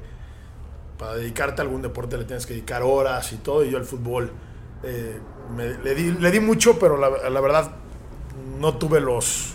para 0.99 1.15
dedicarte 1.17 1.61
a 1.61 1.65
algún 1.65 1.83
deporte 1.83 2.17
le 2.17 2.25
tienes 2.25 2.47
que 2.47 2.55
dedicar 2.55 2.83
horas 2.83 3.33
y 3.33 3.37
todo. 3.37 3.65
Y 3.65 3.71
yo 3.71 3.79
el 3.79 3.85
fútbol 3.85 4.31
eh, 4.83 5.19
me- 5.57 5.79
le, 5.79 5.95
di, 5.95 6.13
le 6.13 6.31
di 6.31 6.41
mucho, 6.41 6.79
pero 6.79 6.97
la, 6.97 7.29
la 7.31 7.41
verdad 7.41 7.71
no 8.61 8.75
tuve 8.75 9.01
los, 9.01 9.55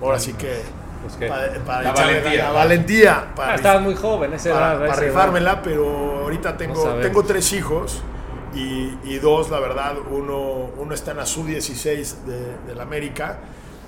ahora 0.00 0.18
sí 0.18 0.32
que, 0.34 0.60
Pues 1.02 1.14
que- 1.16 1.26
para, 1.26 1.52
para 1.64 1.82
La 1.82 1.92
valentía. 1.92 2.44
la 2.44 2.50
valentía 2.52 3.32
para, 3.34 3.52
Ah, 3.52 3.54
estabas 3.56 3.82
muy 3.82 3.94
joven, 3.94 4.32
ese 4.34 4.50
para, 4.50 4.72
edad, 4.72 4.78
para 4.80 4.92
ese 4.92 5.00
edad. 5.04 5.08
rifármela, 5.14 5.62
pero 5.62 6.20
ahorita 6.22 6.56
tengo, 6.56 6.94
tengo 7.00 7.22
tres 7.24 7.52
hijos 7.52 8.02
y, 8.54 8.96
y 9.04 9.18
dos, 9.18 9.50
la 9.50 9.58
verdad, 9.60 9.94
uno, 10.10 10.70
uno 10.78 10.94
está 10.94 11.12
en 11.12 11.16
la 11.18 11.26
sub-16 11.26 12.24
de, 12.24 12.56
del 12.68 12.80
América 12.80 13.38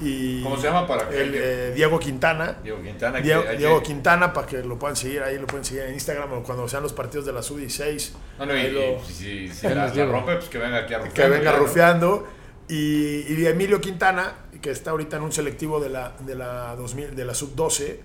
Y 0.00 0.42
¿Cómo 0.42 0.56
se 0.56 0.64
llama 0.66 0.86
para 0.86 1.08
que- 1.08 1.20
el, 1.22 1.34
eh, 1.34 1.72
Diego 1.74 1.98
Quintana. 2.00 2.56
Diego 2.62 2.82
Quintana. 2.82 3.18
que 3.18 3.22
Diego, 3.24 3.44
que- 3.44 3.56
Diego 3.56 3.82
Quintana, 3.82 4.32
para 4.32 4.46
que 4.46 4.62
lo 4.62 4.78
puedan 4.78 4.96
seguir 4.96 5.22
ahí, 5.22 5.38
lo 5.38 5.46
pueden 5.46 5.64
seguir 5.64 5.84
en 5.84 5.94
Instagram 5.94 6.32
o 6.32 6.42
cuando 6.42 6.68
sean 6.68 6.82
los 6.82 6.92
partidos 6.92 7.24
de 7.26 7.32
la 7.32 7.42
Sub-16. 7.42 8.12
No, 8.38 8.46
no, 8.46 8.56
y, 8.56 8.60
ahí 8.60 8.70
lo- 8.72 8.80
y 9.08 9.48
si, 9.52 9.68
la, 9.68 9.86
rompe, 10.06 10.34
pues 10.34 10.48
que 10.48 10.58
venga 10.58 10.78
aquí 10.78 10.94
a 10.94 10.98
rufear. 10.98 11.14
que 11.14 11.28
venga 11.28 11.52
rufeando. 11.52 12.26
Y, 12.68 13.32
y 13.32 13.46
Emilio 13.46 13.80
Quintana, 13.80 14.32
que 14.62 14.70
está 14.70 14.90
ahorita 14.92 15.18
en 15.18 15.22
un 15.22 15.32
selectivo 15.32 15.78
de 15.80 15.90
la, 15.90 16.14
de 16.20 16.34
la, 16.34 16.74
2000, 16.76 17.14
de 17.14 17.24
la 17.24 17.34
sub-12. 17.34 17.98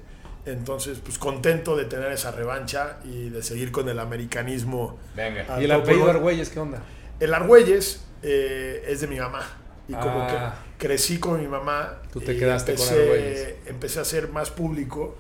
Entonces, 0.46 1.00
pues 1.00 1.18
contento 1.18 1.76
de 1.76 1.86
tener 1.86 2.12
esa 2.12 2.32
revancha 2.32 2.98
y 3.04 3.30
de 3.30 3.42
seguir 3.44 3.72
con 3.72 3.88
el 3.90 4.00
americanismo. 4.00 4.98
Venga. 5.16 5.60
¿Y 5.60 5.66
el 5.66 5.72
apellido 5.72 6.10
Argüelles 6.10 6.50
qué 6.50 6.60
onda? 6.60 6.82
El 7.20 7.34
Argüelles 7.34 8.06
eh, 8.24 8.84
es 8.88 9.02
de 9.02 9.08
mi 9.08 9.20
mamá. 9.20 9.42
Y 9.88 9.94
como 9.94 10.22
Ah. 10.24 10.28
que 10.28 10.69
crecí 10.80 11.20
con 11.20 11.40
mi 11.40 11.48
mamá. 11.48 12.00
Tú 12.12 12.20
te 12.22 12.34
y 12.34 12.40
quedaste 12.40 12.74
con 12.74 12.82
empecé, 12.88 13.02
Argüelles. 13.04 13.54
Empecé 13.68 14.00
a 14.00 14.06
ser 14.06 14.30
más 14.30 14.50
público. 14.50 15.16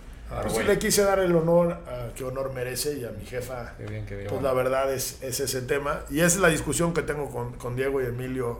Pues 0.53 0.65
le 0.67 0.77
quise 0.77 1.01
dar 1.03 1.17
el 1.19 1.35
honor 1.35 1.71
a 1.87 2.13
que 2.15 2.23
honor 2.23 2.51
merece 2.53 2.93
y 2.99 3.05
a 3.05 3.09
mi 3.11 3.25
jefa. 3.25 3.73
Qué 3.77 3.85
bien, 3.85 4.05
qué 4.05 4.15
bien. 4.15 4.29
Pues 4.29 4.41
la 4.43 4.53
verdad 4.53 4.91
es, 4.93 5.17
es 5.23 5.39
ese 5.39 5.61
tema. 5.63 6.01
Y 6.11 6.21
es 6.21 6.37
la 6.37 6.49
discusión 6.49 6.93
que 6.93 7.01
tengo 7.01 7.29
con, 7.31 7.53
con 7.53 7.75
Diego 7.75 7.99
y 8.01 8.05
Emilio 8.05 8.59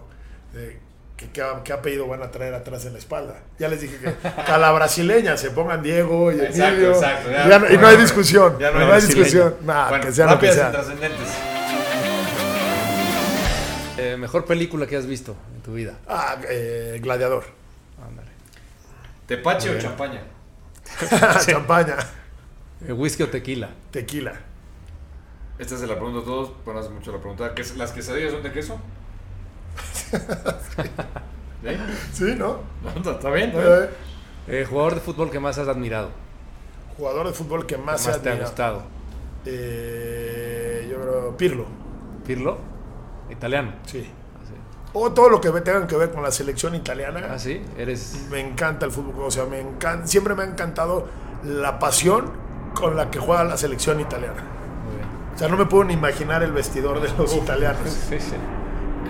de 0.54 0.80
que, 1.16 1.30
qué, 1.32 1.43
qué 1.64 1.74
apellido 1.74 2.08
van 2.08 2.24
a 2.24 2.32
traer 2.32 2.56
atrás 2.56 2.86
en 2.86 2.93
la 2.93 3.00
espalda. 3.00 3.41
Ya 3.60 3.68
les 3.68 3.82
dije 3.82 3.97
que, 3.97 4.06
que 4.45 4.52
a 4.52 4.58
la 4.58 4.72
brasileña 4.72 5.38
se 5.38 5.52
pongan 5.52 5.84
Diego 5.84 6.32
y 6.32 6.39
Exacto, 6.39 6.64
Emilio. 6.70 6.91
exacto, 6.93 7.30
ya. 7.30 7.47
Ya 7.50 7.60
no- 7.60 7.70
y 7.70 7.78
no 7.78 7.88
hay 7.88 7.97
discusión. 7.97 8.58
Ya 8.58 8.72
no, 8.72 8.74
no 8.74 8.80
hay, 8.80 8.84
hay 8.86 8.89
brasileña. 8.89 9.24
discusión. 9.26 9.56
Nada, 9.64 9.89
Bueno, 9.89 10.06
que 10.06 10.12
sea 10.12 10.26
lo 10.26 10.39
que 10.39 10.47
rápidas 10.47 10.70
y 10.70 10.72
trascendentes. 10.72 11.28
Eh, 14.00 14.18
mejor 14.18 14.45
película 14.45 14.88
que 14.88 14.95
has 14.95 15.06
visto 15.06 15.36
en 15.56 15.62
tu 15.62 15.74
vida. 15.74 15.97
Ah, 16.08 16.38
eh, 16.50 17.00
gladiador. 17.02 17.43
Ándale. 18.04 18.30
¿Tepache 19.28 19.70
o 19.76 19.80
champaña? 19.80 20.22
Champaña. 21.45 21.97
Eh, 22.88 22.93
whisky 22.93 23.24
o 23.24 23.30
tequila. 23.30 23.70
Tequila. 23.91 24.34
Esta 25.60 25.78
se 25.78 25.86
la 25.88 25.95
pregunto 25.95 26.20
a 26.22 26.24
todos, 26.24 26.52
pero 26.64 26.80
hace 26.80 26.89
mucho 26.89 27.12
la 27.12 27.18
pregunta. 27.20 27.54
¿Qué 27.54 27.62
es- 27.62 27.76
¿Las 27.76 27.91
quesadillas 27.91 28.32
son 28.32 28.41
de 28.43 28.52
queso? 28.52 28.80
¿Sí? 31.62 31.70
Sí, 32.14 32.36
¿no? 32.38 32.60
No, 32.84 33.12
¿Está 33.12 33.30
bien? 33.32 33.50
está 33.50 33.60
bien. 33.62 33.89
Eh, 34.47 34.66
jugador 34.68 34.95
de 34.95 35.02
fútbol 35.02 35.30
que 35.30 35.39
más 35.39 35.58
has 35.58 35.68
admirado. 35.68 36.10
jugador 36.97 37.28
de 37.28 37.34
fútbol 37.34 37.66
que 37.66 37.76
Que 37.76 37.82
más, 37.82 38.06
más 38.06 38.16
se 38.16 38.22
te 38.22 38.30
ha 38.30 38.36
gustado. 38.36 38.84
Eh, 39.45 40.88
yo 40.89 41.00
creo 41.02 41.38
Pirlo. 41.38 41.66
Pirlo. 42.26 42.58
Italiano. 43.30 43.74
Sí. 43.86 44.06
Ah, 44.36 44.40
sí. 44.48 44.54
O 44.94 45.12
todo 45.12 45.30
lo 45.30 45.40
que 45.42 45.50
tengan 45.62 45.88
que 45.88 45.96
ver 45.96 46.12
con 46.12 46.24
la 46.24 46.32
selección 46.32 46.76
italiana. 46.76 47.28
Ah, 47.32 47.40
sí. 47.40 47.62
Eres. 47.78 48.28
Me 48.32 48.40
encanta 48.40 48.86
el 48.86 48.92
fútbol, 48.92 49.26
o 49.26 49.32
sea, 49.32 49.46
me 49.46 49.60
encanta, 49.60 50.08
siempre 50.08 50.36
me 50.36 50.44
ha 50.44 50.46
encantado 50.46 51.08
la 51.44 51.80
pasión 51.80 52.32
con 52.74 52.96
la 52.96 53.10
que 53.10 53.20
juega 53.20 53.44
la 53.44 53.58
selección 53.58 54.00
italiana. 54.00 54.44
Muy 54.86 54.96
bien. 54.98 55.08
O 55.34 55.38
sea, 55.38 55.48
no 55.48 55.58
me 55.58 55.66
puedo 55.66 55.84
ni 55.86 55.94
imaginar 55.94 56.44
el 56.44 56.52
vestidor 56.52 57.02
de 57.02 57.10
los 57.18 57.36
italianos. 57.36 57.82
Sí, 58.10 58.20
sí. 58.20 58.36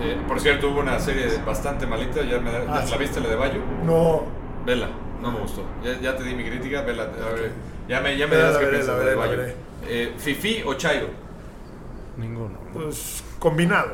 Eh, 0.02 0.18
por 0.26 0.40
cierto, 0.40 0.70
hubo 0.70 0.80
una 0.80 0.98
serie 0.98 1.26
bastante 1.44 1.86
malita. 1.86 2.22
¿Ya, 2.22 2.38
me, 2.40 2.50
Ah, 2.50 2.82
ya. 2.84 2.90
¿La 2.90 2.96
viste, 2.96 3.20
la 3.20 3.28
de 3.28 3.36
Bayo? 3.36 3.60
No, 3.84 4.22
Vela, 4.64 4.88
no 5.20 5.30
me 5.32 5.40
gustó. 5.40 5.62
Ya, 5.84 5.98
ya 6.00 6.16
te 6.16 6.22
di 6.24 6.34
mi 6.34 6.42
crítica, 6.44 6.82
vela. 6.82 7.02
a 7.02 7.32
ver, 7.34 7.52
ya 7.88 8.00
me, 8.00 8.16
ya 8.16 8.26
me 8.26 8.36
dirás 8.36 8.56
qué 8.56 8.66
piensas 8.66 9.04
de 9.04 9.14
Bayo. 9.14 9.38
Eh, 9.86 10.14
¿Fifi 10.16 10.62
o 10.66 10.74
Chairo? 10.74 11.08
Ninguno. 12.16 12.58
pues 12.72 13.22
combinado. 13.38 13.92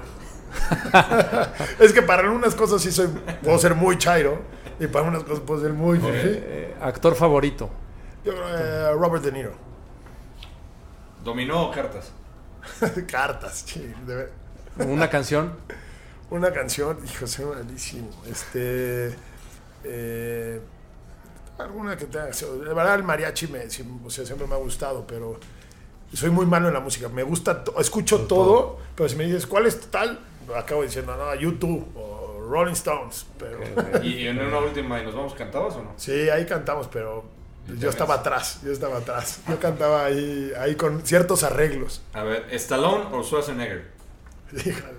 es 1.78 1.92
que 1.92 2.02
para 2.02 2.30
unas 2.30 2.54
cosas 2.54 2.82
sí 2.82 2.92
soy, 2.92 3.08
puedo 3.42 3.58
ser 3.58 3.74
muy 3.74 3.98
chairo 3.98 4.42
y 4.78 4.86
para 4.86 5.06
unas 5.06 5.22
cosas 5.24 5.40
puedo 5.40 5.60
ser 5.60 5.72
muy. 5.72 5.98
Eh, 6.02 6.74
actor 6.80 7.14
favorito. 7.14 7.70
Yo 8.24 8.32
creo 8.32 8.48
eh, 8.48 8.92
Robert 8.92 9.24
De 9.24 9.32
Niro. 9.32 9.52
¿Dominó 11.24 11.68
o 11.68 11.70
cartas? 11.72 12.12
Cartas, 13.06 13.64
sí, 13.66 13.92
de 14.06 14.28
Una 14.84 15.08
canción. 15.08 15.56
Una 16.30 16.52
canción, 16.52 16.98
hijo, 17.04 17.26
soy 17.26 17.44
malísimo. 17.46 18.10
Este. 18.28 19.14
eh, 19.84 20.60
alguna 21.58 21.96
que 21.96 22.06
tenga. 22.06 22.26
De 22.26 22.74
verdad, 22.74 22.96
el 22.96 23.04
mariachi 23.04 23.46
me, 23.48 23.70
sí, 23.70 23.84
o 24.04 24.10
sea, 24.10 24.26
siempre 24.26 24.46
me 24.46 24.54
ha 24.54 24.58
gustado, 24.58 25.06
pero 25.06 25.38
soy 26.12 26.30
muy 26.30 26.46
malo 26.46 26.68
en 26.68 26.74
la 26.74 26.80
música. 26.80 27.08
Me 27.08 27.22
gusta, 27.22 27.64
escucho 27.78 28.22
todo, 28.22 28.78
pero 28.94 29.08
si 29.08 29.16
me 29.16 29.24
dices, 29.24 29.46
¿cuál 29.46 29.66
es 29.66 29.80
tal? 29.90 30.20
Acabo 30.54 30.82
diciendo, 30.82 31.16
no, 31.16 31.34
YouTube 31.34 31.86
o 31.96 32.46
Rolling 32.48 32.72
Stones. 32.74 33.26
Pero 33.38 33.58
¿Y 34.02 34.26
en 34.26 34.38
una 34.40 34.58
última, 34.58 35.00
¿y 35.00 35.04
nos 35.04 35.14
vamos 35.14 35.34
cantabas 35.34 35.74
o 35.76 35.82
no? 35.82 35.92
sí, 35.96 36.28
ahí 36.30 36.44
cantamos, 36.46 36.88
pero 36.92 37.24
yo 37.78 37.90
estaba 37.90 38.14
ves. 38.14 38.20
atrás. 38.20 38.60
Yo 38.64 38.72
estaba 38.72 38.98
atrás. 38.98 39.40
Yo 39.48 39.58
cantaba 39.58 40.04
ahí, 40.04 40.52
ahí 40.58 40.74
con 40.76 41.04
ciertos 41.06 41.42
arreglos. 41.42 42.02
A 42.12 42.22
ver, 42.22 42.46
¿Stallone 42.52 43.04
o 43.12 43.22
Schwarzenegger? 43.24 43.84
Híjole, 44.52 44.98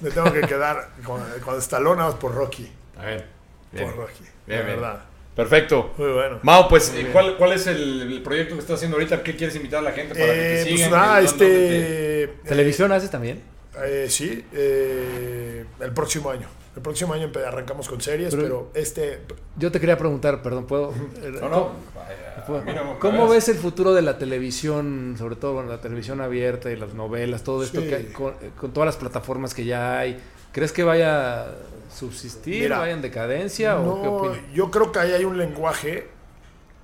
me 0.00 0.10
tengo 0.10 0.30
que 0.32 0.42
quedar 0.42 0.90
con, 1.04 1.22
con 1.44 1.58
Stallone 1.58 1.96
nada 1.96 2.10
más 2.10 2.18
por 2.18 2.34
Rocky. 2.34 2.70
A 2.98 3.04
ver. 3.06 3.26
Por 3.72 3.96
Rocky, 3.96 4.22
Bien, 4.46 4.60
de 4.60 4.64
bien. 4.64 4.66
verdad. 4.80 5.04
Perfecto. 5.34 5.92
Muy 5.96 6.12
bueno. 6.12 6.38
Mao, 6.42 6.68
pues, 6.68 6.92
eh, 6.94 7.08
¿cuál, 7.12 7.36
¿cuál 7.36 7.52
es 7.54 7.66
el, 7.66 8.02
el 8.02 8.22
proyecto 8.22 8.54
que 8.54 8.60
estás 8.60 8.76
haciendo 8.76 8.96
ahorita? 8.98 9.22
¿Qué 9.24 9.34
quieres 9.34 9.56
invitar 9.56 9.80
a 9.80 9.82
la 9.82 9.90
gente 9.92 10.14
para 10.14 10.26
que 10.32 10.38
te 10.38 10.60
Eh, 10.60 10.64
pues 10.68 10.74
sigan? 10.76 10.90
nada, 10.92 11.14
¿Dónde 11.22 11.26
este. 11.26 12.22
eh, 12.24 12.34
¿Televisión 12.46 12.92
haces 12.92 13.10
también? 13.10 13.42
Eh, 13.82 14.06
sí, 14.08 14.44
eh, 14.52 15.64
el 15.80 15.92
próximo 15.92 16.30
año. 16.30 16.48
El 16.76 16.82
próximo 16.82 17.12
año 17.14 17.30
arrancamos 17.46 17.88
con 17.88 18.00
series, 18.00 18.34
Pero- 18.34 18.42
pero, 18.42 18.70
este. 18.74 19.20
Yo 19.56 19.70
te 19.70 19.78
quería 19.78 19.96
preguntar, 19.96 20.42
perdón, 20.42 20.66
¿puedo? 20.66 20.92
te- 21.20 21.30
No, 21.30 21.48
no. 21.48 21.70
Vaya, 21.94 22.96
¿Cómo, 22.98 23.28
ves 23.28 23.48
el 23.48 23.56
futuro 23.56 23.94
de 23.94 24.02
la 24.02 24.18
televisión, 24.18 25.14
sobre 25.16 25.36
todo 25.36 25.54
bueno, 25.54 25.70
la 25.70 25.80
televisión 25.80 26.20
abierta 26.20 26.70
y 26.70 26.76
las 26.76 26.92
novelas, 26.92 27.42
todo 27.44 27.62
esto 27.62 27.80
Sí. 27.80 27.86
que 27.88 27.94
hay 27.94 28.04
con, 28.06 28.34
con 28.58 28.72
todas 28.72 28.86
las 28.86 28.96
plataformas 28.96 29.54
que 29.54 29.64
ya 29.64 29.98
hay? 29.98 30.18
¿Crees 30.52 30.72
que 30.72 30.82
vaya 30.84 31.44
a 31.44 31.52
subsistir, 31.94 32.62
Mira, 32.64 32.78
vaya 32.80 32.92
en 32.92 33.02
decadencia 33.02 33.78
o 33.80 34.32
qué 34.32 34.40
yo 34.52 34.70
creo 34.70 34.90
que 34.92 34.98
ahí 34.98 35.12
hay 35.12 35.24
un 35.24 35.38
lenguaje 35.38 36.08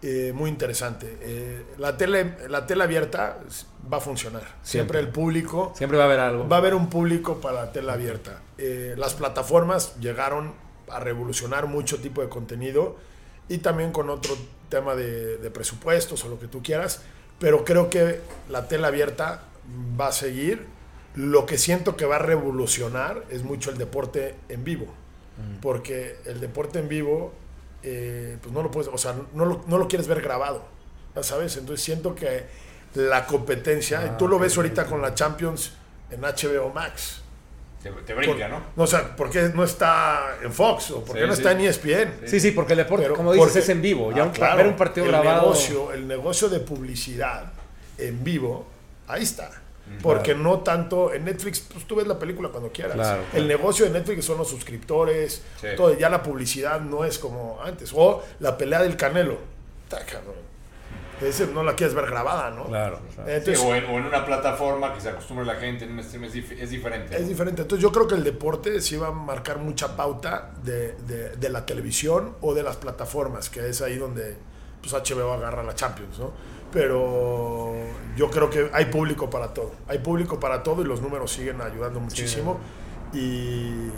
eh, 0.03 0.33
muy 0.35 0.49
interesante. 0.51 1.19
Eh, 1.21 1.65
la, 1.79 1.97
tele, 1.97 2.37
la 2.49 2.67
tele 2.67 2.85
abierta 2.85 3.39
va 3.93 3.99
a 3.99 4.01
funcionar. 4.01 4.43
Siempre, 4.63 4.71
Siempre. 4.71 5.01
el 5.01 5.09
público. 5.09 5.73
Siempre 5.77 5.99
va 5.99 6.05
a 6.05 6.07
haber 6.07 6.21
algo. 6.21 6.49
Va 6.49 6.57
a 6.57 6.59
haber 6.59 6.75
un 6.75 6.89
público 6.89 7.41
para 7.41 7.67
la 7.67 7.73
tela 7.73 7.95
abierta. 7.95 8.41
Eh, 8.59 8.95
las 8.97 9.15
plataformas 9.15 9.97
llegaron 10.01 10.55
a 10.89 11.01
revolucionar 11.01 11.67
mucho 11.67 11.99
tipo 12.01 12.23
de 12.23 12.29
contenido 12.29 12.97
y 13.49 13.59
también 13.59 13.93
con 13.93 14.11
otro 14.11 14.37
tema 14.69 14.95
de, 14.95 15.37
de 15.39 15.51
presupuestos 15.51 16.25
o 16.25 16.29
lo 16.29 16.39
que 16.39 16.47
tú 16.47 16.63
quieras, 16.63 17.03
pero 17.39 17.65
creo 17.65 17.91
que 17.91 18.21
la 18.49 18.69
tela 18.69 18.89
abierta 18.89 19.43
va 19.99 20.09
a 20.09 20.13
seguir. 20.13 20.67
Lo 21.17 21.45
que 21.45 21.59
siento 21.59 21.97
que 21.97 22.05
va 22.05 22.17
a 22.17 22.21
revolucionar 22.21 23.25
es 23.31 23.43
mucho 23.43 23.71
el 23.71 23.79
deporte 23.79 24.37
en 24.49 24.63
vivo, 24.63 24.87
porque 25.61 26.17
el 26.25 26.39
deporte 26.39 26.79
en 26.79 26.89
vivo, 26.89 27.33
eh, 27.83 28.37
pues 28.43 28.53
no 28.53 28.63
lo 28.63 28.71
puedes, 28.71 28.89
o 28.93 28.99
sea, 28.99 29.15
no 29.35 29.45
lo, 29.45 29.65
no 29.67 29.79
lo 29.79 29.89
quieres 29.89 30.07
ver 30.09 30.21
grabado, 30.21 30.65
¿ya 31.15 31.23
¿sabes? 31.23 31.57
Entonces 31.57 31.85
siento 31.85 32.15
que 32.15 32.45
la 32.95 33.27
competencia, 33.27 34.05
y 34.07 34.19
tú 34.19 34.27
lo 34.29 34.39
ves 34.39 34.57
ahorita 34.57 34.87
con 34.87 35.01
la 35.01 35.15
Champions 35.15 35.73
en 36.11 36.21
HBO 36.23 36.71
Max. 36.75 37.23
Te, 37.83 37.91
te 37.91 38.13
brinca, 38.13 38.47
¿no? 38.49 38.61
No, 38.77 38.83
o 38.83 38.87
sea, 38.87 39.17
¿por 39.17 39.31
qué 39.31 39.51
no 39.55 39.65
está 39.65 40.37
en 40.43 40.53
Fox 40.53 40.91
o 40.91 41.03
por 41.03 41.17
qué 41.17 41.23
Sí, 41.23 41.27
no 41.29 41.35
sí. 41.35 41.41
está 41.41 41.53
en 41.53 41.61
ESPN? 41.61 42.29
Sí, 42.29 42.39
sí, 42.39 42.51
porque 42.51 42.75
el 42.75 42.79
deporte, 42.79 43.05
Pero 43.05 43.17
como 43.17 43.33
dices, 43.33 43.47
porque- 43.49 43.59
es 43.61 43.69
en 43.71 43.81
vivo. 43.81 44.13
Ya 44.13 44.23
Ah, 44.23 44.27
un- 44.27 44.33
claro, 44.33 44.57
ver 44.59 44.67
un 44.67 44.77
partido 44.77 45.07
el 45.07 45.13
grabado. 45.13 45.41
Negocio, 45.43 45.93
el 45.93 46.07
negocio 46.07 46.49
de 46.51 46.61
publicidad 46.61 47.53
en 47.97 48.23
vivo, 48.23 48.67
ahí 49.09 49.23
está. 49.23 49.51
Porque 50.03 50.35
no 50.35 50.61
tanto 50.61 51.13
en 51.13 51.25
Netflix, 51.25 51.61
pues 51.61 51.87
tú 51.87 51.97
ves 51.97 52.07
la 52.07 52.19
película 52.19 52.49
cuando 52.49 52.71
quieras. 52.73 52.95
Claro, 52.95 53.23
El 53.35 53.47
negocio 53.49 53.85
de 53.85 53.91
Netflix 53.93 54.25
son 54.25 54.39
los 54.39 54.49
suscriptores, 54.49 55.43
Sí. 55.61 55.69
todo, 55.77 55.97
ya 55.99 56.09
la 56.09 56.23
publicidad 56.23 56.81
no 56.81 57.05
es 57.05 57.19
como 57.19 57.59
antes. 57.63 57.93
O 57.95 58.23
la 58.41 58.57
pelea 58.57 58.83
del 58.83 58.97
Canelo. 58.97 59.39
Está 59.85 60.05
cabrón. 60.07 60.35
Ese 61.21 61.49
no 61.49 61.63
la 61.63 61.75
quieres 61.75 61.95
ver 61.95 62.07
grabada, 62.07 62.51
¿no? 62.51 62.65
Claro. 62.65 62.99
claro. 63.15 63.29
Sí, 63.29 63.37
Entonces, 63.37 63.63
o, 63.63 63.75
en, 63.75 63.85
o 63.85 63.99
en 63.99 64.07
una 64.07 64.25
plataforma 64.25 64.95
que 64.95 65.03
se 65.03 65.11
acostumbre 65.11 65.45
la 65.45 65.57
gente, 65.57 65.85
en 65.85 65.93
un 65.93 66.03
stream 66.03 66.25
es, 66.25 66.35
dif- 66.35 66.57
es 66.59 66.71
diferente. 66.71 67.15
Es 67.15 67.29
diferente. 67.29 67.61
Entonces 67.61 67.83
yo 67.83 67.93
creo 67.93 68.07
que 68.09 68.15
el 68.15 68.25
deporte 68.25 68.81
sí 68.81 68.97
va 68.97 69.09
a 69.09 69.13
marcar 69.13 69.59
mucha 69.59 69.97
pauta 69.97 70.53
de, 70.65 70.93
de- 71.07 71.37
de 71.37 71.49
la 71.51 71.67
televisión 71.67 72.37
o 72.41 72.55
de 72.55 72.63
las 72.63 72.77
plataformas, 72.77 73.51
que 73.51 73.69
es 73.69 73.83
ahí 73.83 73.97
donde 73.99 74.35
pues 74.81 74.95
HBO 74.95 75.33
agarra 75.35 75.63
la 75.63 75.75
Champions, 75.75 76.19
¿no? 76.19 76.33
Pero 76.73 77.73
yo 78.17 78.31
creo 78.31 78.51
que 78.51 78.71
hay 78.73 78.87
público 78.87 79.31
para 79.31 79.55
todo. 79.55 79.73
Hay 79.89 79.99
público 79.99 80.39
para 80.39 80.63
todo 80.63 80.83
y 80.83 80.85
los 80.85 81.01
números 81.01 81.33
siguen 81.33 81.61
ayudando 81.61 82.01
muchísimo. 82.01 82.59
Y, 83.13 83.91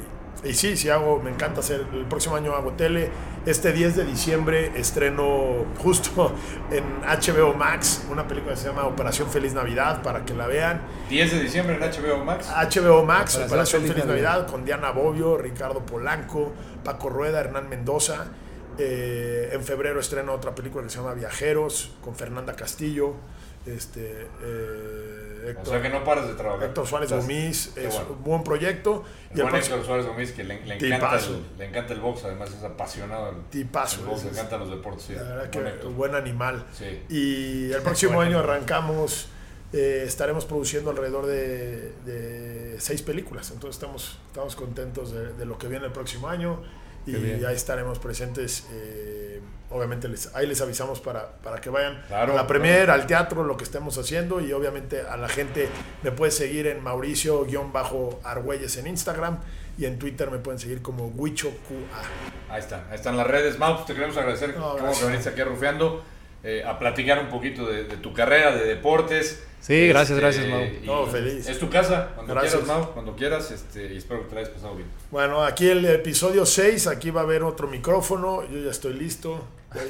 y 0.45 0.55
sí, 0.55 0.77
sí 0.77 0.89
hago, 0.89 1.21
me 1.21 1.31
encanta 1.31 1.61
hacer. 1.61 1.87
El 1.93 2.07
próximo 2.07 2.37
año 2.37 2.55
hago 2.55 2.73
tele. 2.73 3.11
Este 3.45 3.73
10 3.73 3.97
de 3.97 4.05
diciembre 4.05 4.73
estreno 4.77 5.67
justo 5.79 6.33
en 6.71 6.85
HBO 7.03 7.55
Max 7.55 8.07
una 8.09 8.29
película 8.29 8.55
que 8.55 8.61
se 8.61 8.69
llama 8.69 8.85
Operación 8.85 9.29
Feliz 9.29 9.53
Navidad 9.53 10.03
para 10.03 10.25
que 10.25 10.35
la 10.35 10.47
vean. 10.47 10.81
10 11.11 11.33
de 11.33 11.41
diciembre 11.41 11.77
en 11.77 11.81
HBO 11.81 12.25
Max. 12.25 12.49
HBO 12.49 13.05
Max, 13.05 13.35
Operación 13.35 13.47
Operación 13.47 13.83
Feliz 13.83 13.95
Feliz 13.95 14.07
Navidad. 14.07 14.33
Navidad, 14.33 14.51
con 14.51 14.65
Diana 14.65 14.91
Bobbio, 14.93 15.37
Ricardo 15.37 15.85
Polanco, 15.85 16.53
Paco 16.85 17.09
Rueda, 17.11 17.41
Hernán 17.41 17.69
Mendoza. 17.69 18.27
Eh, 18.79 19.51
en 19.53 19.63
febrero 19.65 20.01
estreno 20.01 20.33
otra 20.33 20.55
película 20.55 20.85
que 20.85 20.91
se 20.91 20.99
llama 20.99 21.15
Viajeros 21.15 21.93
con 22.03 22.15
Fernanda 22.17 22.55
Castillo. 22.55 23.15
Este, 23.67 24.27
eh, 24.43 25.45
Héctor, 25.51 25.63
O 25.67 25.71
sea 25.71 25.83
que 25.83 25.89
no 25.89 26.05
pares 26.05 26.27
de 26.27 26.35
trabajar. 26.35 26.69
Héctor 26.69 26.87
Suárez 26.87 27.11
Estás- 27.11 27.25
Gómez 27.25 27.71
qué 27.75 27.87
es 27.87 27.95
bueno. 27.95 28.11
un 28.13 28.25
buen 28.25 28.45
proyecto. 28.45 29.05
Y 29.31 29.35
El 29.35 29.43
buen 29.43 29.53
próximo- 29.55 29.77
Héctor 29.77 29.87
Suárez 29.87 30.07
Gómez 30.07 30.33
que 30.33 30.45
le, 30.45 30.65
le 30.67 30.75
encanta 30.75 31.19
el, 31.19 31.43
le 31.59 31.65
encanta 31.67 31.93
el 31.95 32.01
box, 32.01 32.25
además 32.25 32.51
es 32.53 32.63
apasionado 32.65 33.27
del 33.27 33.43
Tipazo, 33.51 34.01
el 34.01 34.07
box, 34.07 34.19
ese 34.19 34.27
le 34.27 34.33
encantan 34.33 34.61
los 34.61 34.71
deportes. 34.71 35.03
Sí. 35.05 35.15
La 35.15 35.23
verdad 35.23 35.51
que 35.51 35.59
Buen 35.61 35.73
Héctor. 35.75 35.93
buen 35.93 36.15
animal. 36.15 36.67
Sí. 36.73 37.03
Y 37.09 37.73
el 37.73 37.83
próximo 37.83 38.21
año 38.21 38.39
arrancamos, 38.41 39.29
eh, 39.73 40.05
estaremos 40.07 40.45
produciendo 40.45 40.91
alrededor 40.91 41.27
de, 41.27 41.93
de 42.05 42.77
seis 42.81 43.03
películas. 43.03 43.51
Entonces 43.53 43.77
estamos, 43.77 44.19
estamos 44.29 44.55
contentos 44.57 45.13
de, 45.13 45.33
de 45.35 45.45
lo 45.45 45.57
que 45.59 45.67
viene 45.69 45.87
el 45.87 45.93
próximo 45.93 46.29
año 46.29 46.63
y 47.07 47.13
bien. 47.15 47.45
ahí 47.47 47.55
estaremos 47.57 47.99
presentes. 47.99 48.67
eh, 48.73 49.41
obviamente 49.71 50.07
les, 50.07 50.35
ahí 50.35 50.47
les 50.47 50.61
avisamos 50.61 51.01
para, 51.01 51.33
para 51.39 51.59
que 51.59 51.71
vayan 51.71 52.03
Claro, 52.07 52.35
a 52.35 52.37
la 52.37 52.47
premier, 52.47 52.91
al 52.91 53.07
teatro, 53.07 53.43
lo 53.43 53.57
que 53.57 53.65
estemos 53.65 53.97
haciendo 53.97 54.39
y 54.43 54.53
obviamente 54.53 55.01
a 55.01 55.17
la 55.17 55.29
gente 55.31 55.67
me 56.03 56.13
puede 56.13 56.31
seguir 56.31 56.67
en 56.67 56.83
Mauricio-Argüelles 56.83 58.77
en 58.77 58.87
Instagram 58.87 59.39
y 59.79 59.87
en 59.87 59.99
Twitter 59.99 60.31
me 60.31 60.39
pueden 60.39 60.59
seguir 60.61 60.83
como 60.83 61.07
WichoQA. 61.09 61.53
Ahí 62.51 62.61
está, 62.61 62.85
ahí 62.91 62.97
están 62.97 63.17
las 63.17 63.27
redes. 63.27 63.59
Mau, 63.59 63.85
te 63.87 63.95
queremos 63.95 64.17
agradecer 64.17 64.55
No, 64.57 64.77
como 64.77 64.93
que 64.93 65.07
viniste 65.07 65.31
aquí 65.31 65.43
Rufeando, 65.43 66.05
eh, 66.45 66.65
a 66.67 66.79
platicar 66.79 67.19
un 67.21 67.29
poquito 67.29 67.67
de, 67.67 67.85
de 67.85 67.97
tu 67.97 68.13
carrera, 68.13 68.53
de 68.57 68.65
deportes. 68.67 69.43
Sí, 69.61 69.87
gracias, 69.87 70.19
Este, 70.19 70.21
gracias, 70.21 70.47
Mau. 70.49 71.05
No, 71.05 71.07
feliz. 71.07 71.49
Es 71.49 71.59
tu 71.61 71.71
casa, 71.71 72.09
cuando 72.17 72.35
Gracias. 72.35 72.55
quieras, 72.63 72.77
Mau, 72.79 72.93
cuando 72.93 73.15
quieras, 73.15 73.51
este, 73.53 73.93
y 73.95 73.97
espero 73.97 74.23
que 74.23 74.29
te 74.31 74.35
la 74.35 74.41
hayas 74.41 74.53
pasado 74.53 74.75
bien. 74.75 74.89
Bueno, 75.13 75.45
aquí 75.45 75.69
el 75.69 75.85
episodio 75.85 76.45
6, 76.45 76.89
aquí 76.89 77.11
va 77.11 77.21
a 77.21 77.25
haber 77.25 77.45
otro 77.45 77.69
micrófono, 77.69 78.43
yo 78.51 78.59
ya 78.59 78.71
estoy 78.73 78.95
listo. 78.95 79.47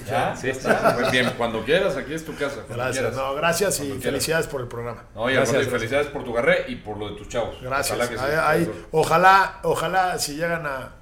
Ya. 0.06 0.36
Sí, 0.36 0.48
está. 0.50 0.94
Pues 0.94 1.10
bien, 1.10 1.32
cuando 1.38 1.64
quieras, 1.64 1.96
aquí 1.96 2.12
es 2.14 2.24
tu 2.24 2.34
casa. 2.36 2.60
Gracias, 2.68 2.98
quieras. 2.98 3.16
no, 3.16 3.34
gracias 3.34 3.80
y 3.80 3.84
quieras. 3.84 4.02
felicidades 4.02 4.46
por 4.46 4.60
el 4.60 4.68
programa. 4.68 5.04
No, 5.14 5.28
y 5.28 5.32
Gracias, 5.32 5.54
gracias. 5.54 5.72
felicidades 5.74 6.06
por 6.08 6.22
tu 6.22 6.32
carrera 6.34 6.68
y 6.68 6.76
por 6.76 6.98
lo 6.98 7.08
de 7.10 7.16
tus 7.16 7.28
chavos. 7.28 7.56
Gracias. 7.62 7.98
Ojalá 7.98 8.08
que 8.10 8.36
ahí- 8.38 8.70
ojalá, 8.92 9.58
ojalá 9.64 10.18
si 10.18 10.36
llegan 10.36 10.66
a 10.66 10.92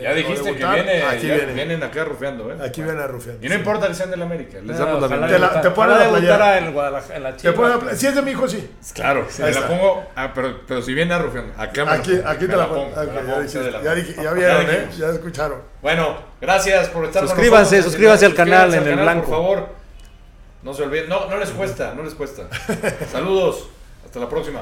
Ya 0.00 0.14
dijiste 0.14 0.54
que 0.54 0.64
viene, 0.64 1.02
aquí 1.02 1.26
ya 1.26 1.34
vienen. 1.34 1.54
vienen 1.56 1.82
acá 1.82 2.04
rufeando, 2.04 2.50
¿eh? 2.52 2.56
Aquí 2.64 2.80
vienen 2.80 3.02
a 3.02 3.08
Rufián. 3.08 3.36
Y 3.42 3.48
no 3.48 3.56
importa 3.56 3.88
que 3.88 3.94
sean 3.94 4.10
del 4.10 4.22
América, 4.22 4.58
les 4.62 4.78
damos 4.78 5.00
la 5.00 5.06
ojalá 5.08 5.26
Te 5.26 5.32
la- 5.32 5.38
bienvenida. 5.38 5.60
te 5.62 5.70
ponen 5.72 5.98
la 5.98 6.08
playera. 6.10 6.58
en 6.58 6.72
Guadalajara, 6.72 7.16
en 7.16 7.22
la 7.24 7.36
Te 7.36 7.96
si 7.96 8.06
es 8.06 8.14
de 8.14 8.22
mi 8.22 8.30
hijo, 8.30 8.48
sí. 8.48 8.70
Claro, 8.94 9.26
Ahí 9.38 9.42
me 9.44 9.50
la 9.60 9.66
pongo, 9.66 10.04
ah, 10.14 10.32
pero, 10.32 10.60
pero 10.66 10.80
si 10.80 10.94
viene 10.94 11.12
a 11.12 11.18
rufeando, 11.18 11.52
acá 11.60 11.84
me 11.84 11.90
Aquí, 11.90 12.12
la- 12.12 12.30
aquí 12.30 12.44
me 12.44 12.50
te 12.50 12.56
la 12.56 12.68
pongo, 12.68 12.90
ya, 12.94 13.04
sea 13.04 13.38
dijiste. 13.40 13.58
de 13.62 13.70
la- 13.72 13.82
ya, 13.82 13.94
dije- 13.96 14.14
ya 14.22 14.32
vieron, 14.32 14.70
¿eh? 14.70 14.88
Ya 14.96 15.08
escucharon. 15.08 15.58
Bueno, 15.82 16.16
gracias 16.40 16.88
por 16.90 17.04
estar 17.04 17.22
con 17.22 17.28
Suscríbanse, 17.30 17.76
nosotros. 17.76 17.84
suscríbanse 17.92 18.26
al 18.26 18.34
canal 18.34 18.74
en 18.74 18.86
el 18.86 18.96
blanco. 18.96 19.26
Por 19.26 19.34
favor, 19.34 19.68
no 20.62 20.72
se 20.72 20.82
olviden. 20.84 21.08
No, 21.08 21.28
no 21.28 21.36
les 21.36 21.50
cuesta, 21.50 21.94
no 21.94 22.04
les 22.04 22.14
cuesta. 22.14 22.44
Saludos, 23.10 23.68
hasta 24.04 24.20
la 24.20 24.28
próxima. 24.28 24.60